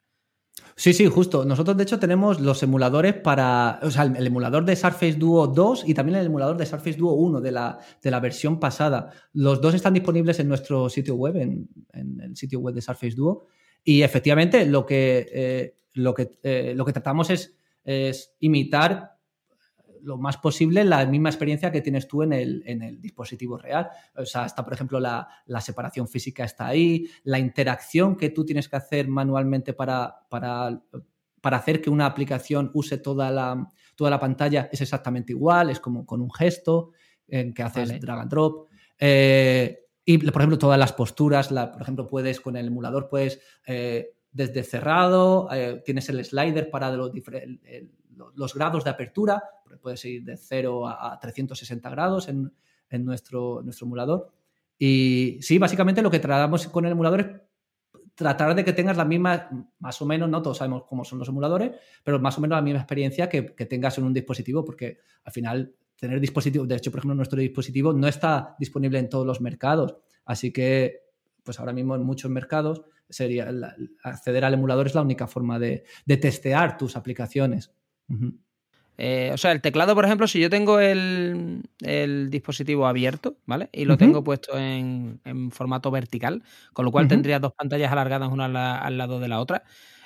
Sí, 0.75 0.93
sí, 0.93 1.07
justo. 1.07 1.43
Nosotros, 1.43 1.75
de 1.75 1.83
hecho, 1.83 1.99
tenemos 1.99 2.39
los 2.39 2.61
emuladores 2.61 3.15
para. 3.15 3.79
O 3.81 3.89
sea, 3.89 4.03
el 4.03 4.27
emulador 4.27 4.63
de 4.63 4.75
Surface 4.75 5.13
Duo 5.13 5.47
2 5.47 5.85
y 5.87 5.93
también 5.93 6.19
el 6.19 6.27
emulador 6.27 6.55
de 6.55 6.67
Surface 6.67 6.97
Duo 6.97 7.13
1 7.13 7.41
de 7.41 7.51
la, 7.51 7.79
de 8.01 8.11
la 8.11 8.19
versión 8.19 8.59
pasada. 8.59 9.11
Los 9.33 9.59
dos 9.59 9.73
están 9.73 9.95
disponibles 9.95 10.39
en 10.39 10.47
nuestro 10.47 10.87
sitio 10.89 11.15
web, 11.15 11.37
en, 11.37 11.67
el 11.93 12.35
sitio 12.35 12.59
web 12.59 12.75
de 12.75 12.81
Surface 12.81 13.15
Duo. 13.15 13.47
Y 13.83 14.03
efectivamente, 14.03 14.65
lo 14.67 14.85
que 14.85 15.27
eh, 15.33 15.75
lo 15.97 16.13
que, 16.13 16.39
eh, 16.43 16.73
lo 16.75 16.85
que 16.85 16.93
tratamos 16.93 17.29
es, 17.29 17.53
imitar 18.39 19.17
lo 20.01 20.17
más 20.17 20.37
posible 20.37 20.83
la 20.83 21.05
misma 21.05 21.29
experiencia 21.29 21.71
que 21.71 21.79
tienes 21.81 22.05
tú 22.05 22.21
en 22.21 22.33
el, 22.33 23.01
dispositivo 23.01 23.57
real. 23.57 23.89
O 24.15 24.25
sea, 24.25 24.45
está, 24.45 24.63
por 24.63 24.73
ejemplo, 24.73 24.99
la, 24.99 25.27
separación 25.61 26.07
física 26.07 26.43
está 26.43 26.67
ahí, 26.67 27.07
la 27.23 27.39
interacción 27.39 28.15
que 28.15 28.29
tú 28.29 28.45
tienes 28.45 28.67
que 28.67 28.75
hacer 28.75 29.07
manualmente 29.07 29.73
para, 29.73 30.15
para, 30.29 30.81
hacer 31.43 31.81
que 31.81 31.89
una 31.89 32.05
aplicación 32.05 32.71
use 32.73 32.97
toda 32.97 33.31
la, 33.31 33.67
toda 33.95 34.09
la 34.09 34.19
pantalla 34.19 34.69
es 34.71 34.81
exactamente 34.81 35.31
igual, 35.31 35.69
es 35.69 35.79
como 35.79 36.05
con 36.05 36.21
un 36.21 36.31
gesto 36.31 36.91
en 37.27 37.53
que 37.53 37.63
haces 37.63 37.99
drag 37.99 38.19
and 38.19 38.31
drop. 38.31 38.67
Eh, 38.99 39.79
y, 40.09 40.17
por 40.19 40.41
ejemplo, 40.41 40.57
todas 40.57 40.79
las 40.79 40.93
posturas, 40.93 41.51
la, 41.51 41.71
por 41.71 41.81
ejemplo, 41.81 42.07
puedes 42.07 42.39
con 42.39 42.55
el 42.55 42.67
emulador, 42.67 43.09
puedes 43.09 43.41
eh, 43.65 44.16
desde 44.37 44.63
cerrado, 44.63 45.49
eh, 45.51 45.81
tienes 45.83 46.07
el 46.09 46.23
slider 46.23 46.69
para 46.69 46.91
los, 46.91 47.11
los, 48.35 48.53
grados 48.53 48.83
de 48.83 48.89
apertura, 48.91 49.43
puedes 49.81 50.05
ir 50.05 50.23
de 50.23 50.37
0 50.37 50.87
a, 50.87 51.19
360 51.19 51.89
grados 51.89 52.29
en, 52.29 52.51
nuestro, 53.03 53.63
nuestro 53.63 53.87
emulador. 53.87 54.31
Y 54.77 55.39
sí, 55.41 55.57
básicamente 55.57 56.03
lo 56.03 56.11
que 56.11 56.19
tratamos 56.19 56.67
con 56.67 56.85
el 56.85 56.91
emulador 56.91 57.19
es 57.19 57.27
tratar 58.13 58.53
de 58.53 58.63
que 58.63 58.73
tengas 58.73 58.95
la 58.95 59.05
misma, 59.05 59.49
más 59.79 59.99
o 60.03 60.05
menos, 60.05 60.29
no 60.29 60.39
todos 60.43 60.59
sabemos 60.59 60.83
cómo 60.87 61.03
son 61.03 61.17
los 61.17 61.29
emuladores, 61.29 61.71
pero 62.03 62.19
más 62.19 62.37
o 62.37 62.41
menos 62.41 62.57
la 62.57 62.61
misma 62.61 62.81
experiencia 62.81 63.27
que, 63.27 63.55
que 63.55 63.65
tengas 63.65 63.97
en 63.97 64.03
un 64.03 64.13
dispositivo, 64.13 64.63
porque 64.63 64.99
al 65.23 65.33
final 65.33 65.73
tener 65.95 66.19
dispositivos, 66.19 66.67
de 66.67 66.75
hecho, 66.75 66.91
por 66.91 66.99
ejemplo, 66.99 67.15
nuestro 67.15 67.39
dispositivo 67.39 67.91
no 67.91 68.07
está 68.07 68.55
disponible 68.59 68.99
en 68.99 69.09
todos 69.09 69.25
los 69.25 69.41
mercados, 69.41 69.95
así 70.25 70.53
que, 70.53 71.07
pues 71.43 71.59
ahora 71.59 71.73
mismo 71.73 71.95
en 71.95 72.03
muchos 72.03 72.29
mercados 72.29 72.83
sería 73.09 73.49
acceder 74.03 74.45
al 74.45 74.53
emulador 74.53 74.87
es 74.87 74.95
la 74.95 75.01
única 75.01 75.27
forma 75.27 75.59
de, 75.59 75.83
testear 76.05 76.77
tus 76.77 76.95
aplicaciones. 76.95 77.71
Eh, 78.97 79.29
o 79.31 79.37
sea, 79.37 79.51
el 79.51 79.61
teclado, 79.61 79.93
por 79.93 80.05
ejemplo, 80.05 80.27
si 80.27 80.39
yo 80.39 80.49
tengo 80.49 80.79
el, 80.79 81.61
dispositivo 82.29 82.87
abierto, 82.87 83.37
¿vale? 83.45 83.69
Y 83.71 83.85
lo 83.85 83.97
tengo 83.97 84.23
puesto 84.23 84.57
en, 84.57 85.19
formato 85.51 85.91
vertical, 85.91 86.43
con 86.73 86.85
lo 86.85 86.91
cual 86.91 87.07
tendría 87.07 87.39
dos 87.39 87.53
pantallas 87.53 87.91
alargadas 87.91 88.31
una 88.31 88.79
al, 88.79 88.97
lado 88.97 89.19
de 89.19 89.27
la 89.27 89.39
otra. 89.39 89.63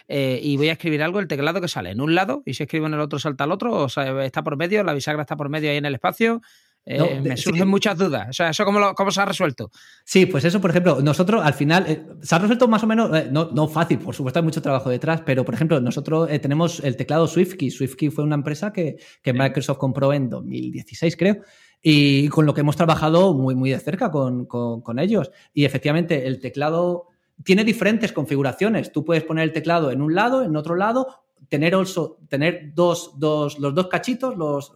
Eh, 0.07 0.41
y 0.43 0.57
voy 0.57 0.67
a 0.67 0.73
escribir 0.73 1.01
algo, 1.03 1.19
el 1.19 1.27
teclado 1.29 1.61
que 1.61 1.69
sale 1.69 1.91
en 1.91 2.01
un 2.01 2.15
lado, 2.15 2.43
y 2.45 2.53
si 2.53 2.63
escribo 2.63 2.87
en 2.87 2.93
el 2.93 2.99
otro 2.99 3.17
salta 3.17 3.45
al 3.45 3.53
otro, 3.53 3.73
o 3.75 3.87
sea, 3.87 4.25
está 4.25 4.43
por 4.43 4.57
medio, 4.57 4.83
la 4.83 4.93
bisagra 4.93 5.21
está 5.21 5.37
por 5.37 5.47
medio 5.47 5.71
ahí 5.71 5.77
en 5.77 5.85
el 5.85 5.93
espacio, 5.93 6.41
eh, 6.85 7.21
me 7.21 7.37
surgen 7.37 7.67
muchas 7.67 7.97
dudas. 7.97 8.29
O 8.29 8.33
sea, 8.33 8.49
¿eso 8.49 8.65
cómo, 8.65 8.93
cómo, 8.95 9.11
se 9.11 9.21
ha 9.21 9.25
resuelto? 9.25 9.71
Sí, 10.03 10.25
pues 10.25 10.43
eso, 10.45 10.59
por 10.59 10.71
ejemplo, 10.71 11.01
nosotros 11.01 11.41
al 11.43 11.53
final 11.53 11.85
eh, 11.87 12.03
se 12.21 12.35
ha 12.35 12.39
resuelto 12.39 12.67
más 12.67 12.83
o 12.83 12.87
menos, 12.87 13.15
eh, 13.15 13.29
no, 13.31 13.49
no, 13.51 13.67
fácil, 13.67 13.99
por 13.99 14.15
supuesto 14.15 14.39
hay 14.39 14.45
mucho 14.45 14.61
trabajo 14.61 14.89
detrás, 14.89 15.21
pero 15.25 15.45
por 15.45 15.53
ejemplo, 15.53 15.79
nosotros 15.79 16.29
tenemos 16.41 16.79
el 16.79 16.97
teclado 16.97 17.27
SwiftKey. 17.27 17.69
SwiftKey 17.69 18.09
fue 18.09 18.23
una 18.23 18.35
empresa 18.35 18.73
que, 18.73 18.97
que 19.21 19.33
Microsoft 19.33 19.77
compró 19.77 20.11
en 20.13 20.29
2016, 20.29 21.15
creo. 21.17 21.37
Y 21.83 22.27
con 22.29 22.45
lo 22.45 22.53
que 22.53 22.61
hemos 22.61 22.75
trabajado 22.75 23.33
muy, 23.33 23.55
muy 23.55 23.71
de 23.71 23.79
cerca 23.79 24.11
con, 24.11 24.45
con, 24.45 24.81
con 24.81 24.99
ellos. 24.99 25.31
Y 25.53 25.65
efectivamente, 25.65 26.27
el 26.27 26.39
teclado 26.39 27.07
tiene 27.43 27.63
diferentes 27.63 28.11
configuraciones. 28.11 28.91
Tú 28.91 29.03
puedes 29.03 29.23
poner 29.23 29.45
el 29.45 29.53
teclado 29.53 29.91
en 29.91 30.01
un 30.01 30.13
lado, 30.13 30.43
en 30.43 30.55
otro 30.55 30.75
lado, 30.75 31.23
tener, 31.49 31.73
also, 31.73 32.19
tener 32.29 32.73
dos, 32.75 33.17
dos, 33.17 33.57
los 33.57 33.73
dos 33.73 33.87
cachitos, 33.87 34.37
los, 34.37 34.73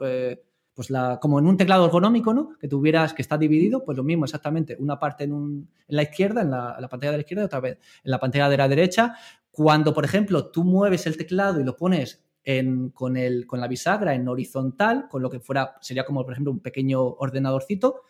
pues 0.75 0.89
la, 0.89 1.19
como 1.21 1.39
en 1.39 1.47
un 1.47 1.55
teclado 1.55 1.85
ergonómico, 1.85 2.33
¿no? 2.33 2.49
Que 2.59 2.67
tuvieras 2.67 3.13
que 3.13 3.21
está 3.21 3.37
dividido, 3.37 3.83
pues 3.85 3.97
lo 3.97 4.03
mismo 4.03 4.25
exactamente, 4.25 4.75
una 4.77 4.99
parte 4.99 5.23
en, 5.23 5.31
un, 5.31 5.69
en 5.87 5.95
la 5.95 6.03
izquierda, 6.03 6.41
en 6.41 6.51
la, 6.51 6.87
pantalla 6.89 7.11
de 7.11 7.17
la 7.17 7.21
izquierda 7.21 7.43
y 7.43 7.45
otra 7.45 7.61
vez 7.61 7.77
en 8.03 8.11
la 8.11 8.19
pantalla 8.19 8.49
de 8.49 8.57
la 8.57 8.67
derecha. 8.67 9.15
Cuando, 9.51 9.93
por 9.93 10.03
ejemplo, 10.03 10.51
tú 10.51 10.65
mueves 10.65 11.07
el 11.07 11.15
teclado 11.15 11.61
y 11.61 11.63
lo 11.63 11.77
pones 11.77 12.25
en, 12.43 12.89
con, 12.89 13.15
el, 13.15 13.47
con 13.47 13.61
la 13.61 13.69
bisagra 13.69 14.13
en 14.13 14.27
horizontal, 14.27 15.07
con 15.09 15.21
lo 15.21 15.29
que 15.29 15.39
fuera, 15.39 15.75
sería 15.79 16.05
como, 16.05 16.23
por 16.25 16.33
ejemplo, 16.33 16.51
un 16.51 16.59
pequeño 16.59 17.01
ordenadorcito, 17.01 18.01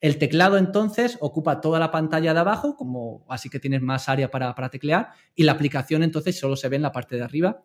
el 0.00 0.18
teclado 0.18 0.58
entonces 0.58 1.18
ocupa 1.20 1.60
toda 1.60 1.78
la 1.78 1.90
pantalla 1.90 2.34
de 2.34 2.40
abajo, 2.40 2.76
como 2.76 3.24
así 3.28 3.48
que 3.48 3.60
tienes 3.60 3.80
más 3.80 4.08
área 4.08 4.30
para, 4.30 4.54
para 4.56 4.70
teclear, 4.70 5.10
y 5.36 5.44
la 5.44 5.52
aplicación 5.52 6.02
entonces 6.02 6.38
solo 6.38 6.56
se 6.56 6.68
ve 6.68 6.76
en 6.76 6.82
la 6.82 6.92
parte 6.92 7.16
de 7.16 7.22
arriba. 7.22 7.62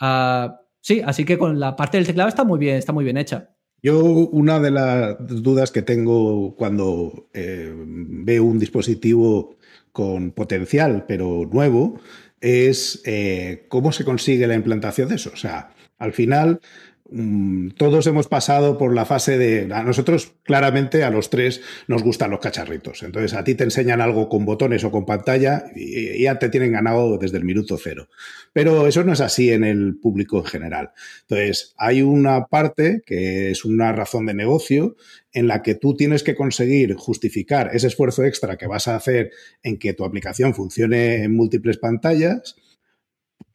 Ah, 0.00 0.60
sí, 0.80 1.02
así 1.04 1.24
que 1.24 1.38
con 1.38 1.58
la 1.58 1.76
parte 1.76 1.98
del 1.98 2.06
teclado 2.06 2.28
está 2.28 2.44
muy 2.44 2.58
bien, 2.58 2.76
está 2.76 2.92
muy 2.92 3.04
bien 3.04 3.16
hecha. 3.16 3.50
Yo 3.82 4.00
una 4.04 4.60
de 4.60 4.70
las 4.70 5.16
dudas 5.18 5.72
que 5.72 5.82
tengo 5.82 6.54
cuando 6.56 7.28
eh, 7.34 7.72
veo 7.76 8.44
un 8.44 8.60
dispositivo 8.60 9.56
con 9.90 10.30
potencial 10.30 11.04
pero 11.08 11.48
nuevo 11.52 12.00
es 12.40 13.02
eh, 13.04 13.66
cómo 13.68 13.92
se 13.92 14.04
consigue 14.04 14.46
la 14.46 14.54
implantación 14.54 15.08
de 15.08 15.16
eso. 15.16 15.30
O 15.32 15.36
sea, 15.36 15.74
al 15.98 16.12
final 16.12 16.60
todos 17.76 18.06
hemos 18.06 18.28
pasado 18.28 18.78
por 18.78 18.94
la 18.94 19.04
fase 19.04 19.38
de... 19.38 19.72
A 19.72 19.82
nosotros, 19.82 20.32
claramente, 20.42 21.04
a 21.04 21.10
los 21.10 21.30
tres 21.30 21.60
nos 21.86 22.02
gustan 22.02 22.30
los 22.30 22.40
cacharritos. 22.40 23.02
Entonces, 23.02 23.34
a 23.34 23.44
ti 23.44 23.54
te 23.54 23.64
enseñan 23.64 24.00
algo 24.00 24.28
con 24.28 24.44
botones 24.44 24.84
o 24.84 24.90
con 24.90 25.04
pantalla 25.04 25.64
y 25.74 26.22
ya 26.22 26.38
te 26.38 26.48
tienen 26.48 26.72
ganado 26.72 27.18
desde 27.18 27.38
el 27.38 27.44
minuto 27.44 27.76
cero. 27.76 28.08
Pero 28.52 28.86
eso 28.86 29.04
no 29.04 29.12
es 29.12 29.20
así 29.20 29.50
en 29.50 29.64
el 29.64 29.96
público 29.96 30.38
en 30.38 30.44
general. 30.44 30.90
Entonces, 31.22 31.74
hay 31.76 32.02
una 32.02 32.46
parte 32.46 33.02
que 33.04 33.50
es 33.50 33.64
una 33.64 33.92
razón 33.92 34.26
de 34.26 34.34
negocio 34.34 34.96
en 35.32 35.48
la 35.48 35.62
que 35.62 35.74
tú 35.74 35.94
tienes 35.96 36.22
que 36.22 36.34
conseguir 36.34 36.94
justificar 36.94 37.70
ese 37.72 37.86
esfuerzo 37.86 38.24
extra 38.24 38.56
que 38.56 38.66
vas 38.66 38.88
a 38.88 38.96
hacer 38.96 39.30
en 39.62 39.78
que 39.78 39.94
tu 39.94 40.04
aplicación 40.04 40.54
funcione 40.54 41.24
en 41.24 41.34
múltiples 41.34 41.78
pantallas 41.78 42.56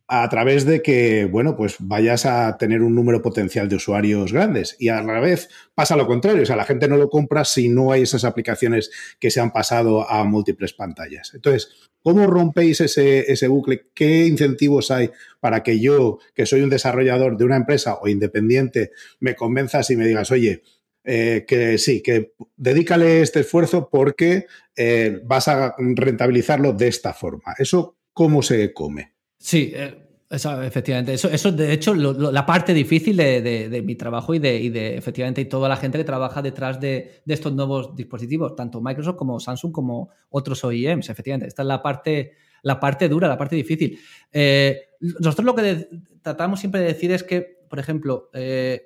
a 0.10 0.30
través 0.30 0.66
de 0.66 0.82
que, 0.82 1.26
bueno, 1.26 1.58
pues 1.58 1.76
vayas 1.80 2.26
a 2.26 2.58
tener 2.58 2.82
un 2.82 2.96
número 2.96 3.22
potencial 3.22 3.68
de 3.68 3.76
usuarios 3.76 4.32
grandes. 4.32 4.78
Y 4.80 4.88
a 4.88 5.02
la 5.02 5.20
vez 5.20 5.50
pasa 5.76 5.98
lo 5.98 6.08
contrario, 6.08 6.44
o 6.44 6.46
sea, 6.46 6.56
la 6.56 6.64
gente 6.64 6.88
no 6.88 6.96
lo 6.96 7.10
compra 7.10 7.44
si 7.44 7.68
no 7.68 7.92
hay 7.92 8.04
esas 8.04 8.24
aplicaciones 8.24 8.90
que 9.20 9.30
se 9.30 9.42
han 9.42 9.52
pasado 9.52 10.10
a 10.10 10.24
múltiples 10.24 10.72
pantallas. 10.72 11.34
Entonces, 11.34 11.90
¿cómo 12.02 12.26
rompéis 12.26 12.80
ese, 12.80 13.30
ese 13.30 13.50
bucle? 13.50 13.88
¿Qué 13.94 14.26
incentivos 14.26 14.92
hay 14.92 15.12
para 15.42 15.62
que 15.62 15.80
yo, 15.82 16.20
que 16.34 16.46
soy 16.46 16.62
un 16.62 16.70
desarrollador 16.70 17.38
de 17.38 17.44
una 17.44 17.58
empresa 17.58 17.96
o 18.02 18.08
independiente, 18.08 18.92
me 19.20 19.36
convenzas 19.36 19.90
y 19.90 19.98
me 19.98 20.08
digas, 20.08 20.32
oye, 20.32 20.64
eh, 21.04 21.44
que 21.46 21.78
sí, 21.78 22.02
que 22.02 22.34
dedícale 22.56 23.22
este 23.22 23.42
esfuerzo 23.42 23.90
porque 23.90 24.48
eh, 24.76 25.20
vas 25.26 25.50
a 25.50 25.76
rentabilizarlo 25.78 26.72
de 26.72 26.88
esta 26.88 27.14
forma. 27.14 27.56
¿Eso 27.58 27.98
cómo 28.14 28.42
se 28.42 28.74
come? 28.74 29.17
Sí, 29.38 29.72
eh, 29.74 30.08
efectivamente. 30.30 31.14
Eso, 31.14 31.30
eso 31.30 31.52
de 31.52 31.72
hecho, 31.72 31.94
la 31.94 32.46
parte 32.46 32.74
difícil 32.74 33.16
de, 33.16 33.82
mi 33.86 33.96
trabajo 33.96 34.34
y 34.34 34.40
de, 34.40 34.60
y 34.60 34.78
efectivamente, 34.78 35.46
toda 35.46 35.70
la 35.70 35.78
gente 35.78 35.98
que 35.98 36.04
trabaja 36.04 36.42
detrás 36.42 36.80
de, 36.80 37.22
estos 37.26 37.54
nuevos 37.54 37.96
dispositivos, 37.96 38.56
tanto 38.56 38.82
Microsoft 38.82 39.16
como 39.16 39.40
Samsung 39.40 39.72
como 39.72 40.10
otros 40.30 40.64
OEMs, 40.64 41.10
efectivamente. 41.10 41.48
Esta 41.48 41.62
es 41.62 41.68
la 41.68 41.82
parte, 41.82 42.34
la 42.64 42.80
parte 42.80 43.08
dura, 43.08 43.28
la 43.28 43.38
parte 43.38 43.56
difícil. 43.56 44.00
Eh, 44.32 44.90
nosotros 45.00 45.46
lo 45.46 45.56
que 45.56 45.88
tratamos 46.22 46.60
siempre 46.60 46.82
de 46.82 46.88
decir 46.88 47.12
es 47.12 47.24
que, 47.24 47.66
por 47.70 47.80
ejemplo, 47.80 48.30
eh, 48.34 48.82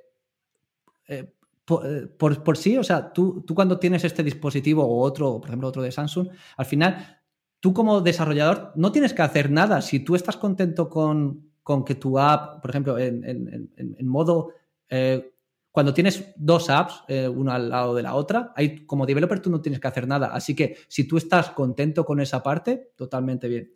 por, 1.65 2.43
por, 2.43 2.57
sí, 2.57 2.77
o 2.77 2.83
sea, 2.83 3.13
tú, 3.13 3.43
tú 3.47 3.55
cuando 3.55 3.79
tienes 3.79 4.03
este 4.03 4.23
dispositivo 4.23 4.83
o 4.83 5.01
otro, 5.01 5.39
por 5.39 5.49
ejemplo, 5.49 5.67
otro 5.67 5.81
de 5.81 5.91
Samsung, 5.91 6.29
al 6.57 6.65
final 6.65 7.20
tú 7.61 7.73
como 7.73 8.01
desarrollador 8.01 8.73
no 8.75 8.91
tienes 8.91 9.13
que 9.13 9.21
hacer 9.21 9.49
nada. 9.49 9.81
Si 9.81 10.01
tú 10.01 10.15
estás 10.15 10.35
contento 10.35 10.89
con, 10.89 11.51
que 11.85 11.95
tu 11.95 12.19
app, 12.19 12.61
por 12.61 12.69
ejemplo, 12.69 12.99
en, 12.99 13.71
modo... 14.01 14.51
Eh, 14.89 15.29
cuando 15.71 15.93
tienes 15.93 16.33
dos 16.35 16.69
apps, 16.69 17.01
eh, 17.07 17.29
una 17.29 17.55
al 17.55 17.69
lado 17.69 17.95
de 17.95 18.03
la 18.03 18.15
otra, 18.15 18.51
hay, 18.57 18.85
como 18.85 19.05
developer 19.05 19.39
tú 19.39 19.49
no 19.49 19.61
tienes 19.61 19.79
que 19.79 19.87
hacer 19.87 20.05
nada. 20.05 20.27
Así 20.33 20.53
que 20.53 20.75
si 20.89 21.07
tú 21.07 21.15
estás 21.15 21.51
contento 21.51 22.03
con 22.03 22.19
esa 22.19 22.43
parte, 22.43 22.91
totalmente 22.97 23.47
bien. 23.47 23.73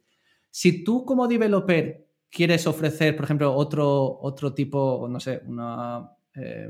Si 0.51 0.83
tú 0.83 1.05
como 1.05 1.25
developer 1.25 2.05
quieres 2.29 2.67
ofrecer, 2.67 3.15
por 3.15 3.23
ejemplo, 3.23 3.55
otro, 3.55 4.19
otro 4.19 4.53
tipo, 4.53 5.07
no 5.09 5.21
sé, 5.21 5.41
una... 5.45 6.11
Eh, 6.33 6.69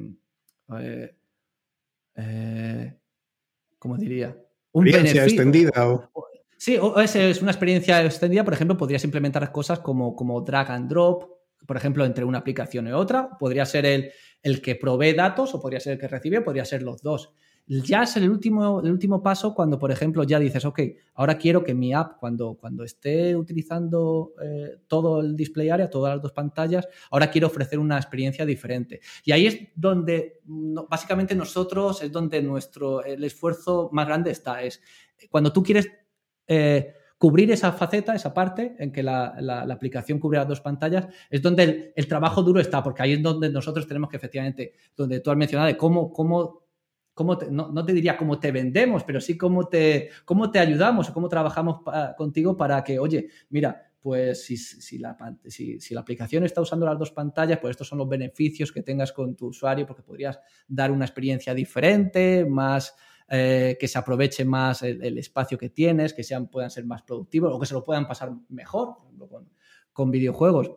¿Cómo 3.80 3.98
diría? 3.98 4.38
Un 4.74 4.84
beneficio 4.86 5.24
extendida. 5.24 5.72
O... 5.90 6.08
Sí, 6.58 6.78
o 6.78 7.00
es 7.00 7.42
una 7.42 7.52
experiencia 7.52 8.04
extendida, 8.04 8.44
por 8.44 8.54
ejemplo, 8.54 8.78
podrías 8.78 9.04
implementar 9.04 9.52
cosas 9.52 9.80
como, 9.80 10.16
como 10.16 10.42
drag 10.42 10.72
and 10.72 10.90
drop, 10.90 11.26
por 11.66 11.78
ejemplo, 11.78 12.06
entre 12.06 12.24
una 12.24 12.38
aplicación 12.38 12.88
y 12.88 12.92
otra. 12.92 13.38
Podría 13.38 13.66
ser 13.66 13.86
el, 13.86 14.12
el 14.42 14.62
que 14.62 14.76
provee 14.76 15.14
datos 15.14 15.54
o 15.54 15.60
podría 15.60 15.80
ser 15.80 15.94
el 15.94 16.00
que 16.00 16.08
recibe, 16.08 16.42
podría 16.42 16.66
ser 16.66 16.84
los 16.84 17.02
dos. 17.02 17.34
Ya 17.68 18.04
es 18.04 18.16
el 18.16 18.30
último, 18.30 18.80
el 18.80 18.92
último 18.92 19.24
paso 19.24 19.56
cuando, 19.56 19.80
por 19.80 19.92
ejemplo, 19.92 20.24
ya 20.24 20.38
dices, 20.38 20.64
ok, 20.66 20.82
ahora 21.16 21.36
quiero 21.36 21.64
que 21.64 21.74
mi 21.74 21.96
app, 21.96 22.20
cuando, 22.20 22.54
cuando 22.54 22.84
esté 22.84 23.36
utilizando 23.36 24.34
eh, 24.40 24.78
todo 24.88 25.20
el 25.20 25.36
display 25.36 25.70
area, 25.70 25.90
todas 25.90 26.14
las 26.14 26.22
dos 26.22 26.32
pantallas, 26.32 26.88
ahora 27.10 27.32
quiero 27.32 27.48
ofrecer 27.48 27.80
una 27.80 27.98
experiencia 27.98 28.46
diferente. 28.46 29.02
Y 29.24 29.32
ahí 29.32 29.48
es 29.48 29.58
donde, 29.76 30.42
básicamente 30.46 31.34
nosotros, 31.34 32.04
es 32.04 32.12
donde 32.12 32.44
nuestro, 32.44 33.04
el 33.04 33.24
esfuerzo 33.24 33.90
más 33.92 34.06
grande 34.06 34.30
está. 34.30 34.62
Es 34.62 34.80
cuando 35.32 35.52
tú 35.52 35.64
quieres 35.64 35.90
eh, 36.48 36.94
cubrir 37.18 37.52
esa 37.52 37.72
faceta, 37.72 38.14
esa 38.14 38.34
parte 38.34 38.76
en 38.78 38.92
que 38.92 39.02
la, 39.02 39.66
aplicación 39.70 40.20
cubre 40.20 40.38
las 40.38 40.48
dos 40.48 40.62
pantallas, 40.62 41.08
es 41.30 41.42
donde 41.42 41.94
el, 41.96 42.08
trabajo 42.08 42.44
duro 42.44 42.60
está, 42.60 42.84
porque 42.84 43.04
ahí 43.04 43.14
es 43.14 43.24
donde 43.24 43.50
nosotros 43.50 43.88
tenemos 43.88 44.10
que 44.10 44.18
efectivamente, 44.18 44.74
donde 44.96 45.20
tú 45.22 45.32
has 45.32 45.38
mencionado 45.38 45.68
de 45.68 45.78
cómo, 45.78 46.12
cómo, 46.12 46.66
cómo 47.14 47.38
no, 47.50 47.86
te 47.86 47.94
diría 47.94 48.18
cómo 48.18 48.40
te 48.40 48.52
vendemos, 48.52 49.04
pero 49.04 49.22
sí 49.22 49.38
cómo 49.38 49.68
te, 49.68 50.10
cómo 50.26 50.52
te 50.52 50.60
ayudamos 50.60 51.10
o 51.10 51.14
cómo 51.14 51.30
trabajamos 51.30 51.82
contigo 52.18 52.58
para 52.58 52.84
que, 52.84 53.00
oye, 53.00 53.30
mira, 53.50 53.82
pues 54.06 54.46
si, 54.46 54.56
si, 54.56 55.00
la, 55.00 55.18
si, 55.48 55.80
la, 55.96 56.02
aplicación 56.02 56.44
está 56.44 56.62
usando 56.62 56.86
las 56.86 57.00
dos 57.00 57.10
pantallas, 57.10 57.58
pues 57.58 57.72
estos 57.72 57.88
son 57.88 57.98
los 57.98 58.08
beneficios 58.08 58.72
que 58.72 58.84
tengas 58.84 59.12
con 59.12 59.36
tu 59.36 59.48
usuario, 59.48 59.88
porque 59.88 60.04
podrías 60.04 60.40
dar 60.68 60.92
una 60.92 61.06
experiencia 61.06 61.56
diferente, 61.56 62.46
más 62.46 62.96
eh, 63.28 63.76
que 63.80 63.88
se 63.88 63.98
aproveche 63.98 64.46
más 64.46 64.84
el, 64.84 65.18
espacio 65.18 65.58
que 65.58 65.70
tienes, 65.70 66.14
que 66.14 66.24
sean, 66.24 66.48
puedan 66.48 66.70
ser 66.70 66.86
más 66.86 67.02
productivos 67.02 67.52
o 67.52 67.60
que 67.60 67.66
se 67.66 67.74
lo 67.74 67.84
puedan 67.84 68.08
pasar 68.08 68.32
mejor 68.50 68.98
con, 69.92 70.12
videojuegos. 70.12 70.72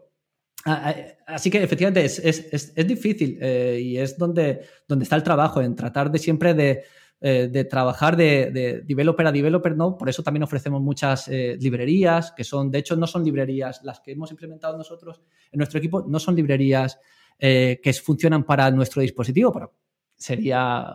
Ah, 0.64 0.94
ah, 0.94 1.34
así 1.34 1.50
que 1.50 1.62
efectivamente 1.62 2.02
es, 2.06 2.86
difícil 2.86 3.38
eh, 3.42 3.78
y 3.82 3.98
es 3.98 4.16
donde, 4.16 4.62
donde 4.88 5.02
está 5.02 5.16
el 5.16 5.22
trabajo, 5.22 5.60
en 5.60 5.76
tratar 5.76 6.10
de 6.10 6.18
siempre 6.18 6.54
de, 6.54 6.84
eh, 7.20 7.66
trabajar 7.68 8.16
de, 8.16 8.82
developer 8.82 9.26
a 9.26 9.32
developer, 9.32 9.76
¿no? 9.76 9.98
Por 9.98 10.08
eso 10.08 10.22
también 10.22 10.42
ofrecemos 10.42 10.80
muchas 10.80 11.28
librerías, 11.28 12.32
que 12.32 12.44
son, 12.44 12.70
de 12.70 12.78
hecho, 12.78 12.96
no 12.96 13.06
son 13.06 13.24
librerías, 13.24 13.84
las 13.84 14.00
que 14.00 14.12
hemos 14.12 14.30
implementado 14.30 14.78
nosotros 14.78 15.20
en 15.52 15.58
nuestro 15.58 15.80
equipo, 15.80 16.02
no 16.08 16.18
son 16.18 16.34
librerías 16.34 16.98
que 17.38 18.00
funcionan 18.02 18.44
para 18.44 18.70
nuestro 18.70 19.02
dispositivo, 19.02 19.52
pero 19.52 19.74
sería 20.18 20.92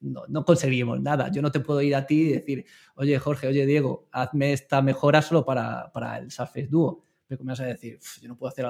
no, 0.00 0.44
conseguimos 0.44 1.00
nada. 1.00 1.30
Yo 1.30 1.40
no 1.40 1.50
te 1.50 1.60
puedo 1.60 1.80
ir 1.80 1.94
a 1.94 2.04
ti 2.04 2.22
y 2.22 2.32
decir, 2.32 2.66
oye 2.96 3.18
Jorge, 3.18 3.46
oye 3.46 3.64
Diego, 3.64 4.08
hazme 4.10 4.52
esta 4.52 4.82
mejora 4.82 5.22
solo 5.22 5.44
para, 5.44 6.18
el 6.18 6.30
Surface 6.30 6.66
Duo. 6.66 7.06
me 7.28 7.36
vas 7.36 7.60
a 7.60 7.66
decir, 7.66 8.00
yo 8.20 8.28
no 8.28 8.36
puedo 8.36 8.50
hacer 8.50 8.66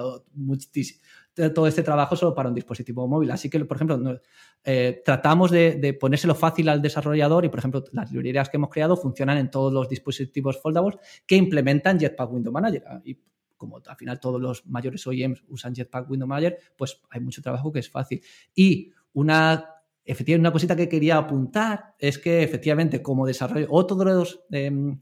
todo 1.55 1.67
este 1.67 1.83
trabajo 1.83 2.15
solo 2.15 2.35
para 2.35 2.51
un 2.51 2.55
dispositivo 2.55 3.09
móvil. 3.09 3.31
Así 3.31 3.49
que, 3.49 3.65
por 3.65 3.79
ejemplo, 3.79 4.21
eh, 4.65 5.03
tratamos 5.03 5.51
de, 5.51 5.97
ponérselo 5.99 6.35
fácil 6.35 6.69
al 6.69 6.83
desarrollador 6.83 7.47
y, 7.47 7.49
por 7.49 7.59
ejemplo, 7.59 7.83
las 7.93 8.13
librerías 8.13 8.51
que 8.51 8.59
hemos 8.59 8.71
creado 8.71 8.97
funcionan 8.99 9.39
en 9.39 9.51
todos 9.51 9.73
los 9.73 9.89
dispositivos 9.89 10.61
foldables 10.61 10.99
que 11.27 11.37
implementan 11.37 11.99
Jetpack 11.99 12.31
Window 12.31 12.53
Manager. 12.53 12.85
Y 13.05 13.19
como 13.57 13.81
al 13.87 13.97
final 13.97 14.19
todos 14.19 14.41
los 14.41 14.67
mayores 14.67 15.07
OEMs 15.07 15.45
usan 15.49 15.73
Jetpack 15.73 16.11
Window 16.11 16.27
Manager, 16.27 16.59
pues 16.77 17.01
hay 17.11 17.21
mucho 17.21 17.41
trabajo 17.41 17.73
que 17.73 17.79
es 17.79 17.89
fácil. 17.89 18.21
Y 18.55 18.93
una 19.13 19.73
efectivamente, 20.05 20.49
una 20.49 20.53
cosita 20.53 20.77
que 20.77 20.89
quería 20.89 21.17
apuntar 21.17 21.95
es 21.99 22.19
que 22.19 22.43
efectivamente 22.43 23.03
como 23.03 23.27
desarrollo, 23.27 23.67
otro 23.71 23.97
de, 23.97 24.05
los, 24.05 24.41
em, 24.51 24.99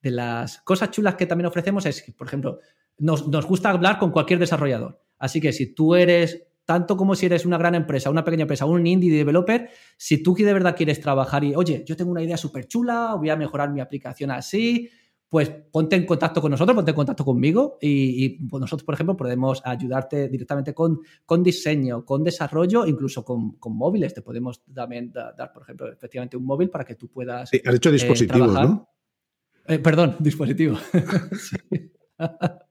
de 0.00 0.10
las 0.10 0.58
cosas 0.58 0.90
chulas 0.90 1.16
que 1.16 1.26
también 1.26 1.46
ofrecemos 1.46 1.86
es 1.86 2.02
que, 2.02 2.12
por 2.12 2.26
ejemplo, 2.26 2.60
nos, 2.98 3.24
gusta 3.46 3.70
hablar 3.70 3.98
con 3.98 4.12
cualquier 4.12 4.38
desarrollador. 4.38 5.00
Así 5.18 5.40
que 5.40 5.52
si 5.52 5.74
tú 5.74 5.94
eres, 5.94 6.46
tanto 6.64 6.96
como 6.96 7.14
si 7.14 7.26
eres 7.26 7.44
una 7.44 7.58
gran 7.58 7.74
empresa, 7.74 8.10
una 8.10 8.24
pequeña 8.24 8.42
empresa, 8.42 8.66
un 8.66 8.86
indie 8.86 9.10
developer, 9.10 9.68
si 9.96 10.22
tú 10.22 10.34
de 10.34 10.52
verdad 10.52 10.76
quieres 10.76 11.00
trabajar 11.00 11.42
y, 11.42 11.54
oye, 11.54 11.82
yo 11.84 11.96
tengo 11.96 12.12
una 12.12 12.22
idea 12.22 12.36
súper 12.36 12.68
chula, 12.68 13.14
voy 13.16 13.30
a 13.30 13.36
mejorar 13.36 13.70
mi 13.70 13.80
aplicación 13.80 14.30
así, 14.30 14.90
pues 15.34 15.50
ponte 15.50 15.96
en 15.96 16.06
contacto 16.06 16.40
con 16.40 16.52
nosotros, 16.52 16.76
ponte 16.76 16.92
en 16.92 16.94
contacto 16.94 17.24
conmigo 17.24 17.76
y, 17.80 18.46
pues 18.46 18.60
nosotros, 18.60 18.84
por 18.84 18.94
ejemplo, 18.94 19.16
podemos 19.16 19.60
ayudarte 19.64 20.28
directamente 20.28 20.72
con, 20.72 21.00
con 21.26 21.42
diseño, 21.42 22.04
con 22.04 22.22
desarrollo, 22.22 22.86
incluso 22.86 23.24
con, 23.24 23.58
móviles. 23.64 24.14
Te 24.14 24.22
podemos 24.22 24.62
también 24.72 25.10
dar, 25.12 25.52
por 25.52 25.64
ejemplo, 25.64 25.90
efectivamente 25.90 26.36
un 26.36 26.44
móvil 26.44 26.70
para 26.70 26.84
que 26.84 26.94
tú 26.94 27.08
puedas. 27.08 27.48
Sí, 27.50 27.60
has 27.66 27.74
hecho 27.74 27.88
eh, 27.88 27.94
dispositivos, 27.94 28.52
¿no? 28.52 28.88
Eh, 29.66 29.80
perdón, 29.80 30.14
dispositivo. 30.20 30.76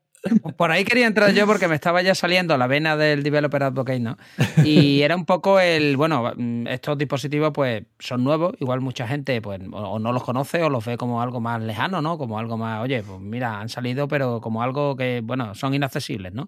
Por 0.58 0.72
ahí 0.72 0.86
quería 0.86 1.08
entrar 1.08 1.34
yo 1.34 1.46
porque 1.46 1.68
me 1.68 1.76
estaba 1.76 2.02
ya 2.02 2.16
saliendo 2.16 2.58
la 2.58 2.68
vena 2.68 2.96
del 2.96 3.24
developer 3.24 3.64
advocate, 3.64 4.00
¿no? 4.00 4.18
Y 4.66 5.02
era 5.02 5.16
un 5.16 5.26
poco 5.26 5.60
el, 5.60 5.98
bueno, 5.98 6.32
estos 6.68 6.98
dispositivos 6.98 7.52
pues 7.54 7.84
son 8.00 8.24
nuevos, 8.24 8.54
igual 8.60 8.80
mucha 8.82 9.08
gente 9.08 9.42
pues 9.42 9.60
o 9.72 10.00
no 10.00 10.14
los 10.14 10.24
conoce 10.24 10.64
o 10.64 10.70
los 10.70 10.86
ve 10.86 10.98
como 10.98 11.22
algo 11.22 11.42
más 11.42 11.62
lejano, 11.62 12.02
¿no? 12.02 12.18
Como 12.18 12.40
algo 12.40 12.58
más, 12.58 12.82
oye, 12.82 13.04
pues 13.04 13.20
mira, 13.20 13.60
han 13.60 13.70
salido, 13.70 14.08
pero 14.08 14.40
como 14.40 14.64
algo 14.64 14.96
que, 14.96 15.22
bueno, 15.24 15.56
son 15.56 15.74
inaccesibles, 15.74 16.34
¿no? 16.34 16.48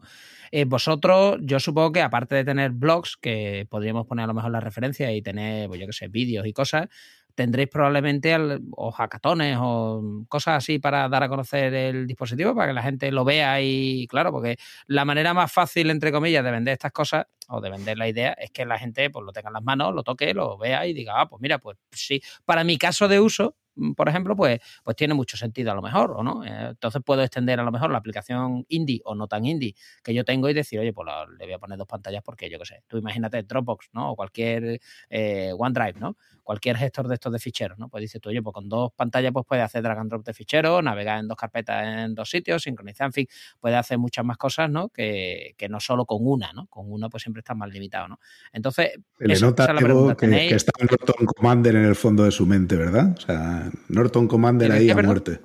Eh, 0.51 0.65
vosotros, 0.65 1.37
yo 1.41 1.59
supongo 1.59 1.91
que 1.91 2.01
aparte 2.01 2.35
de 2.35 2.45
tener 2.45 2.71
blogs, 2.71 3.17
que 3.17 3.67
podríamos 3.69 4.05
poner 4.07 4.23
a 4.23 4.27
lo 4.27 4.33
mejor 4.33 4.51
la 4.51 4.61
referencia 4.61 5.11
y 5.11 5.21
tener, 5.21 5.67
pues 5.67 5.81
yo 5.81 5.87
qué 5.87 5.93
sé, 5.93 6.07
vídeos 6.07 6.45
y 6.47 6.53
cosas, 6.53 6.87
tendréis 7.35 7.69
probablemente 7.69 8.35
o 8.71 8.91
hackatones 8.91 9.57
o 9.61 10.25
cosas 10.27 10.57
así 10.57 10.79
para 10.79 11.07
dar 11.09 11.23
a 11.23 11.29
conocer 11.29 11.73
el 11.73 12.07
dispositivo, 12.07 12.55
para 12.55 12.67
que 12.67 12.73
la 12.73 12.81
gente 12.81 13.11
lo 13.11 13.25
vea 13.25 13.61
y 13.61 14.07
claro, 14.07 14.31
porque 14.31 14.57
la 14.87 15.05
manera 15.05 15.33
más 15.33 15.51
fácil, 15.51 15.89
entre 15.91 16.11
comillas, 16.11 16.43
de 16.43 16.51
vender 16.51 16.73
estas 16.73 16.91
cosas 16.91 17.25
o 17.49 17.61
de 17.61 17.69
vender 17.69 17.97
la 17.97 18.07
idea 18.07 18.33
es 18.33 18.51
que 18.51 18.65
la 18.65 18.77
gente 18.77 19.09
pues 19.09 19.25
lo 19.25 19.31
tenga 19.31 19.49
en 19.49 19.53
las 19.53 19.63
manos, 19.63 19.93
lo 19.93 20.03
toque, 20.03 20.33
lo 20.33 20.57
vea 20.57 20.85
y 20.87 20.93
diga, 20.93 21.21
ah, 21.21 21.27
pues 21.27 21.41
mira, 21.41 21.59
pues 21.59 21.77
sí, 21.91 22.21
para 22.45 22.63
mi 22.63 22.77
caso 22.77 23.07
de 23.07 23.19
uso, 23.19 23.55
mm, 23.75 23.93
por 23.93 24.09
ejemplo, 24.09 24.35
pues, 24.35 24.59
pues 24.83 24.95
tiene 24.95 25.13
mucho 25.13 25.37
sentido 25.37 25.71
a 25.71 25.75
lo 25.75 25.81
mejor, 25.81 26.11
¿o 26.11 26.23
no? 26.23 26.43
Eh, 26.43 26.69
entonces 26.69 27.01
puedo 27.05 27.21
extender 27.23 27.59
a 27.59 27.63
lo 27.63 27.71
mejor 27.71 27.91
la 27.91 27.97
aplicación 27.97 28.65
indie 28.69 29.01
o 29.05 29.15
no 29.15 29.27
tan 29.27 29.45
indie 29.45 29.75
que 30.03 30.13
yo 30.13 30.23
tengo 30.25 30.49
y 30.49 30.53
decir, 30.53 30.79
oye, 30.79 30.93
pues 30.93 31.07
le 31.37 31.45
voy 31.45 31.53
a 31.53 31.59
poner 31.59 31.77
dos 31.77 31.87
pantallas 31.87 32.23
porque 32.23 32.49
yo 32.49 32.59
qué 32.59 32.65
sé, 32.65 32.83
tú 32.87 32.97
imagínate 32.97 33.43
Dropbox, 33.43 33.89
¿no? 33.93 34.11
O 34.11 34.15
cualquier 34.15 34.79
eh, 35.09 35.51
OneDrive, 35.57 35.99
¿no? 35.99 36.17
Cualquier 36.43 36.77
gestor 36.77 37.07
de 37.07 37.15
estos 37.15 37.33
de 37.33 37.39
ficheros, 37.39 37.77
¿no? 37.79 37.89
Pues 37.89 38.01
dices 38.01 38.21
tú, 38.21 38.29
oye, 38.29 38.41
pues 38.41 38.53
con 38.53 38.69
dos 38.69 38.91
pantallas 38.95 39.31
pues 39.33 39.45
puedes 39.47 39.65
hacer 39.65 39.81
drag 39.81 39.97
and 39.97 40.09
drop 40.11 40.23
de 40.25 40.33
ficheros, 40.33 40.83
navegar 40.83 41.19
en 41.19 41.27
dos 41.27 41.37
carpetas 41.37 41.85
en 42.05 42.15
dos 42.15 42.29
sitios, 42.29 42.63
sincronizar, 42.63 43.07
en 43.07 43.13
fin, 43.13 43.27
puede 43.59 43.75
hacer 43.75 43.97
muchas 43.97 44.23
más 44.25 44.37
cosas, 44.37 44.69
¿no? 44.69 44.89
Que, 44.89 45.55
que 45.57 45.69
no 45.69 45.79
solo 45.79 46.05
con 46.05 46.19
una, 46.21 46.53
¿no? 46.53 46.67
Con 46.67 46.91
uno 46.91 47.09
pues 47.09 47.23
siempre 47.23 47.34
está 47.39 47.53
más 47.53 47.69
limitado, 47.71 48.07
¿no? 48.07 48.19
Entonces, 48.51 48.91
le 49.19 49.39
nota 49.39 49.75
que, 50.17 50.47
está 50.49 50.71
Norton 50.79 51.25
Commander 51.25 51.75
en 51.75 51.85
el 51.85 51.95
fondo 51.95 52.23
de 52.23 52.31
su 52.31 52.45
mente, 52.45 52.75
¿verdad? 52.75 53.15
O 53.17 53.21
sea, 53.21 53.69
Norton 53.89 54.27
Commander 54.27 54.71
ahí 54.71 54.89
a 54.89 54.95
muerte. 54.95 55.41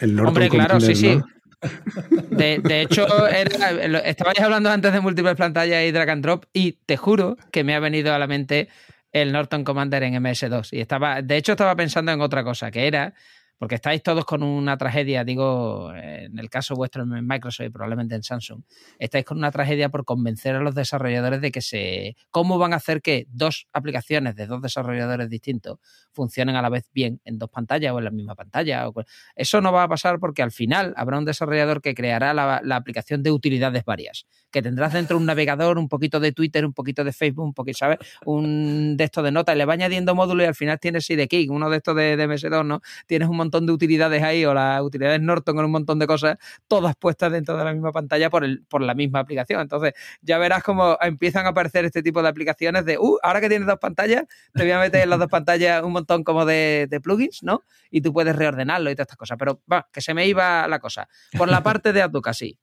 El 0.00 0.14
Norton 0.14 0.28
Hombre, 0.28 0.48
claro, 0.48 0.80
sí, 0.80 0.94
sí. 0.94 1.20
De, 2.30 2.82
hecho, 2.82 3.06
era, 3.28 4.00
estabais 4.00 4.40
hablando 4.40 4.70
antes 4.70 4.92
de 4.92 5.00
múltiples 5.00 5.34
pantallas 5.36 5.84
y 5.84 5.90
drag 5.90 6.10
and 6.10 6.22
drop 6.22 6.44
y 6.52 6.72
te 6.72 6.96
juro 6.96 7.36
que 7.50 7.64
me 7.64 7.74
ha 7.74 7.80
venido 7.80 8.12
a 8.14 8.18
la 8.18 8.26
mente 8.26 8.68
el 9.12 9.32
Norton 9.32 9.64
Commander 9.64 10.02
en 10.02 10.22
MS2 10.22 10.68
y 10.72 10.80
estaba, 10.80 11.22
de 11.22 11.36
hecho 11.36 11.52
estaba 11.52 11.74
pensando 11.74 12.12
en 12.12 12.20
otra 12.20 12.44
cosa, 12.44 12.70
que 12.70 12.86
era 12.86 13.14
porque 13.58 13.76
estáis 13.76 14.02
todos 14.02 14.24
con 14.24 14.42
una 14.42 14.76
tragedia, 14.76 15.24
digo, 15.24 15.92
en 15.94 16.38
el 16.38 16.50
caso 16.50 16.74
vuestro 16.74 17.02
en 17.02 17.26
Microsoft 17.26 17.66
y 17.66 17.70
probablemente 17.70 18.14
en 18.14 18.22
Samsung, 18.22 18.62
estáis 18.98 19.24
con 19.24 19.38
una 19.38 19.50
tragedia 19.50 19.88
por 19.88 20.04
convencer 20.04 20.54
a 20.56 20.60
los 20.60 20.74
desarrolladores 20.74 21.40
de 21.40 21.50
que 21.50 21.62
se... 21.62 22.16
¿Cómo 22.30 22.58
van 22.58 22.74
a 22.74 22.76
hacer 22.76 23.00
que 23.00 23.26
dos 23.30 23.66
aplicaciones 23.72 24.36
de 24.36 24.46
dos 24.46 24.60
desarrolladores 24.60 25.30
distintos 25.30 25.78
funcionen 26.12 26.56
a 26.56 26.62
la 26.62 26.68
vez 26.68 26.90
bien 26.92 27.20
en 27.24 27.38
dos 27.38 27.48
pantallas 27.48 27.92
o 27.92 27.98
en 27.98 28.04
la 28.04 28.10
misma 28.10 28.34
pantalla? 28.34 28.88
Eso 29.34 29.60
no 29.60 29.72
va 29.72 29.84
a 29.84 29.88
pasar 29.88 30.18
porque 30.20 30.42
al 30.42 30.52
final 30.52 30.92
habrá 30.96 31.18
un 31.18 31.24
desarrollador 31.24 31.80
que 31.80 31.94
creará 31.94 32.34
la, 32.34 32.76
aplicación 32.76 33.22
de 33.22 33.30
utilidades 33.30 33.84
varias, 33.84 34.26
que 34.50 34.60
tendrás 34.60 34.92
dentro 34.92 35.16
un 35.16 35.24
navegador, 35.24 35.78
un 35.78 35.88
poquito 35.88 36.20
de 36.20 36.32
Twitter, 36.32 36.66
un 36.66 36.74
poquito 36.74 37.04
de 37.04 37.12
Facebook, 37.12 37.44
un 37.44 37.54
poquito, 37.54 37.78
¿sabes? 37.78 37.98
Un 38.26 38.98
de 38.98 39.04
estos 39.04 39.24
de 39.24 39.32
notas, 39.32 39.54
y 39.54 39.58
le 39.58 39.64
va 39.64 39.72
añadiendo 39.72 40.14
módulos 40.14 40.44
y 40.44 40.48
al 40.48 40.54
final 40.54 40.78
tienes 40.78 41.06
Key, 41.06 41.48
uno 41.48 41.70
de 41.70 41.78
estos 41.78 41.96
de, 41.96 42.16
de 42.16 42.28
MS2, 42.28 42.66
¿no? 42.66 42.80
Tienes 43.06 43.28
un 43.28 43.36
montón 43.36 43.45
de 43.50 43.72
utilidades 43.72 44.22
ahí 44.22 44.44
o 44.44 44.54
las 44.54 44.82
utilidades 44.82 45.20
Norton 45.20 45.56
con 45.56 45.64
un 45.64 45.70
montón 45.70 45.98
de 45.98 46.06
cosas, 46.06 46.36
todas 46.68 46.94
puestas 46.96 47.32
dentro 47.32 47.56
de 47.56 47.64
la 47.64 47.72
misma 47.72 47.92
pantalla 47.92 48.30
por, 48.30 48.44
el, 48.44 48.64
por 48.68 48.82
la 48.82 48.94
misma 48.94 49.20
aplicación. 49.20 49.60
Entonces 49.60 49.92
ya 50.20 50.38
verás 50.38 50.62
cómo 50.62 50.98
empiezan 51.00 51.46
a 51.46 51.50
aparecer 51.50 51.84
este 51.84 52.02
tipo 52.02 52.22
de 52.22 52.28
aplicaciones 52.28 52.84
de, 52.84 52.98
uh, 52.98 53.18
ahora 53.22 53.40
que 53.40 53.48
tienes 53.48 53.66
dos 53.66 53.78
pantallas, 53.78 54.24
te 54.52 54.62
voy 54.62 54.72
a 54.72 54.78
meter 54.78 55.02
en 55.02 55.10
las 55.10 55.18
dos 55.18 55.28
pantallas 55.28 55.82
un 55.82 55.92
montón 55.92 56.24
como 56.24 56.44
de, 56.44 56.88
plugins, 57.02 57.42
¿no? 57.42 57.62
Y 57.90 58.00
tú 58.00 58.12
puedes 58.12 58.34
reordenarlo 58.34 58.90
y 58.90 58.94
todas 58.94 59.04
estas 59.04 59.18
cosas. 59.18 59.36
Pero 59.38 59.62
va, 59.70 59.88
que 59.92 60.00
se 60.00 60.14
me 60.14 60.26
iba 60.26 60.66
la 60.66 60.78
cosa. 60.78 61.08
Por 61.36 61.48
la 61.48 61.62
parte 61.62 61.92
de 61.92 62.02
sí 62.32 62.58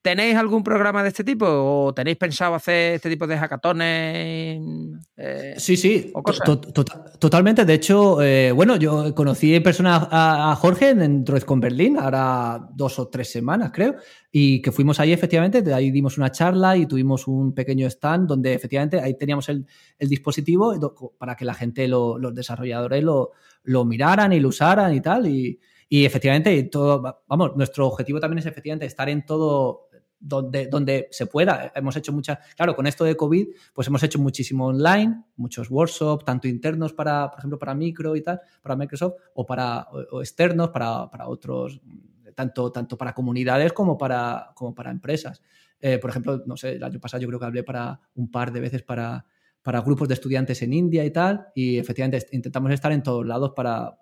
¿Tenéis 0.00 0.36
algún 0.36 0.62
programa 0.62 1.02
de 1.02 1.08
este 1.08 1.24
tipo 1.24 1.44
o 1.44 1.92
tenéis 1.92 2.16
pensado 2.16 2.54
hacer 2.54 2.94
este 2.94 3.10
tipo 3.10 3.26
de 3.26 3.36
hackatones? 3.36 4.62
Eh, 5.16 5.54
sí, 5.56 5.76
sí, 5.76 6.12
totalmente. 7.18 7.64
De 7.64 7.74
hecho, 7.74 8.22
eh, 8.22 8.52
bueno, 8.52 8.76
yo 8.76 9.12
conocí 9.12 9.56
en 9.56 9.62
persona 9.62 10.08
a, 10.08 10.54
Jorge 10.54 10.90
en 10.90 11.24
con 11.44 11.58
Berlín, 11.58 11.98
ahora 11.98 12.68
dos 12.74 13.00
o 13.00 13.08
tres 13.08 13.32
semanas, 13.32 13.72
creo, 13.74 13.96
y 14.30 14.62
que 14.62 14.70
fuimos 14.70 15.00
ahí 15.00 15.12
efectivamente, 15.12 15.62
de 15.62 15.74
ahí 15.74 15.90
dimos 15.90 16.16
una 16.16 16.30
charla 16.30 16.76
y 16.76 16.86
tuvimos 16.86 17.26
un 17.26 17.52
pequeño 17.52 17.88
stand 17.88 18.28
donde 18.28 18.54
efectivamente 18.54 19.00
ahí 19.00 19.14
teníamos 19.14 19.48
el, 19.48 19.66
dispositivo 19.98 20.74
para 21.18 21.34
que 21.34 21.44
la 21.44 21.54
gente, 21.54 21.88
los 21.88 22.34
desarrolladores 22.34 23.02
lo, 23.02 23.32
lo 23.64 23.84
miraran 23.84 24.32
y 24.32 24.38
lo 24.38 24.50
usaran 24.50 24.94
y 24.94 25.00
tal. 25.00 25.26
Y, 25.26 25.58
y 25.90 26.04
efectivamente, 26.04 26.62
todo, 26.64 27.22
vamos, 27.26 27.56
nuestro 27.56 27.86
objetivo 27.86 28.20
también 28.20 28.40
es 28.40 28.46
efectivamente 28.46 28.84
estar 28.84 29.08
en 29.08 29.24
todo 29.24 29.87
donde, 30.20 30.66
donde 30.66 31.08
se 31.10 31.26
pueda. 31.26 31.72
Hemos 31.74 31.96
hecho 31.96 32.12
muchas, 32.12 32.38
claro, 32.56 32.74
con 32.74 32.86
esto 32.86 33.04
de 33.04 33.16
COVID, 33.16 33.48
pues 33.72 33.86
hemos 33.88 34.02
hecho 34.02 34.18
muchísimo 34.18 34.66
online, 34.66 35.24
muchos 35.36 35.70
workshops, 35.70 36.24
tanto 36.24 36.48
internos 36.48 36.92
para, 36.92 37.30
por 37.30 37.38
ejemplo, 37.38 37.58
para 37.58 37.74
micro 37.74 38.16
y 38.16 38.22
tal, 38.22 38.40
para 38.62 38.76
Microsoft, 38.76 39.14
o 39.34 39.46
para 39.46 39.86
o 40.10 40.20
externos, 40.20 40.70
para, 40.70 41.08
para, 41.10 41.28
otros, 41.28 41.80
tanto, 42.34 42.72
tanto 42.72 42.96
para 42.98 43.14
comunidades 43.14 43.72
como 43.72 43.96
para, 43.96 44.50
como 44.54 44.74
para 44.74 44.90
empresas. 44.90 45.42
Eh, 45.80 45.98
por 45.98 46.10
ejemplo, 46.10 46.42
no 46.46 46.56
sé, 46.56 46.72
el 46.72 46.82
año 46.82 46.98
pasado 46.98 47.20
yo 47.22 47.28
creo 47.28 47.38
que 47.38 47.46
hablé 47.46 47.62
para 47.62 48.00
un 48.14 48.30
par 48.30 48.52
de 48.52 48.60
veces 48.60 48.82
para, 48.82 49.24
para 49.62 49.80
grupos 49.82 50.08
de 50.08 50.14
estudiantes 50.14 50.60
en 50.62 50.72
India 50.72 51.04
y 51.04 51.10
tal, 51.12 51.48
y 51.54 51.78
efectivamente 51.78 52.26
intentamos 52.32 52.72
estar 52.72 52.90
en 52.90 53.02
todos 53.02 53.24
lados 53.24 53.52
para, 53.54 54.00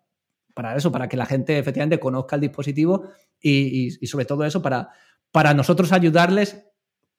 para 0.55 0.75
eso, 0.77 0.91
para 0.91 1.09
que 1.09 1.19
la 1.19 1.27
gente 1.27 1.59
efectivamente 1.59 2.01
conozca 2.01 2.37
el 2.37 2.41
dispositivo 2.41 3.05
y, 3.39 3.89
y 4.01 4.07
sobre 4.07 4.25
todo 4.25 4.45
eso, 4.45 4.63
para, 4.63 4.91
para 5.37 5.53
nosotros 5.53 5.93
ayudarles 5.93 6.65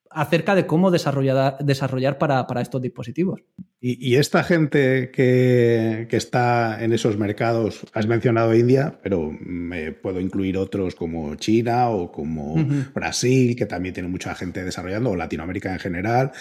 acerca 0.09 0.55
de 0.55 0.65
cómo 0.65 0.89
desarrollar, 0.89 1.59
desarrollar 1.59 2.17
para, 2.17 2.47
estos 2.59 2.81
dispositivos. 2.81 3.41
Y, 3.79 4.15
esta 4.15 4.43
gente 4.43 5.11
que, 5.11 6.07
está 6.09 6.83
en 6.83 6.93
esos 6.93 7.15
mercados, 7.15 7.85
has 7.93 8.07
mencionado 8.07 8.55
India, 8.55 8.99
pero 9.03 9.29
me 9.39 9.91
puedo 9.91 10.19
incluir 10.19 10.57
otros 10.57 10.95
como 10.95 11.35
China 11.35 11.89
o 11.89 12.11
como 12.11 12.55
Brasil, 12.95 13.55
que 13.55 13.67
también 13.67 13.93
tiene 13.93 14.09
mucha 14.09 14.33
gente 14.33 14.63
desarrollando, 14.63 15.11
o 15.11 15.15
Latinoamérica 15.15 15.73
en 15.73 15.79
general, 15.79 16.31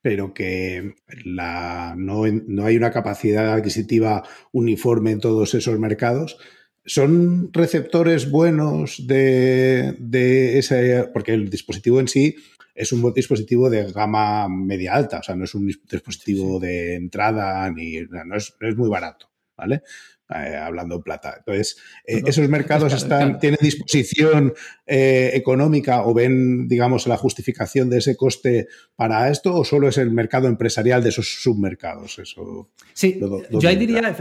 pero 0.00 0.32
que 0.32 0.94
la, 1.24 1.94
no, 1.98 2.22
no 2.28 2.66
hay 2.66 2.76
una 2.76 2.92
capacidad 2.92 3.52
adquisitiva 3.52 4.22
uniforme 4.52 5.10
en 5.10 5.18
todos 5.18 5.56
esos 5.56 5.76
mercados 5.80 6.38
son 6.86 7.52
receptores 7.52 8.30
buenos 8.30 9.06
de, 9.06 10.58
ese, 10.58 11.08
porque 11.12 11.34
el 11.34 11.50
dispositivo 11.50 12.00
en 12.00 12.08
sí 12.08 12.36
es 12.74 12.92
un 12.92 13.12
dispositivo 13.12 13.68
de 13.68 13.90
gama 13.90 14.48
media 14.48 14.94
alta, 14.94 15.18
o 15.18 15.22
sea, 15.22 15.34
no 15.34 15.44
es 15.44 15.54
un 15.54 15.66
dispositivo 15.66 16.60
de 16.60 16.94
entrada 16.94 17.70
ni 17.70 18.00
no 18.02 18.36
es, 18.36 18.54
muy 18.76 18.88
barato, 18.88 19.30
¿vale? 19.56 19.82
Eh, 20.28 20.56
hablando 20.56 20.96
en 20.96 21.02
plata. 21.02 21.36
Entonces, 21.38 21.76
eh, 22.04 22.20
¿esos 22.26 22.48
mercados 22.48 22.92
están, 22.92 23.38
tienen 23.38 23.60
disposición 23.62 24.54
eh, 24.84 25.30
económica 25.34 26.02
o 26.02 26.14
ven, 26.14 26.66
digamos, 26.66 27.06
la 27.06 27.16
justificación 27.16 27.88
de 27.88 27.98
ese 27.98 28.16
coste 28.16 28.66
para 28.96 29.30
esto 29.30 29.54
o 29.54 29.64
solo 29.64 29.86
es 29.86 29.98
el 29.98 30.10
mercado 30.10 30.48
empresarial 30.48 31.00
de 31.04 31.10
esos 31.10 31.40
submercados? 31.42 32.18
Eso, 32.18 32.68
sí, 32.92 33.20
yo, 33.52 33.68
diría, 33.70 34.16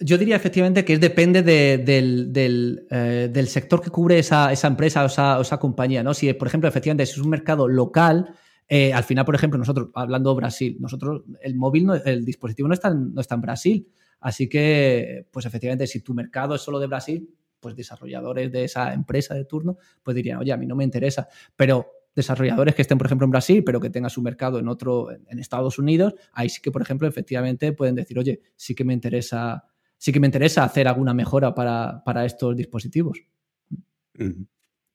yo 0.00 0.18
diría 0.18 0.36
efectivamente 0.36 0.84
que 0.84 0.98
depende 0.98 1.42
del, 1.42 2.30
del, 2.30 3.48
sector 3.48 3.80
que 3.80 3.88
cubre 3.88 4.18
esa, 4.18 4.52
esa 4.52 4.68
empresa 4.68 5.02
o 5.02 5.40
esa, 5.40 5.58
compañía. 5.58 6.02
¿no? 6.02 6.12
Si, 6.12 6.30
por 6.34 6.48
ejemplo, 6.48 6.68
efectivamente 6.68 7.04
es 7.04 7.16
un 7.16 7.30
mercado 7.30 7.66
local, 7.68 8.34
al 8.68 9.04
final, 9.04 9.24
por 9.24 9.34
ejemplo, 9.34 9.58
nosotros, 9.58 9.88
hablando 9.94 10.28
de 10.28 10.36
Brasil, 10.36 10.76
nosotros, 10.78 11.22
el 11.40 11.54
móvil, 11.54 11.86
no, 11.86 11.94
el 11.94 12.26
dispositivo 12.26 12.68
no 12.68 12.74
está, 12.74 12.92
no 12.92 13.18
está 13.18 13.34
en 13.34 13.40
Brasil. 13.40 13.88
Así 14.20 14.48
que, 14.48 15.26
pues 15.30 15.46
efectivamente, 15.46 15.86
si 15.86 16.00
tu 16.00 16.14
mercado 16.14 16.54
es 16.54 16.62
solo 16.62 16.78
de 16.78 16.86
Brasil, 16.86 17.34
pues 17.60 17.74
desarrolladores 17.74 18.52
de 18.52 18.64
esa 18.64 18.92
empresa 18.92 19.34
de 19.34 19.44
turno, 19.44 19.78
pues 20.02 20.14
dirían, 20.14 20.38
oye, 20.38 20.52
a 20.52 20.56
mí 20.56 20.66
no 20.66 20.76
me 20.76 20.84
interesa. 20.84 21.28
Pero 21.56 21.86
desarrolladores 22.14 22.74
que 22.74 22.82
estén, 22.82 22.98
por 22.98 23.06
ejemplo, 23.06 23.24
en 23.24 23.30
Brasil, 23.30 23.62
pero 23.64 23.80
que 23.80 23.90
tengan 23.90 24.10
su 24.10 24.22
mercado 24.22 24.58
en 24.58 24.68
otro, 24.68 25.10
en 25.10 25.38
Estados 25.38 25.78
Unidos, 25.78 26.14
ahí 26.32 26.48
sí 26.48 26.60
que, 26.60 26.70
por 26.70 26.82
ejemplo, 26.82 27.06
efectivamente 27.06 27.72
pueden 27.72 27.94
decir, 27.94 28.18
oye, 28.18 28.40
sí 28.56 28.74
que 28.74 28.84
me 28.84 28.92
interesa, 28.92 29.64
sí 29.96 30.12
que 30.12 30.20
me 30.20 30.26
interesa 30.26 30.64
hacer 30.64 30.88
alguna 30.88 31.14
mejora 31.14 31.54
para, 31.54 32.24
estos 32.24 32.56
dispositivos. 32.56 33.22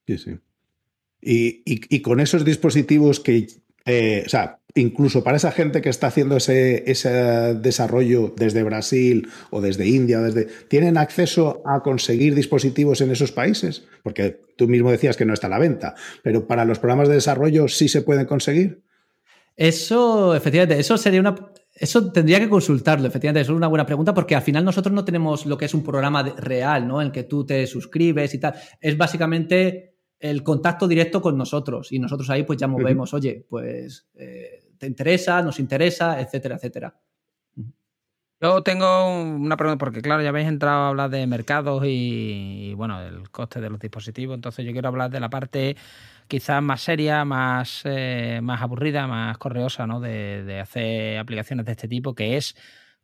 Sí, 0.05 0.17
sí. 0.17 0.38
y, 1.21 2.01
con 2.01 2.19
esos 2.19 2.43
dispositivos 2.43 3.21
que 3.21 3.47
eh, 3.86 4.23
o 4.25 4.29
sea, 4.29 4.59
incluso 4.75 5.23
para 5.23 5.38
esa 5.38 5.51
gente 5.51 5.81
que 5.81 5.89
está 5.89 6.07
haciendo 6.07 6.38
ese, 6.38 6.89
ese, 6.89 7.09
desarrollo 7.55 8.33
desde 8.36 8.63
Brasil 8.63 9.29
o 9.51 9.62
desde 9.62 9.88
India, 9.88 10.19
desde, 10.19 10.45
¿tienen 10.67 10.97
acceso 10.97 11.62
a 11.65 11.81
conseguir 11.81 12.33
dispositivos 12.36 13.01
en 13.01 13.12
esos 13.12 13.31
países? 13.31 13.86
Porque 14.01 14.41
tú 14.57 14.67
mismo 14.67 14.91
decías 14.91 15.17
que 15.17 15.25
no 15.25 15.33
está 15.33 15.47
a 15.47 15.51
la 15.51 15.59
venta, 15.59 15.95
pero 16.23 16.47
para 16.47 16.65
los 16.65 16.79
programas 16.79 17.07
de 17.07 17.15
desarrollo 17.15 17.67
sí 17.67 17.88
se 17.88 18.01
pueden 18.01 18.25
conseguir. 18.25 18.83
Eso, 19.55 20.36
efectivamente, 20.36 20.79
eso 20.79 20.97
sería 20.97 21.19
una. 21.19 21.36
Eso 21.75 22.12
tendría 22.12 22.39
que 22.39 22.49
consultarlo, 22.49 23.07
efectivamente, 23.07 23.41
eso 23.41 23.51
es 23.51 23.57
una 23.57 23.67
buena 23.67 23.86
pregunta, 23.86 24.13
porque 24.13 24.36
al 24.36 24.43
final 24.43 24.63
nosotros 24.63 24.93
no 24.93 25.03
tenemos 25.03 25.47
lo 25.47 25.57
que 25.57 25.65
es 25.65 25.73
un 25.73 25.83
programa 25.83 26.21
real, 26.21 26.88
¿no? 26.88 27.01
En 27.01 27.07
el 27.07 27.12
que 27.12 27.23
tú 27.23 27.45
te 27.45 27.65
suscribes 27.65 28.33
y 28.36 28.39
tal. 28.39 28.53
Es 28.79 28.95
básicamente 28.95 29.93
el 30.23 30.43
contacto 30.43 30.88
directo 30.88 31.21
con 31.21 31.38
nosotros 31.38 31.91
y 31.91 31.99
nosotros 31.99 32.29
ahí 32.29 32.43
pues 32.43 32.57
ya 32.57 32.67
movemos, 32.67 33.13
oye, 33.13 33.45
pues 33.49 34.07
eh, 34.15 34.62
te 34.84 34.88
interesa, 34.88 35.41
nos 35.41 35.60
interesa, 35.60 36.19
etcétera, 36.19 36.56
etcétera. 36.56 36.93
Yo 38.41 38.62
tengo 38.62 39.08
una 39.08 39.56
pregunta, 39.56 39.78
porque 39.78 40.02
claro, 40.02 40.22
ya 40.22 40.30
habéis 40.30 40.50
entrado 40.50 40.82
a 40.82 40.88
hablar 40.89 41.10
de 41.10 41.26
mercados 41.26 41.84
y, 41.86 42.74
bueno, 42.76 43.02
el 43.02 43.30
coste 43.30 43.62
de 43.62 43.69
los 43.69 43.80
dispositivos, 43.80 44.36
entonces 44.36 44.65
yo 44.65 44.74
quiero 44.74 44.89
hablar 44.89 45.10
de 45.10 45.22
la 45.22 45.30
parte 45.30 45.78
quizás 46.28 46.62
más 46.62 46.82
seria, 46.82 47.24
más, 47.24 47.84
eh, 47.86 48.41
más 48.43 48.62
aburrida, 48.62 49.08
más 49.08 49.38
correosa, 49.38 49.88
¿no? 49.88 50.02
De, 50.02 50.43
de, 50.43 50.60
hacer 50.60 51.17
aplicaciones 51.17 51.65
de 51.65 51.72
este 51.72 51.88
tipo, 51.88 52.13
que 52.13 52.36
es 52.36 52.54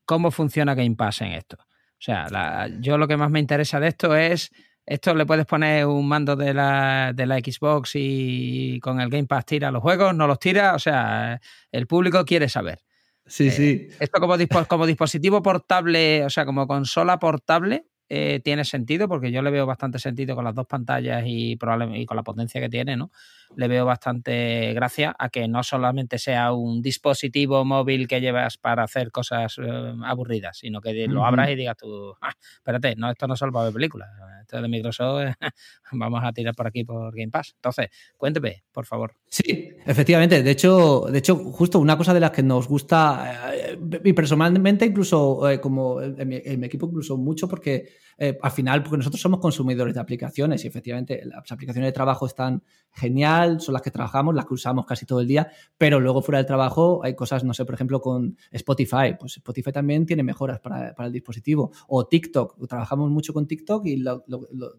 cómo 0.03 0.31
funciona 0.31 0.75
Game 0.75 0.95
Pass 0.97 1.21
en 1.21 1.31
esto. 1.31 1.55
O 1.59 2.01
sea, 2.01 2.67
yo 2.79 2.97
lo 2.97 3.07
que 3.07 3.15
más 3.15 3.31
me 3.31 3.39
interesa 3.39 3.79
de 3.79 3.87
esto 3.87 4.15
es 4.17 4.51
esto 4.89 5.13
le 5.13 5.27
puedes 5.27 5.45
poner 5.45 5.85
un 5.85 6.07
mando 6.07 6.35
de 6.35 6.51
la, 6.51 7.13
de 7.13 7.27
la 7.27 7.37
Xbox 7.37 7.91
y 7.93 8.79
con 8.79 8.99
el 8.99 9.09
Game 9.09 9.27
Pass 9.27 9.45
tira 9.45 9.69
los 9.69 9.83
juegos, 9.83 10.15
no 10.15 10.25
los 10.25 10.39
tira, 10.39 10.73
o 10.73 10.79
sea, 10.79 11.39
el 11.71 11.85
público 11.85 12.25
quiere 12.25 12.49
saber. 12.49 12.79
Sí, 13.27 13.51
sí. 13.51 13.87
Eh, 13.87 13.97
esto 13.99 14.19
como, 14.19 14.35
como 14.67 14.87
dispositivo 14.87 15.43
portable, 15.43 16.25
o 16.25 16.29
sea, 16.31 16.43
como 16.43 16.65
consola 16.65 17.19
portable, 17.19 17.85
eh, 18.11 18.41
tiene 18.43 18.65
sentido, 18.65 19.07
porque 19.07 19.31
yo 19.31 19.43
le 19.43 19.51
veo 19.51 19.67
bastante 19.67 19.99
sentido 19.99 20.35
con 20.35 20.43
las 20.43 20.55
dos 20.55 20.65
pantallas 20.65 21.23
y, 21.27 21.55
probablemente, 21.57 22.01
y 22.01 22.05
con 22.07 22.17
la 22.17 22.23
potencia 22.23 22.59
que 22.59 22.67
tiene, 22.67 22.97
¿no? 22.97 23.11
Le 23.55 23.67
veo 23.67 23.85
bastante 23.85 24.73
gracia 24.73 25.15
a 25.17 25.29
que 25.29 25.47
no 25.47 25.61
solamente 25.61 26.17
sea 26.17 26.51
un 26.51 26.81
dispositivo 26.81 27.63
móvil 27.65 28.07
que 28.07 28.19
llevas 28.19 28.57
para 28.57 28.81
hacer 28.81 29.11
cosas 29.11 29.59
eh, 29.59 29.93
aburridas, 30.03 30.57
sino 30.57 30.81
que 30.81 31.07
lo 31.07 31.23
abras 31.23 31.51
y 31.51 31.55
digas 31.55 31.77
tú, 31.77 32.15
ah, 32.19 32.33
espérate, 32.55 32.95
no, 32.95 33.11
esto 33.11 33.27
no 33.27 33.35
es 33.35 33.39
solo 33.39 33.51
para 33.51 33.65
ver 33.65 33.73
películas, 33.75 34.09
esto 34.41 34.59
de 34.59 34.67
Microsoft, 34.67 35.35
vamos 35.91 36.21
a 36.23 36.33
tirar 36.33 36.55
por 36.55 36.65
aquí 36.65 36.83
por 36.83 37.15
Game 37.15 37.29
Pass. 37.29 37.53
Entonces, 37.57 37.89
cuénteme, 38.17 38.63
por 38.71 38.87
favor. 38.87 39.13
Sí, 39.27 39.69
efectivamente. 39.85 40.41
De 40.41 40.51
hecho, 40.51 41.05
de 41.11 41.19
hecho, 41.19 41.35
justo 41.35 41.77
una 41.77 41.95
cosa 41.95 42.15
de 42.15 42.21
las 42.21 42.31
que 42.31 42.41
nos 42.41 42.67
gusta, 42.67 43.53
eh, 43.55 43.79
y 44.03 44.13
personalmente 44.13 44.87
incluso 44.87 45.41
como 45.61 46.01
en 46.01 46.27
mi 46.27 46.65
equipo 46.65 46.87
incluso 46.87 47.15
mucho, 47.15 47.47
porque 47.47 47.98
eh, 48.21 48.37
al 48.41 48.51
final, 48.51 48.83
porque 48.83 48.97
nosotros 48.97 49.21
somos 49.21 49.39
consumidores 49.39 49.93
de 49.93 50.01
aplicaciones 50.01 50.65
y 50.65 50.67
efectivamente 50.67 51.21
las 51.23 51.49
aplicaciones 51.49 51.87
de 51.87 51.93
trabajo 51.93 52.25
están 52.25 52.61
genial, 52.91 53.61
son 53.61 53.71
las 53.71 53.81
que 53.81 53.91
trabajamos, 53.91 54.35
las 54.35 54.45
que 54.45 54.55
usamos 54.55 54.85
casi 54.85 55.05
todo 55.05 55.21
el 55.21 55.27
día, 55.27 55.49
pero 55.77 56.01
luego 56.01 56.21
fuera 56.21 56.39
del 56.39 56.45
trabajo 56.45 56.99
hay 57.01 57.15
cosas, 57.15 57.45
no 57.45 57.53
sé, 57.53 57.63
por 57.63 57.75
ejemplo, 57.75 58.01
con 58.01 58.35
Spotify, 58.51 59.15
pues 59.17 59.37
Spotify 59.37 59.71
también 59.71 60.05
tiene 60.05 60.23
mejoras 60.23 60.59
para, 60.59 60.93
el 60.97 61.13
dispositivo, 61.13 61.71
o 61.87 62.07
TikTok, 62.07 62.67
trabajamos 62.67 63.09
mucho 63.09 63.33
con 63.33 63.47
TikTok 63.47 63.85
y 63.85 64.03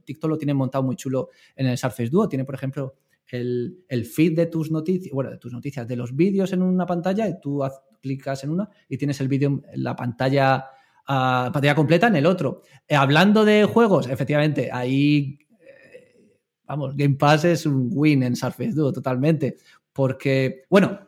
TikTok 0.04 0.30
lo 0.30 0.36
tiene 0.36 0.52
montado 0.52 0.84
muy 0.84 0.96
chulo 0.96 1.30
en 1.56 1.66
el 1.66 1.78
Surface 1.78 2.10
Duo, 2.10 2.28
tiene, 2.28 2.44
por 2.44 2.56
ejemplo, 2.56 2.96
el, 3.30 4.04
feed 4.04 4.36
de 4.36 4.46
tus 4.46 4.70
noticias, 4.70 5.14
bueno, 5.14 5.30
de 5.30 5.38
tus 5.38 5.52
noticias, 5.52 5.88
de 5.88 5.96
los 5.96 6.14
vídeos 6.14 6.52
en 6.52 6.62
una 6.62 6.84
pantalla 6.84 7.26
y 7.26 7.40
tú 7.40 7.62
clicas 8.02 8.44
en 8.44 8.50
una 8.50 8.68
y 8.86 8.98
tienes 8.98 9.18
el 9.22 9.28
vídeo 9.28 9.62
en 9.72 9.82
la 9.82 9.96
pantalla 9.96 10.66
pantalla 11.10 11.74
completa 11.74 12.06
en 12.06 12.16
el 12.16 12.26
otro. 12.26 12.62
Eh, 12.86 12.94
hablando 12.94 13.44
de 13.44 13.64
juegos, 13.64 14.08
efectivamente, 14.08 14.70
ahí, 14.72 15.38
eh, 15.60 16.38
vamos, 16.66 16.96
Game 16.96 17.16
Pass 17.16 17.44
es 17.44 17.66
un 17.66 17.90
win 17.92 18.22
en 18.22 18.36
Surface 18.36 18.72
Duo 18.72 18.92
totalmente, 18.92 19.56
porque, 19.92 20.62
bueno, 20.70 21.00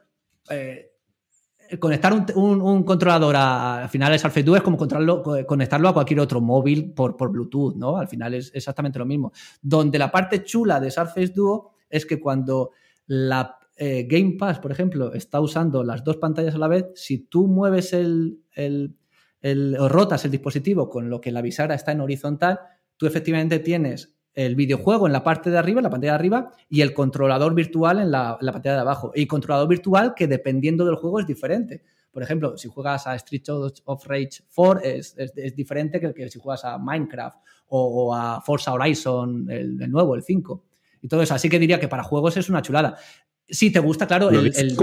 eh, 0.50 0.90
conectar 1.78 2.12
un, 2.34 2.82
controlador 2.82 3.36
al 3.36 3.88
final 3.88 4.12
de 4.12 4.18
Surface 4.18 4.42
Duo 4.42 4.56
es 4.56 4.62
como 4.62 4.76
conectarlo 4.76 5.88
a 5.88 5.94
cualquier 5.94 6.20
otro 6.20 6.40
móvil 6.40 6.92
por 6.92 7.16
Bluetooth, 7.30 7.76
¿no? 7.76 7.96
Al 7.96 8.08
final 8.08 8.34
es 8.34 8.50
exactamente 8.54 8.98
lo 8.98 9.06
mismo. 9.06 9.32
Donde 9.62 9.98
la 9.98 10.10
parte 10.10 10.42
chula 10.42 10.80
de 10.80 10.90
Surface 10.90 11.28
Duo 11.28 11.76
es 11.88 12.04
que 12.04 12.20
cuando 12.20 12.72
la 13.06 13.58
Game 13.78 14.36
Pass, 14.38 14.58
por 14.58 14.70
ejemplo, 14.70 15.12
está 15.14 15.40
usando 15.40 15.82
las 15.82 16.04
dos 16.04 16.18
pantallas 16.18 16.54
a 16.54 16.58
la 16.58 16.68
vez, 16.68 16.86
si 16.94 17.26
tú 17.26 17.48
mueves 17.48 17.92
el, 17.94 18.38
o 19.42 19.88
rotas 19.88 20.24
el 20.24 20.30
dispositivo 20.30 20.88
con 20.88 21.10
lo 21.10 21.20
que 21.20 21.32
la 21.32 21.42
bisagra 21.42 21.74
está 21.74 21.92
en 21.92 22.00
horizontal, 22.00 22.60
tú 22.96 23.06
efectivamente 23.06 23.58
tienes 23.58 24.14
el 24.34 24.54
videojuego 24.54 25.06
en 25.06 25.12
la 25.12 25.22
parte 25.22 25.50
de 25.50 25.58
arriba, 25.58 25.80
en 25.80 25.84
la 25.84 25.90
pantalla 25.90 26.12
de 26.12 26.18
arriba, 26.18 26.52
y 26.68 26.80
el 26.80 26.94
controlador 26.94 27.54
virtual 27.54 28.00
en 28.00 28.10
la, 28.10 28.38
pantalla 28.40 28.76
de 28.76 28.80
abajo. 28.80 29.12
Y 29.14 29.26
controlador 29.26 29.68
virtual 29.68 30.14
que 30.14 30.26
dependiendo 30.26 30.84
del 30.84 30.94
juego 30.96 31.20
es 31.20 31.26
diferente. 31.26 31.82
Por 32.10 32.22
ejemplo, 32.22 32.56
si 32.56 32.68
juegas 32.68 33.06
a 33.06 33.14
Street 33.16 33.42
of 33.84 34.06
Rage 34.06 34.42
4 34.54 34.80
es, 34.82 35.16
diferente 35.56 36.00
que, 36.00 36.12
que, 36.12 36.30
si 36.30 36.38
juegas 36.38 36.64
a 36.64 36.78
Minecraft 36.78 37.38
o, 37.68 38.14
a 38.14 38.40
Forza 38.40 38.72
Horizon, 38.72 39.46
el, 39.50 39.90
nuevo, 39.90 40.14
el 40.14 40.22
5. 40.22 40.64
Y 41.02 41.08
todo 41.08 41.22
eso. 41.22 41.34
Así 41.34 41.48
que 41.48 41.58
diría 41.58 41.80
que 41.80 41.88
para 41.88 42.02
juegos 42.02 42.36
es 42.36 42.48
una 42.48 42.62
chulada. 42.62 42.96
Si 43.48 43.72
te 43.72 43.80
gusta, 43.80 44.06
claro, 44.06 44.30
el, 44.30 44.52
el, 44.54 44.76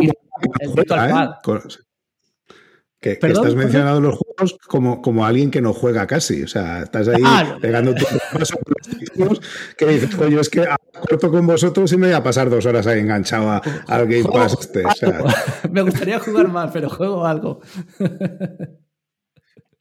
virtual 0.75 1.09
pad. 1.09 1.31
Que, 2.99 3.11
estás 3.11 3.55
mencionando 3.55 4.01
los 4.01 4.17
juegos 4.17 4.57
como, 4.67 5.01
como 5.01 5.25
alguien 5.25 5.51
que 5.51 5.61
no 5.61 5.73
juega 5.73 6.05
casi. 6.05 6.43
O 6.43 6.47
sea, 6.47 6.83
estás 6.83 7.07
ahí 7.07 7.21
ah, 7.25 7.57
pegando 7.61 7.95
tu 7.95 8.05
paso 8.33 8.57
con 8.57 8.73
los 9.25 9.39
que 9.77 9.85
dices, 9.85 10.15
coño, 10.15 10.41
es 10.41 10.49
que 10.49 10.67
corto 11.07 11.31
con 11.31 11.47
vosotros 11.47 11.91
y 11.93 11.97
me 11.97 12.07
voy 12.07 12.15
a 12.15 12.23
pasar 12.23 12.49
dos 12.49 12.65
horas 12.65 12.87
ahí 12.87 12.99
enganchado 12.99 13.61
al 13.87 14.07
Game 14.07 14.25
Pass 14.25 14.57
este. 14.59 14.83
Me 15.71 15.81
gustaría 15.81 16.19
jugar 16.19 16.49
más, 16.49 16.71
pero 16.71 16.89
juego 16.89 17.25
algo. 17.25 17.61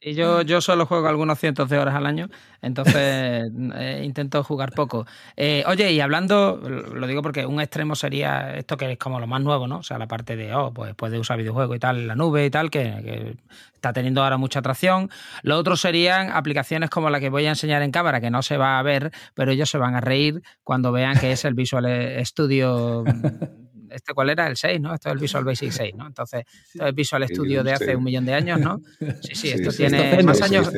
Y 0.01 0.13
yo, 0.13 0.43
yo 0.43 0.61
solo 0.61 0.85
juego 0.85 1.09
algunos 1.09 1.37
cientos 1.39 1.69
de 1.69 1.77
horas 1.77 1.93
al 1.93 2.05
año, 2.05 2.29
entonces 2.61 2.95
eh, 3.75 4.01
intento 4.05 4.43
jugar 4.45 4.71
poco. 4.71 5.05
Eh, 5.35 5.63
oye, 5.67 5.91
y 5.91 5.99
hablando, 5.99 6.57
lo 6.57 7.05
digo 7.05 7.21
porque 7.21 7.45
un 7.45 7.59
extremo 7.59 7.95
sería 7.95 8.55
esto 8.55 8.77
que 8.77 8.93
es 8.93 8.97
como 8.97 9.19
lo 9.19 9.27
más 9.27 9.41
nuevo, 9.41 9.67
¿no? 9.67 9.79
O 9.79 9.83
sea, 9.83 9.97
la 9.97 10.07
parte 10.07 10.37
de, 10.37 10.53
oh, 10.53 10.73
pues 10.73 10.95
puede 10.95 11.19
usar 11.19 11.37
videojuegos 11.37 11.75
y 11.75 11.79
tal, 11.79 12.07
la 12.07 12.15
nube 12.15 12.45
y 12.45 12.49
tal, 12.49 12.71
que, 12.71 13.35
está 13.73 13.91
teniendo 13.91 14.23
ahora 14.23 14.37
mucha 14.37 14.59
atracción. 14.59 15.09
Lo 15.41 15.57
otro 15.57 15.75
serían 15.75 16.31
aplicaciones 16.31 16.89
como 16.89 17.09
la 17.09 17.19
que 17.19 17.29
voy 17.29 17.45
a 17.45 17.49
enseñar 17.49 17.81
en 17.81 17.91
cámara, 17.91 18.21
que 18.21 18.29
no 18.29 18.41
se 18.41 18.55
va 18.55 18.79
a 18.79 18.83
ver, 18.83 19.11
pero 19.33 19.51
ellos 19.51 19.69
se 19.69 19.77
van 19.77 19.95
a 19.95 20.01
reír 20.01 20.41
cuando 20.63 20.93
vean 20.93 21.17
que 21.17 21.33
es 21.33 21.43
el 21.43 21.55
Visual 21.55 21.85
Studio 22.25 23.03
¿este 23.91 24.13
cuál 24.13 24.29
era? 24.29 24.47
El 24.47 24.57
6, 24.57 24.81
¿no? 24.81 24.93
Esto 24.93 25.09
es 25.09 25.13
el 25.13 25.19
Visual 25.19 25.43
Basic 25.43 25.71
6, 25.71 25.95
¿no? 25.95 26.07
Entonces, 26.07 26.45
esto 26.73 26.87
es 26.87 26.95
Visual 26.95 27.27
Studio 27.27 27.63
de 27.63 27.73
hace 27.73 27.95
un 27.95 28.03
millón 28.03 28.25
de 28.25 28.33
años, 28.33 28.59
¿no? 28.59 28.79
Sí, 29.21 29.35
sí, 29.35 29.49
esto 29.49 29.71
tiene 29.71 30.21
más 30.23 30.41
años. 30.41 30.71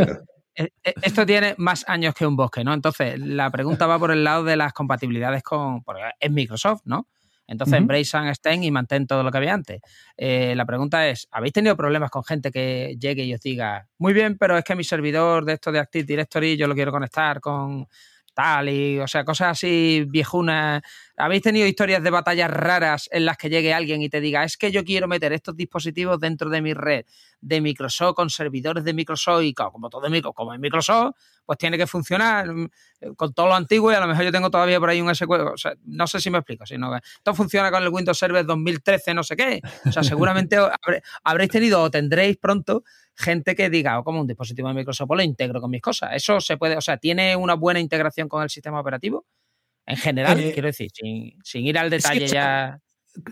Eh, 0.54 0.70
eh, 0.84 0.94
esto 1.02 1.26
tiene 1.26 1.56
más 1.58 1.86
años 1.88 2.14
que 2.14 2.26
un 2.26 2.36
bosque, 2.36 2.64
¿no? 2.64 2.74
Entonces, 2.74 3.18
la 3.20 3.50
pregunta 3.50 3.88
va 3.88 3.98
por 3.98 4.12
el 4.12 4.24
lado 4.24 4.44
de 4.44 4.58
las 4.58 4.74
compatibilidades 4.74 5.44
con. 5.44 5.84
Porque 5.84 6.02
es 6.20 6.32
Microsoft, 6.32 6.82
¿no? 6.86 7.08
Entonces, 7.52 7.80
embrace 7.80 8.16
and 8.16 8.30
extend 8.30 8.64
y 8.64 8.72
mantén 8.72 9.06
todo 9.06 9.24
lo 9.24 9.32
que 9.32 9.38
había 9.38 9.54
antes. 9.54 9.82
Eh, 10.16 10.54
la 10.56 10.66
pregunta 10.66 11.08
es, 11.10 11.28
¿habéis 11.32 11.52
tenido 11.52 11.76
problemas 11.76 12.10
con 12.10 12.24
gente 12.24 12.50
que 12.50 12.96
llegue 12.98 13.26
y 13.26 13.34
os 13.34 13.42
diga, 13.42 13.90
muy 13.98 14.14
bien, 14.14 14.38
pero 14.38 14.58
es 14.58 14.64
que 14.64 14.74
mi 14.74 14.86
servidor 14.86 15.44
de 15.44 15.54
esto 15.54 15.70
de 15.70 15.80
Active 15.80 16.06
Directory 16.06 16.56
yo 16.56 16.68
lo 16.68 16.76
quiero 16.76 16.94
conectar 16.94 17.42
con 17.42 17.88
tal 18.34 18.70
y, 18.70 19.00
o 19.00 19.08
sea, 19.08 19.24
cosas 19.26 19.50
así 19.50 20.06
viejunas. 20.08 20.82
¿Habéis 21.18 21.42
tenido 21.42 21.68
historias 21.68 22.02
de 22.04 22.10
batallas 22.10 22.50
raras 22.50 23.10
en 23.12 23.26
las 23.26 23.38
que 23.38 23.50
llegue 23.50 23.74
alguien 23.74 24.02
y 24.02 24.10
te 24.10 24.22
diga, 24.22 24.44
es 24.44 24.58
que 24.58 24.72
yo 24.72 24.84
quiero 24.84 25.08
meter 25.08 25.34
estos 25.34 25.56
dispositivos 25.56 26.20
dentro 26.20 26.50
de 26.50 26.62
mi 26.62 26.74
red 26.74 27.06
de 27.42 27.62
Microsoft 27.62 28.16
con 28.16 28.30
servidores 28.30 28.84
de 28.84 28.94
Microsoft 28.94 29.44
y 29.44 29.54
como 29.54 29.90
todo 29.90 30.08
como 30.34 30.54
en 30.54 30.62
Microsoft, 30.62 31.16
pues 31.52 31.58
tiene 31.58 31.78
que 31.78 31.86
funcionar 31.86 32.48
mm, 32.50 32.70
con 33.18 33.34
todo 33.34 33.48
lo 33.48 33.56
antiguo 33.56 33.92
y 33.92 33.96
a 33.96 34.00
lo 34.00 34.08
mejor 34.08 34.24
yo 34.24 34.32
tengo 34.32 34.50
todavía 34.50 34.80
por 34.80 34.88
ahí 34.88 35.02
un 35.02 35.14
SQL, 35.14 35.50
o 35.54 35.58
sea, 35.58 35.74
no 35.84 36.08
sé 36.08 36.22
si 36.22 36.30
me 36.30 36.38
explico, 36.38 36.66
sino 36.66 36.90
que 36.90 37.00
esto 37.00 37.36
funciona 37.36 37.70
con 37.70 37.84
el 37.84 37.90
Windows 37.90 38.18
Server 38.18 38.46
2013, 38.46 39.14
no 39.14 39.22
sé 39.22 39.36
qué. 39.36 39.60
O 39.86 39.92
sea, 39.92 40.02
seguramente 40.02 40.56
habréis 41.26 41.50
tenido 41.50 41.82
o 41.82 41.92
tendréis 41.92 42.38
pronto 42.38 42.86
gente 43.16 43.54
que 43.54 43.70
diga, 43.70 43.98
o 43.98 44.00
oh, 44.00 44.04
como 44.06 44.22
un 44.22 44.28
dispositivo 44.28 44.70
de 44.70 44.76
Microsoft 44.76 45.10
lo 45.14 45.22
integro 45.22 45.60
con 45.60 45.70
mis 45.70 45.82
cosas. 45.82 46.12
Eso 46.14 46.40
se 46.40 46.56
puede, 46.56 46.78
o 46.78 46.82
sea, 46.82 46.96
tiene 46.96 47.36
una 47.36 47.56
buena 47.56 47.82
integración 47.82 48.30
con 48.30 48.44
el 48.44 48.50
sistema 48.50 48.80
operativo. 48.80 49.26
En 49.86 49.98
general, 49.98 50.40
eh, 50.40 50.54
quiero 50.54 50.68
decir, 50.68 50.90
sin, 50.96 51.66
ir 51.68 51.78
al 51.78 51.90
detalle 51.90 52.28
ya. 52.28 52.80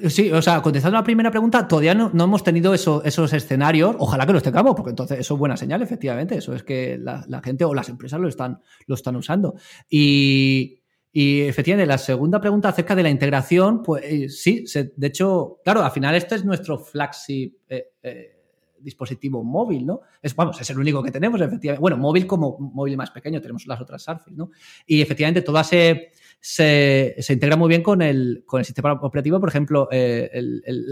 Sí, 0.09 0.29
o 0.31 0.41
sea, 0.41 0.61
contestando 0.61 0.97
a 0.97 1.01
la 1.01 1.05
primera 1.05 1.31
pregunta, 1.31 1.65
todavía 1.67 1.93
no, 1.93 2.11
hemos 2.11 2.43
tenido 2.43 2.73
esos 2.73 3.33
escenarios. 3.33 3.95
Ojalá 3.99 4.25
que 4.25 4.33
los 4.33 4.43
tengamos, 4.43 4.75
porque 4.75 4.89
entonces 4.89 5.19
eso 5.19 5.35
es 5.35 5.39
buena 5.39 5.55
señal, 5.55 5.81
efectivamente. 5.81 6.35
Eso 6.37 6.53
es 6.53 6.63
que 6.63 6.97
la, 6.97 7.41
gente 7.43 7.63
o 7.63 7.73
las 7.73 7.87
empresas 7.87 8.19
lo 8.19 8.27
están, 8.27 8.59
lo 8.87 8.95
están 8.95 9.15
usando. 9.15 9.55
Y, 9.89 10.81
y, 11.13 11.41
efectivamente, 11.41 11.87
la 11.87 11.97
segunda 11.97 12.41
pregunta 12.41 12.69
acerca 12.69 12.93
de 12.93 13.03
la 13.03 13.09
integración, 13.09 13.81
pues 13.81 14.03
eh, 14.03 14.29
sí, 14.29 14.65
de 14.95 15.07
hecho, 15.07 15.59
claro, 15.63 15.81
al 15.83 15.91
final 15.91 16.13
este 16.15 16.35
es 16.35 16.43
nuestro 16.43 16.77
flagship. 16.77 17.53
Eh, 17.69 18.35
dispositivo 18.81 19.43
móvil, 19.43 19.85
¿no? 19.85 20.01
Es, 20.21 20.35
vamos, 20.35 20.59
es 20.59 20.69
el 20.69 20.79
único 20.79 21.03
que 21.03 21.11
tenemos, 21.11 21.39
efectivamente. 21.41 21.81
Bueno, 21.81 21.97
móvil 21.97 22.25
como 22.25 22.57
móvil 22.57 22.97
más 22.97 23.11
pequeño, 23.11 23.41
tenemos 23.41 23.65
las 23.67 23.81
otras 23.81 24.01
Surface, 24.01 24.31
¿no? 24.31 24.51
Y 24.85 25.01
efectivamente 25.01 25.41
toda 25.41 25.63
se, 26.39 27.15
se, 27.19 27.33
integra 27.33 27.55
muy 27.55 27.69
bien 27.69 27.83
con 27.83 28.01
el, 28.01 28.43
con 28.45 28.59
el 28.59 28.65
sistema 28.65 28.93
operativo. 28.93 29.39
Por 29.39 29.49
ejemplo, 29.49 29.87
eh, 29.91 30.29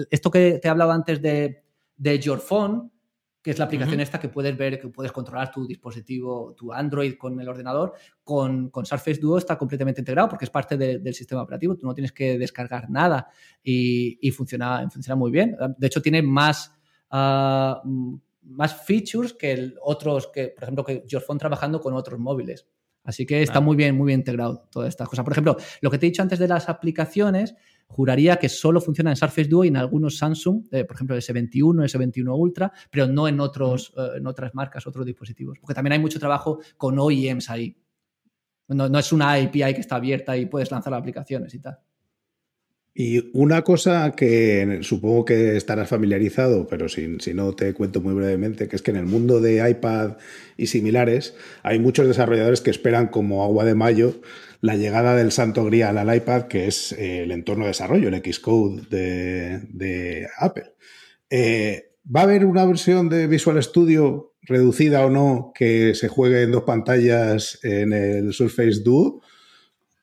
esto 0.10 0.32
que 0.32 0.60
te 0.62 0.70
hablaba 0.70 0.94
antes 0.94 1.22
de, 1.22 1.64
de 1.96 2.20
Your 2.20 2.40
Phone, 2.40 2.92
que 3.42 3.52
es 3.52 3.60
la 3.60 3.66
aplicación 3.66 4.02
esta 4.02 4.20
que 4.20 4.28
puedes 4.28 4.58
ver, 4.58 4.80
que 4.80 4.90
puedes 4.90 5.12
controlar 5.12 5.52
tu 5.52 5.66
dispositivo, 5.66 6.54
tu 6.58 6.74
Android 6.74 7.16
con 7.18 7.40
el 7.40 7.48
ordenador, 7.48 7.94
con, 8.24 8.70
con 8.70 8.86
Surface 8.86 9.22
Duo 9.22 9.38
está 9.38 9.58
completamente 9.58 10.02
integrado 10.02 10.28
porque 10.28 10.44
es 10.44 10.52
parte 10.52 10.76
del 10.76 11.14
sistema 11.14 11.44
operativo, 11.44 11.78
tú 11.78 11.86
no 11.86 11.94
tienes 11.94 12.12
que 12.12 12.38
descargar 12.38 12.90
nada 12.90 13.30
y, 13.64 14.20
y 14.22 14.32
funciona, 14.32 14.90
funciona 14.90 15.16
muy 15.16 15.32
bien. 15.32 15.56
De 15.78 15.88
hecho, 15.88 16.02
tiene 16.02 16.22
más 16.22 16.78
Mm, 17.12 18.16
más 18.50 18.86
features 18.86 19.34
que 19.34 19.74
otros, 19.82 20.28
que 20.28 20.48
por 20.50 20.64
ejemplo, 20.64 20.84
que 20.86 21.04
Phone 21.20 21.38
trabajando 21.38 21.82
con 21.82 21.94
otros 21.94 22.20
móviles. 22.20 22.66
Así 23.08 23.26
que 23.26 23.42
está 23.42 23.62
muy 23.62 23.78
bien, 23.78 23.96
muy 23.96 24.08
bien 24.08 24.20
integrado 24.20 24.68
todas 24.70 24.90
estas 24.90 25.08
cosas. 25.08 25.24
Por 25.24 25.32
ejemplo, 25.32 25.56
lo 25.80 25.90
que 25.90 25.98
te 25.98 26.06
he 26.06 26.10
dicho 26.10 26.22
antes 26.22 26.40
de 26.40 26.48
las 26.50 26.68
aplicaciones, 26.68 27.56
juraría 27.88 28.36
que 28.36 28.50
solo 28.50 28.82
funciona 28.82 29.12
en 29.12 29.16
Surface 29.16 29.48
Duo 29.48 29.64
y 29.64 29.70
en 29.70 29.78
algunos 29.78 30.18
Samsung, 30.18 30.66
eh, 30.72 30.84
por 30.84 30.98
ejemplo, 30.98 31.16
S21, 31.16 31.86
S21 31.86 32.38
Ultra, 32.38 32.74
pero 32.92 33.08
no 33.08 33.30
en, 33.30 33.40
otros, 33.40 33.94
eh, 33.98 34.18
en 34.18 34.28
otras 34.28 34.54
marcas, 34.54 34.86
otros 34.86 35.06
dispositivos. 35.06 35.58
Porque 35.58 35.74
también 35.74 35.94
hay 35.94 36.00
mucho 36.00 36.20
trabajo 36.20 36.60
con 36.76 37.00
OEMs 37.00 37.50
ahí. 37.50 37.82
No, 38.68 38.90
no 38.90 39.00
es 39.00 39.14
una 39.14 39.36
API 39.36 39.74
que 39.74 39.80
está 39.80 39.96
abierta 39.96 40.36
y 40.36 40.46
puedes 40.46 40.70
lanzar 40.70 40.94
aplicaciones 40.94 41.54
y 41.54 41.60
tal. 41.60 41.80
Y 43.00 43.30
una 43.34 43.62
cosa 43.62 44.14
que 44.18 44.80
supongo 44.82 45.24
que 45.24 45.56
estarás 45.56 45.88
familiarizado, 45.88 46.66
pero 46.66 46.90
si, 46.90 47.20
si, 47.20 47.32
no 47.36 47.54
te 47.54 47.72
cuento 47.76 48.02
muy 48.02 48.16
brevemente, 48.16 48.68
que 48.68 48.76
es 48.76 48.82
que 48.82 48.90
en 48.90 48.98
el 48.98 49.06
mundo 49.06 49.40
de 49.40 49.70
iPad 49.70 50.18
y 50.58 50.66
similares 50.66 51.36
hay 51.62 51.78
muchos 51.78 52.08
desarrolladores 52.08 52.62
que 52.62 52.72
esperan 52.72 53.10
como 53.10 53.44
agua 53.44 53.66
de 53.66 53.76
mayo 53.76 54.20
la 54.62 54.76
llegada 54.76 55.16
del 55.16 55.32
santo 55.32 55.64
grial 55.64 56.00
al 56.00 56.16
iPad, 56.16 56.48
que 56.48 56.66
es 56.66 56.92
eh, 56.94 57.22
el 57.22 57.32
entorno 57.32 57.66
de 57.66 57.70
desarrollo, 57.70 58.10
el 58.10 58.34
Xcode 58.34 58.88
de, 58.90 60.28
Apple. 60.40 60.74
Eh, 61.30 61.92
¿Va 62.04 62.22
a 62.22 62.24
haber 62.24 62.46
una 62.46 62.66
versión 62.66 63.10
de 63.10 63.28
Visual 63.28 63.62
Studio 63.62 64.34
reducida 64.42 65.06
o 65.06 65.12
no 65.12 65.52
que 65.54 65.94
se 65.94 66.08
juegue 66.08 66.42
en 66.42 66.52
dos 66.52 66.64
pantallas 66.64 67.60
en 67.62 67.94
el 67.94 68.34
Surface 68.34 68.82
Duo? 68.84 69.22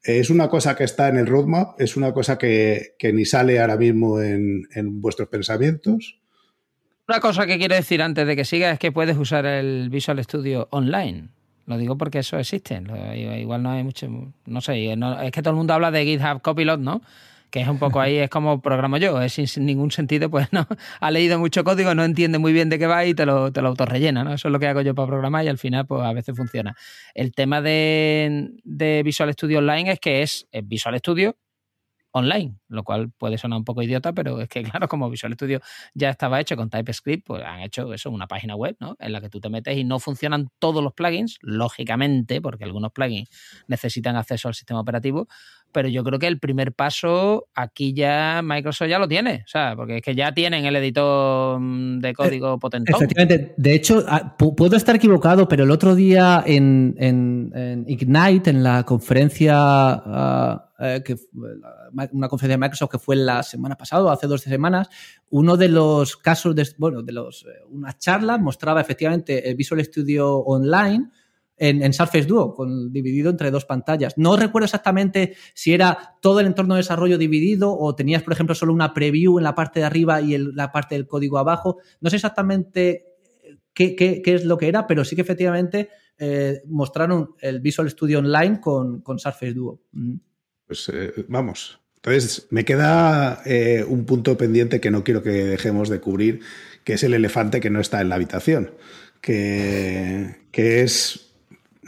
Es 0.04 0.28
una 0.28 0.48
cosa 0.48 0.76
que 0.76 0.84
está 0.84 1.08
en 1.08 1.16
el 1.16 1.26
roadmap, 1.26 1.80
es 1.80 1.96
una 1.96 2.12
cosa 2.12 2.36
que, 2.36 2.94
ni 3.02 3.24
sale 3.24 3.58
ahora 3.58 3.78
mismo 3.78 4.20
en, 4.20 4.66
vuestros 5.00 5.28
pensamientos. 5.28 6.20
Una 7.08 7.20
cosa 7.20 7.46
que 7.46 7.58
quiero 7.58 7.74
decir 7.74 8.02
antes 8.02 8.26
de 8.26 8.36
que 8.36 8.44
siga 8.44 8.70
es 8.70 8.78
que 8.78 8.92
puedes 8.92 9.16
usar 9.16 9.46
el 9.46 9.88
Visual 9.88 10.22
Studio 10.22 10.68
online. 10.70 11.28
Lo 11.66 11.78
digo 11.78 11.96
porque 11.96 12.18
eso 12.18 12.38
existe. 12.38 12.82
Igual 13.38 13.62
no 13.62 13.70
hay 13.70 13.82
mucho. 13.82 14.06
No 14.44 14.60
sé, 14.60 14.92
es 14.92 15.32
que 15.32 15.42
todo 15.42 15.52
el 15.52 15.56
mundo 15.56 15.72
habla 15.72 15.90
de 15.90 16.04
GitHub 16.04 16.42
Copilot, 16.42 16.80
¿no? 16.80 17.00
Que 17.50 17.60
es 17.60 17.68
un 17.68 17.78
poco 17.78 18.00
ahí, 18.00 18.16
es 18.16 18.30
como 18.30 18.60
programo 18.60 18.96
yo, 18.96 19.20
es 19.20 19.32
sin, 19.32 19.66
ningún 19.66 19.90
sentido, 19.90 20.30
pues 20.30 20.52
no, 20.52 20.66
ha 21.00 21.10
leído 21.10 21.38
mucho 21.38 21.64
código, 21.64 21.94
no 21.94 22.04
entiende 22.04 22.38
muy 22.38 22.52
bien 22.52 22.68
de 22.68 22.78
qué 22.78 22.86
va 22.86 23.04
y 23.04 23.14
te 23.14 23.26
lo, 23.26 23.52
te 23.52 23.62
lo 23.62 23.68
autorrellena, 23.68 24.24
¿no? 24.24 24.34
Eso 24.34 24.48
es 24.48 24.52
lo 24.52 24.58
que 24.58 24.66
hago 24.66 24.80
yo 24.80 24.94
para 24.94 25.08
programar 25.08 25.44
y 25.44 25.48
al 25.48 25.58
final, 25.58 25.86
pues 25.86 26.02
a 26.02 26.12
veces 26.12 26.36
funciona. 26.36 26.76
El 27.14 27.32
tema 27.32 27.60
de, 27.60 28.52
Visual 29.04 29.32
Studio 29.32 29.58
Online 29.58 29.92
es 29.92 30.00
que 30.00 30.22
es 30.22 30.46
Visual 30.64 30.98
Studio 30.98 31.36
online, 32.14 32.56
lo 32.68 32.84
cual 32.84 33.10
puede 33.10 33.38
sonar 33.38 33.58
un 33.58 33.64
poco 33.64 33.82
idiota, 33.82 34.12
pero 34.12 34.40
es 34.40 34.48
que 34.48 34.62
claro, 34.78 34.88
como 34.88 35.10
Visual 35.10 35.34
Studio 35.34 35.60
ya 35.94 36.10
estaba 36.10 36.40
hecho 36.40 36.56
con 36.56 36.70
TypeScript, 36.70 37.26
pues 37.26 37.42
han 37.44 37.60
hecho 37.60 37.92
eso, 37.92 38.10
una 38.10 38.28
página 38.28 38.54
web, 38.54 38.76
¿no? 38.80 38.96
En 39.00 39.12
la 39.12 39.20
que 39.20 39.28
tú 39.28 39.40
te 39.40 39.48
metes 39.48 39.76
y 39.76 39.84
no 39.84 39.98
funcionan 39.98 40.48
todos 40.58 40.82
los 40.82 40.94
plugins, 40.94 41.38
lógicamente, 41.42 42.40
porque 42.40 42.64
algunos 42.64 42.92
plugins 42.92 43.28
necesitan 43.66 44.16
acceso 44.16 44.48
al 44.48 44.54
sistema 44.54 44.80
operativo, 44.80 45.26
pero 45.72 45.88
yo 45.88 46.04
creo 46.04 46.20
que 46.20 46.28
el 46.28 46.38
primer 46.38 46.72
paso 46.72 47.48
aquí 47.52 47.94
ya 47.94 48.42
Microsoft 48.44 48.88
ya 48.88 49.00
lo 49.00 49.08
tiene, 49.08 49.42
o 49.44 49.48
sea, 49.48 49.74
porque 49.74 49.96
es 49.96 50.02
que 50.02 50.14
ya 50.14 50.32
tienen 50.32 50.64
el 50.64 50.76
editor 50.76 51.58
mm, 51.58 51.98
de 51.98 52.14
código 52.14 52.58
potente. 52.60 52.92
Efectivamente, 52.92 53.54
de 53.56 53.74
hecho, 53.74 54.04
ah, 54.06 54.36
puedo 54.38 54.76
estar 54.76 54.94
equivocado, 54.94 55.48
pero 55.48 55.64
el 55.64 55.72
otro 55.72 55.96
día 55.96 56.44
en, 56.46 57.84
Ignite, 57.88 58.50
en 58.50 58.62
la 58.62 58.84
conferencia, 58.84 59.56
ah, 59.56 60.63
eh, 60.78 61.02
que, 61.04 61.16
una 62.12 62.28
conferencia 62.28 62.56
de 62.56 62.58
Microsoft 62.58 62.90
que 62.90 62.98
fue 62.98 63.16
la 63.16 63.42
semana 63.42 63.76
pasada, 63.76 64.12
hace 64.12 64.26
dos 64.26 64.42
semanas, 64.42 64.88
uno 65.30 65.56
de 65.56 65.68
los 65.68 66.16
casos, 66.16 66.54
de, 66.54 66.68
bueno, 66.78 67.02
de 67.02 67.12
los, 67.12 67.44
eh, 67.44 67.62
una 67.70 67.96
charla 67.96 68.38
mostraba 68.38 68.80
efectivamente 68.80 69.48
el 69.48 69.56
Visual 69.56 69.84
Studio 69.84 70.38
Online, 70.38 71.08
en, 71.56 71.92
Surface 71.92 72.26
Duo, 72.26 72.52
con, 72.52 72.92
dividido 72.92 73.30
entre 73.30 73.50
dos 73.52 73.64
pantallas. 73.64 74.14
No 74.16 74.36
recuerdo 74.36 74.64
exactamente 74.64 75.36
si 75.54 75.72
era 75.72 76.16
todo 76.20 76.40
el 76.40 76.46
entorno 76.46 76.74
de 76.74 76.80
desarrollo 76.80 77.16
dividido 77.16 77.76
o 77.78 77.94
tenías, 77.94 78.24
por 78.24 78.32
ejemplo, 78.32 78.56
solo 78.56 78.72
una 78.72 78.92
preview 78.92 79.38
en 79.38 79.44
la 79.44 79.54
parte 79.54 79.80
de 79.80 79.86
arriba 79.86 80.20
y 80.20 80.36
la 80.36 80.72
parte 80.72 80.96
del 80.96 81.06
código 81.06 81.38
abajo. 81.38 81.78
No 82.00 82.10
sé 82.10 82.16
exactamente 82.16 83.14
qué, 83.72 84.22
es 84.24 84.44
lo 84.44 84.56
que 84.56 84.68
era, 84.68 84.86
pero 84.86 85.04
sí 85.04 85.14
que 85.14 85.22
efectivamente 85.22 85.90
eh, 86.18 86.62
mostraron 86.66 87.34
el 87.40 87.60
Visual 87.60 87.90
Studio 87.90 88.20
Online 88.20 88.60
con, 88.60 89.02
Surface 89.18 89.52
Duo. 89.52 89.82
Mm. 89.92 90.14
Pues 90.66 90.90
eh, 90.92 91.12
vamos. 91.28 91.80
Entonces, 91.96 92.46
me 92.50 92.64
queda 92.64 93.42
eh, 93.46 93.84
un 93.86 94.04
punto 94.04 94.36
pendiente 94.36 94.80
que 94.80 94.90
no 94.90 95.04
quiero 95.04 95.22
que 95.22 95.30
dejemos 95.30 95.88
de 95.88 96.00
cubrir, 96.00 96.40
que 96.84 96.94
es 96.94 97.02
el 97.02 97.14
elefante 97.14 97.60
que 97.60 97.70
no 97.70 97.80
está 97.80 98.00
en 98.00 98.10
la 98.10 98.16
habitación, 98.16 98.72
que, 99.22 100.36
que 100.50 100.82
es 100.82 101.24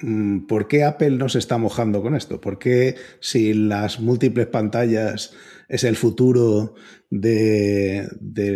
Mm, 0.03 0.47
¿por 0.47 0.69
qué 0.69 0.85
Apple 0.85 1.13
no 1.13 1.29
se 1.29 1.39
está 1.39 1.59
mojando 1.59 2.03
con 2.03 2.15
esto? 2.15 2.41
¿Por 2.41 2.59
qué 2.59 2.97
si 3.21 3.55
las 3.55 4.01
múltiples 4.01 4.47
pantallas 4.47 5.35
es 5.69 5.85
el 5.85 5.97
futuro 5.97 6.75
de, 7.11 8.09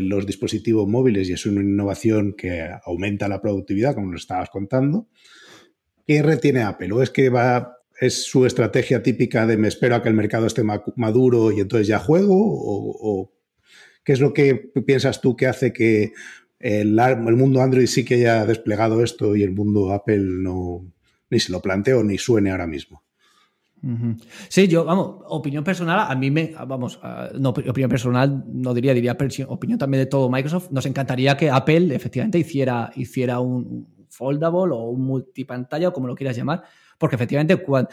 los 0.03 0.27
dispositivos 0.27 0.87
móviles 0.89 1.29
y 1.29 1.33
es 1.33 1.47
una 1.47 1.63
innovación 1.63 2.35
que 2.37 2.69
aumenta 2.85 3.29
la 3.29 3.41
productividad, 3.41 3.95
como 3.95 4.13
nos 4.13 4.23
estabas 4.23 4.51
contando, 4.51 5.09
¿qué 6.07 6.23
retiene 6.23 6.63
Apple? 6.63 6.93
¿O 6.93 7.03
es 7.03 7.11
que 7.11 7.31
va, 7.31 7.79
es 8.01 8.25
su 8.25 8.47
estrategia 8.47 9.03
típica 9.03 9.47
de 9.47 9.59
me 9.59 9.69
espero 9.69 9.95
a 9.95 10.03
que 10.03 10.09
el 10.09 10.15
mercado 10.15 10.47
esté 10.47 10.63
maduro 10.97 11.53
y 11.53 11.61
entonces 11.61 11.87
ya 11.87 11.99
juego? 11.99 12.35
¿O, 12.35 13.33
qué 14.03 14.15
es 14.15 14.21
lo 14.21 14.33
que 14.33 14.55
piensas 14.87 15.21
tú 15.21 15.37
que 15.37 15.47
hace 15.47 15.73
que 15.73 16.15
el, 16.59 16.97
mundo 17.37 17.61
Android 17.61 17.87
sí 17.87 18.05
que 18.05 18.15
haya 18.15 18.47
desplegado 18.47 19.05
esto 19.05 19.37
y 19.37 19.43
el 19.43 19.53
mundo 19.53 19.93
Apple 19.93 20.19
no, 20.19 20.87
ni 21.29 21.39
se 21.39 21.53
lo 21.53 21.61
planteo 21.61 22.03
ni 22.03 22.17
suene 22.17 22.51
ahora 22.51 22.67
mismo. 22.67 23.03
Sí, 24.49 24.69
yo, 24.69 24.85
vamos, 24.85 25.23
opinión 25.29 25.65
personal, 25.65 26.07
a 26.11 26.15
mí 26.15 26.31
me, 26.31 26.55
vamos, 26.67 27.01
no, 27.39 27.51
opinión 27.51 27.89
personal 27.89 28.45
no 28.47 28.75
diría, 28.75 28.93
diría 28.93 29.17
opinión 29.49 29.79
también 29.79 30.03
de 30.03 30.07
todo 30.07 30.29
Microsoft, 30.29 30.71
nos 30.71 30.85
encantaría 30.85 31.37
que 31.37 31.49
Apple 31.49 31.95
efectivamente 31.95 32.39
hiciera, 32.39 32.93
hiciera 32.95 33.41
un 33.41 34.07
foldable 34.09 34.75
o 34.75 34.91
un 34.91 35.03
multipantalla 35.07 35.89
o 35.89 35.93
como 35.95 36.09
lo 36.09 36.15
quieras 36.15 36.37
llamar, 36.37 36.63
porque 37.01 37.17
efectivamente 37.17 37.57
cuando, 37.57 37.89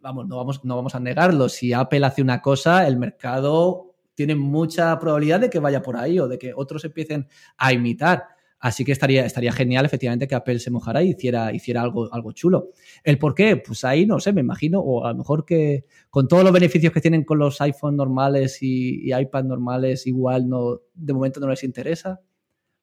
vamos, 0.00 0.26
no 0.26 0.36
vamos, 0.38 0.64
no 0.64 0.76
vamos 0.76 0.94
a 0.94 1.00
negarlo. 1.00 1.50
Si 1.50 1.74
Apple 1.74 2.06
hace 2.06 2.22
una 2.22 2.40
cosa, 2.40 2.88
el 2.88 2.96
mercado 2.96 3.94
tiene 4.14 4.34
mucha 4.34 4.98
probabilidad 4.98 5.40
de 5.40 5.50
que 5.50 5.58
vaya 5.58 5.82
por 5.82 5.98
ahí 5.98 6.18
o 6.18 6.26
de 6.26 6.38
que 6.38 6.52
otros 6.56 6.86
empiecen 6.86 7.28
a 7.58 7.72
imitar. 7.74 8.24
Así 8.60 8.82
que 8.82 8.92
estaría, 8.92 9.26
estaría 9.26 9.52
genial, 9.52 9.84
efectivamente, 9.84 10.26
que 10.26 10.34
Apple 10.34 10.58
se 10.58 10.70
mojara 10.70 11.02
y 11.02 11.10
hiciera, 11.10 11.52
hiciera 11.52 11.82
algo, 11.82 12.12
algo 12.12 12.32
chulo. 12.32 12.70
¿El 13.04 13.18
por 13.18 13.34
qué? 13.34 13.58
Pues 13.58 13.84
ahí 13.84 14.06
no 14.06 14.18
sé, 14.20 14.32
me 14.32 14.40
imagino, 14.40 14.80
o 14.80 15.04
a 15.04 15.12
lo 15.12 15.18
mejor 15.18 15.44
que 15.44 15.84
con 16.08 16.26
todos 16.26 16.42
los 16.44 16.52
beneficios 16.52 16.92
que 16.94 17.02
tienen 17.02 17.24
con 17.24 17.38
los 17.38 17.60
iPhone 17.60 17.94
normales 17.94 18.58
y, 18.62 19.14
iPad 19.14 19.44
normales, 19.44 20.06
igual 20.06 20.48
no, 20.48 20.80
de 20.94 21.12
momento 21.12 21.40
no 21.40 21.48
les 21.48 21.62
interesa. 21.62 22.20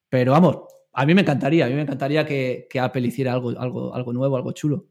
Pero 0.08 0.34
vamos, 0.34 0.60
a 0.94 1.06
mí 1.06 1.16
me 1.16 1.22
encantaría, 1.22 1.66
a 1.66 1.70
mí 1.70 1.74
me 1.74 1.82
encantaría 1.82 2.26
que, 2.26 2.68
Apple 2.80 3.08
hiciera 3.08 3.34
algo, 3.34 3.50
algo, 3.60 3.94
algo 3.96 4.14
nuevo, 4.14 4.38
algo 4.38 4.52
chulo. 4.54 4.86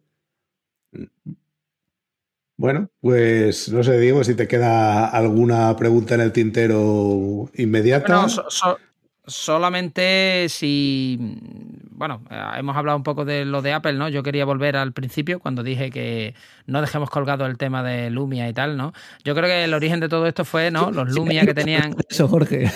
Bueno, 2.56 2.88
pues 3.00 3.68
no 3.70 3.82
sé, 3.82 3.98
Diego, 3.98 4.22
si 4.22 4.34
te 4.34 4.46
queda 4.46 5.08
alguna 5.08 5.74
pregunta 5.76 6.14
en 6.14 6.20
el 6.20 6.32
tintero 6.32 7.50
inmediata. 7.54 8.26
Solamente 9.26 10.46
si, 10.50 11.18
bueno, 11.90 12.22
hemos 12.56 12.76
hablado 12.76 12.98
un 12.98 13.02
poco 13.02 13.24
de 13.24 13.46
lo 13.46 13.62
de 13.62 13.72
Apple, 13.72 13.94
¿no? 13.94 14.10
Yo 14.10 14.22
quería 14.22 14.44
volver 14.44 14.76
al 14.76 14.92
principio 14.92 15.40
cuando 15.40 15.62
dije 15.62 15.90
que 15.90 16.34
no 16.66 16.82
dejemos 16.82 17.08
colgado 17.08 17.46
el 17.46 17.56
tema 17.56 17.82
de 17.82 18.10
Lumia 18.10 18.46
y 18.50 18.52
tal, 18.52 18.76
¿no? 18.76 18.92
Yo 19.24 19.34
creo 19.34 19.46
que 19.46 19.64
el 19.64 19.72
origen 19.72 20.00
de 20.00 20.10
todo 20.10 20.26
esto 20.26 20.44
fue, 20.44 20.70
¿no? 20.70 20.90
Los 20.90 21.10
Lumia 21.10 21.46
que 21.46 21.54
tenían... 21.54 21.96
Eso, 22.08 22.28
Jorge. 22.28 22.70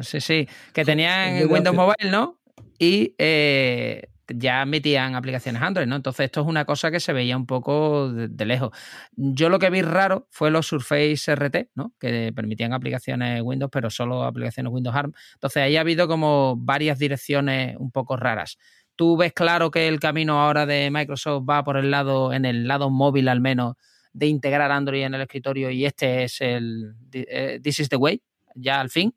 Sí, 0.00 0.20
sí, 0.20 0.48
que 0.72 0.84
tenían 0.84 1.46
Windows 1.48 1.76
Mobile, 1.76 2.10
¿no? 2.10 2.38
Y 2.80 3.14
eh, 3.18 4.08
ya 4.28 4.64
metían 4.64 5.14
aplicaciones 5.14 5.62
Android, 5.62 5.86
¿no? 5.86 5.96
Entonces 5.96 6.26
esto 6.26 6.40
es 6.40 6.46
una 6.46 6.64
cosa 6.64 6.90
que 6.90 7.00
se 7.00 7.12
veía 7.12 7.36
un 7.36 7.46
poco 7.46 8.12
de, 8.12 8.46
lejos. 8.46 8.70
Yo 9.16 9.48
lo 9.48 9.58
que 9.58 9.70
vi 9.70 9.82
raro 9.82 10.26
fue 10.30 10.50
los 10.50 10.66
Surface 10.66 11.34
RT, 11.34 11.70
¿no? 11.74 11.92
Que 11.98 12.32
permitían 12.34 12.72
aplicaciones 12.72 13.42
Windows, 13.42 13.70
pero 13.72 13.90
solo 13.90 14.24
aplicaciones 14.24 14.72
Windows 14.72 14.96
ARM. 14.96 15.12
Entonces 15.34 15.62
ahí 15.62 15.76
ha 15.76 15.80
habido 15.80 16.08
como 16.08 16.56
varias 16.56 16.98
direcciones 16.98 17.76
un 17.78 17.90
poco 17.90 18.16
raras. 18.16 18.58
¿Tú 18.96 19.16
ves 19.16 19.32
claro 19.32 19.70
que 19.70 19.88
el 19.88 20.00
camino 20.00 20.40
ahora 20.40 20.66
de 20.66 20.90
Microsoft 20.90 21.44
va 21.48 21.64
por 21.64 21.76
el 21.76 21.90
lado, 21.90 22.32
en 22.32 22.44
el 22.44 22.68
lado 22.68 22.90
móvil 22.90 23.28
al 23.28 23.40
menos, 23.40 23.74
de 24.12 24.26
integrar 24.26 24.70
Android 24.70 25.02
en 25.02 25.14
el 25.14 25.22
escritorio 25.22 25.70
y 25.70 25.86
este 25.86 26.24
es 26.24 26.40
el 26.40 26.94
eh, 27.12 27.60
This 27.62 27.80
is 27.80 27.88
the 27.88 27.96
way, 27.96 28.22
ya 28.54 28.80
al 28.80 28.90
fin, 28.90 29.14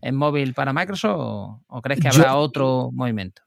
en 0.00 0.16
móvil 0.16 0.54
para 0.54 0.72
Microsoft 0.72 1.60
o, 1.68 1.82
crees 1.82 2.00
que 2.00 2.08
habrá 2.08 2.36
otro 2.36 2.90
movimiento? 2.92 3.42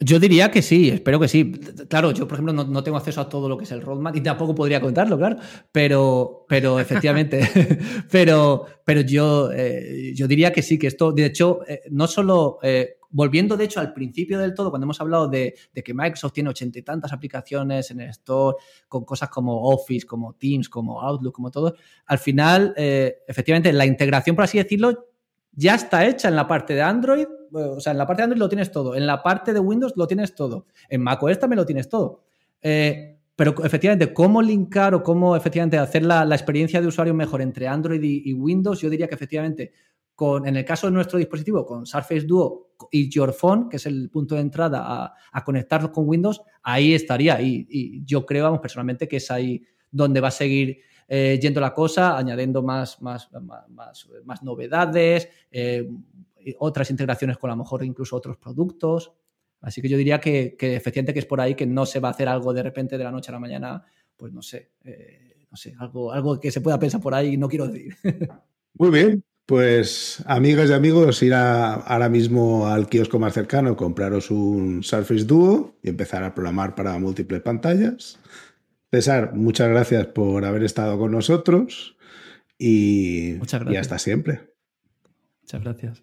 Yo 0.00 0.18
diría 0.18 0.50
que 0.50 0.60
sí, 0.60 0.88
espero 0.88 1.20
que 1.20 1.28
sí. 1.28 1.52
Claro, 1.88 2.10
yo, 2.10 2.26
por 2.26 2.36
ejemplo, 2.36 2.52
no, 2.52 2.82
tengo 2.82 2.96
acceso 2.96 3.20
a 3.20 3.28
todo 3.28 3.48
lo 3.48 3.56
que 3.56 3.64
es 3.64 3.70
el 3.70 3.80
roadmap 3.80 4.16
y 4.16 4.20
tampoco 4.20 4.54
podría 4.54 4.80
contarlo, 4.80 5.16
claro. 5.16 5.36
Pero, 5.70 6.46
pero 6.48 6.80
efectivamente, 6.80 7.48
pero, 8.10 8.66
pero 8.84 9.02
yo, 9.02 9.52
eh, 9.52 10.12
yo 10.14 10.26
diría 10.26 10.52
que 10.52 10.62
sí, 10.62 10.78
que 10.78 10.88
esto, 10.88 11.12
de 11.12 11.26
hecho, 11.26 11.60
eh, 11.68 11.82
no 11.90 12.08
solo, 12.08 12.58
eh, 12.62 12.98
volviendo 13.10 13.56
de 13.56 13.64
hecho 13.64 13.78
al 13.78 13.92
principio 13.92 14.40
del 14.40 14.52
todo, 14.52 14.70
cuando 14.70 14.84
hemos 14.84 15.00
hablado 15.00 15.28
de, 15.28 15.54
que 15.72 15.94
Microsoft 15.94 16.32
tiene 16.32 16.50
ochenta 16.50 16.80
y 16.80 16.82
tantas 16.82 17.12
aplicaciones 17.12 17.88
en 17.92 18.00
el 18.00 18.10
store, 18.10 18.56
con 18.88 19.04
cosas 19.04 19.28
como 19.28 19.68
Office, 19.68 20.04
como 20.04 20.34
Teams, 20.34 20.68
como 20.68 21.00
Outlook, 21.00 21.32
como 21.32 21.52
todo, 21.52 21.76
al 22.06 22.18
final, 22.18 22.74
efectivamente, 22.76 23.72
la 23.72 23.86
integración, 23.86 24.34
por 24.34 24.44
así 24.44 24.58
decirlo, 24.58 25.06
ya 25.52 25.76
está 25.76 26.04
hecha 26.04 26.28
en 26.28 26.34
la 26.34 26.48
parte 26.48 26.74
de 26.74 26.82
Android 26.82 27.26
o 27.54 27.80
sea, 27.80 27.92
en 27.92 27.98
la 27.98 28.06
parte 28.06 28.22
de 28.22 28.24
Android 28.24 28.40
lo 28.40 28.48
tienes 28.48 28.70
todo, 28.70 28.94
en 28.94 29.06
la 29.06 29.22
parte 29.22 29.52
de 29.52 29.60
Windows 29.60 29.92
lo 29.96 30.06
tienes 30.06 30.34
todo, 30.34 30.66
en 30.88 31.02
macOS 31.02 31.38
también 31.38 31.58
lo 31.58 31.66
tienes 31.66 31.88
todo. 31.88 32.24
Eh, 32.60 33.18
pero 33.36 33.54
efectivamente, 33.64 34.12
cómo 34.12 34.40
linkar 34.42 34.94
o 34.94 35.02
cómo 35.02 35.34
efectivamente 35.34 35.76
hacer 35.78 36.04
la, 36.04 36.24
experiencia 36.24 36.80
de 36.80 36.86
usuario 36.86 37.14
mejor 37.14 37.42
entre 37.42 37.66
Android 37.66 38.02
y, 38.02 38.32
Windows, 38.32 38.80
yo 38.80 38.88
diría 38.88 39.08
que 39.08 39.14
efectivamente, 39.16 39.72
con, 40.14 40.46
en 40.46 40.56
el 40.56 40.64
caso 40.64 40.86
de 40.86 40.92
nuestro 40.92 41.18
dispositivo, 41.18 41.66
con 41.66 41.84
Surface 41.84 42.26
Duo 42.26 42.74
y 42.92 43.08
Your 43.08 43.32
Phone, 43.32 43.68
que 43.68 43.76
es 43.76 43.86
el 43.86 44.08
punto 44.08 44.36
de 44.36 44.40
entrada 44.40 44.84
a, 44.84 45.14
a 45.32 45.44
conectarlos 45.44 45.90
con 45.90 46.08
Windows, 46.08 46.42
ahí 46.62 46.94
estaría. 46.94 47.40
Y, 47.40 48.04
yo 48.04 48.24
creo, 48.24 48.44
vamos, 48.44 48.60
personalmente, 48.60 49.08
que 49.08 49.16
es 49.16 49.30
ahí 49.30 49.64
donde 49.90 50.20
va 50.20 50.28
a 50.28 50.32
seguir 50.32 50.78
eh, 51.08 51.38
yendo 51.40 51.60
la 51.60 51.74
cosa, 51.74 52.16
añadiendo 52.16 52.62
más, 52.62 53.02
más, 53.02 53.28
más, 53.68 54.42
novedades, 54.42 55.28
eh, 55.50 55.88
otras 56.58 56.90
integraciones 56.90 57.38
con 57.38 57.50
a 57.50 57.54
lo 57.54 57.62
mejor 57.62 57.84
incluso 57.84 58.16
otros 58.16 58.36
productos. 58.36 59.12
Así 59.60 59.80
que 59.80 59.88
yo 59.88 59.96
diría 59.96 60.20
que, 60.20 60.56
efectivamente 60.58 61.14
que 61.14 61.20
es 61.20 61.26
por 61.26 61.40
ahí 61.40 61.54
que 61.54 61.66
no 61.66 61.86
se 61.86 62.00
va 62.00 62.08
a 62.08 62.10
hacer 62.12 62.28
algo 62.28 62.52
de 62.52 62.62
repente 62.62 62.98
de 62.98 63.04
la 63.04 63.10
noche 63.10 63.30
a 63.30 63.32
la 63.32 63.38
mañana, 63.38 63.84
pues 64.16 64.32
no 64.32 64.42
sé, 64.42 64.72
eh, 64.84 65.46
no 65.50 65.56
sé, 65.56 65.74
algo, 65.78 66.12
algo 66.12 66.38
que 66.38 66.50
se 66.50 66.60
pueda 66.60 66.78
pensar 66.78 67.00
por 67.00 67.14
ahí, 67.14 67.36
no 67.36 67.48
quiero 67.48 67.68
decir. 67.68 67.96
Muy 68.74 68.90
bien, 68.90 69.24
pues 69.46 70.22
amigas 70.26 70.70
y 70.70 70.72
amigos, 70.72 71.22
ir 71.22 71.34
ahora 71.34 72.08
mismo 72.08 72.66
al 72.66 72.88
kiosco 72.88 73.18
más 73.18 73.34
cercano, 73.34 73.76
compraros 73.76 74.30
un 74.30 74.82
Surface 74.82 75.24
Duo 75.24 75.76
y 75.82 75.90
empezar 75.90 76.24
a 76.24 76.34
programar 76.34 76.74
para 76.74 76.98
múltiples 76.98 77.40
pantallas. 77.40 78.18
César, 78.90 79.34
muchas 79.34 79.68
gracias 79.68 80.06
por 80.06 80.44
haber 80.44 80.62
estado 80.62 80.98
con 80.98 81.12
nosotros 81.12 81.96
y, 82.58 83.34
y 83.70 83.76
hasta 83.76 83.98
siempre. 83.98 84.54
Muchas 85.42 85.62
gracias. 85.62 86.02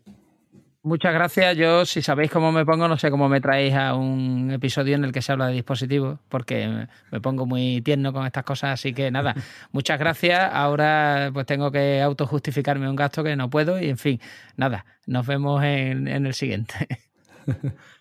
Muchas 0.83 1.13
gracias. 1.13 1.55
Yo, 1.57 1.85
si 1.85 2.01
sabéis 2.01 2.31
cómo 2.31 2.51
me 2.51 2.65
pongo, 2.65 2.87
no 2.87 2.97
sé 2.97 3.11
cómo 3.11 3.29
me 3.29 3.39
traéis 3.39 3.75
a 3.75 3.93
un 3.93 4.49
episodio 4.49 4.95
en 4.95 5.03
el 5.03 5.11
que 5.11 5.21
se 5.21 5.31
habla 5.31 5.45
de 5.45 5.53
dispositivos, 5.53 6.19
porque 6.27 6.87
me 7.11 7.21
pongo 7.21 7.45
muy 7.45 7.81
tierno 7.81 8.11
con 8.11 8.25
estas 8.25 8.43
cosas. 8.43 8.71
Así 8.73 8.91
que 8.91 9.11
nada, 9.11 9.35
muchas 9.71 9.99
gracias. 9.99 10.39
Ahora 10.51 11.29
pues 11.33 11.45
tengo 11.45 11.71
que 11.71 12.01
autojustificarme 12.01 12.89
un 12.89 12.95
gasto 12.95 13.23
que 13.23 13.35
no 13.35 13.47
puedo 13.51 13.79
y 13.79 13.89
en 13.89 13.97
fin, 13.99 14.19
nada, 14.55 14.85
nos 15.05 15.27
vemos 15.27 15.63
en, 15.63 16.07
en 16.07 16.25
el 16.25 16.33
siguiente. 16.33 16.87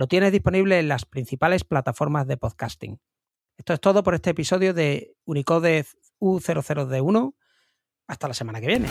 lo 0.00 0.08
tienes 0.08 0.32
disponible 0.32 0.78
en 0.78 0.88
las 0.88 1.04
principales 1.04 1.62
plataformas 1.62 2.26
de 2.26 2.38
podcasting. 2.38 2.98
Esto 3.58 3.74
es 3.74 3.80
todo 3.80 4.02
por 4.02 4.14
este 4.14 4.30
episodio 4.30 4.72
de 4.72 5.14
Unicode 5.26 5.84
U00D1. 6.18 7.34
Hasta 8.06 8.28
la 8.28 8.32
semana 8.32 8.62
que 8.62 8.66
viene. 8.66 8.88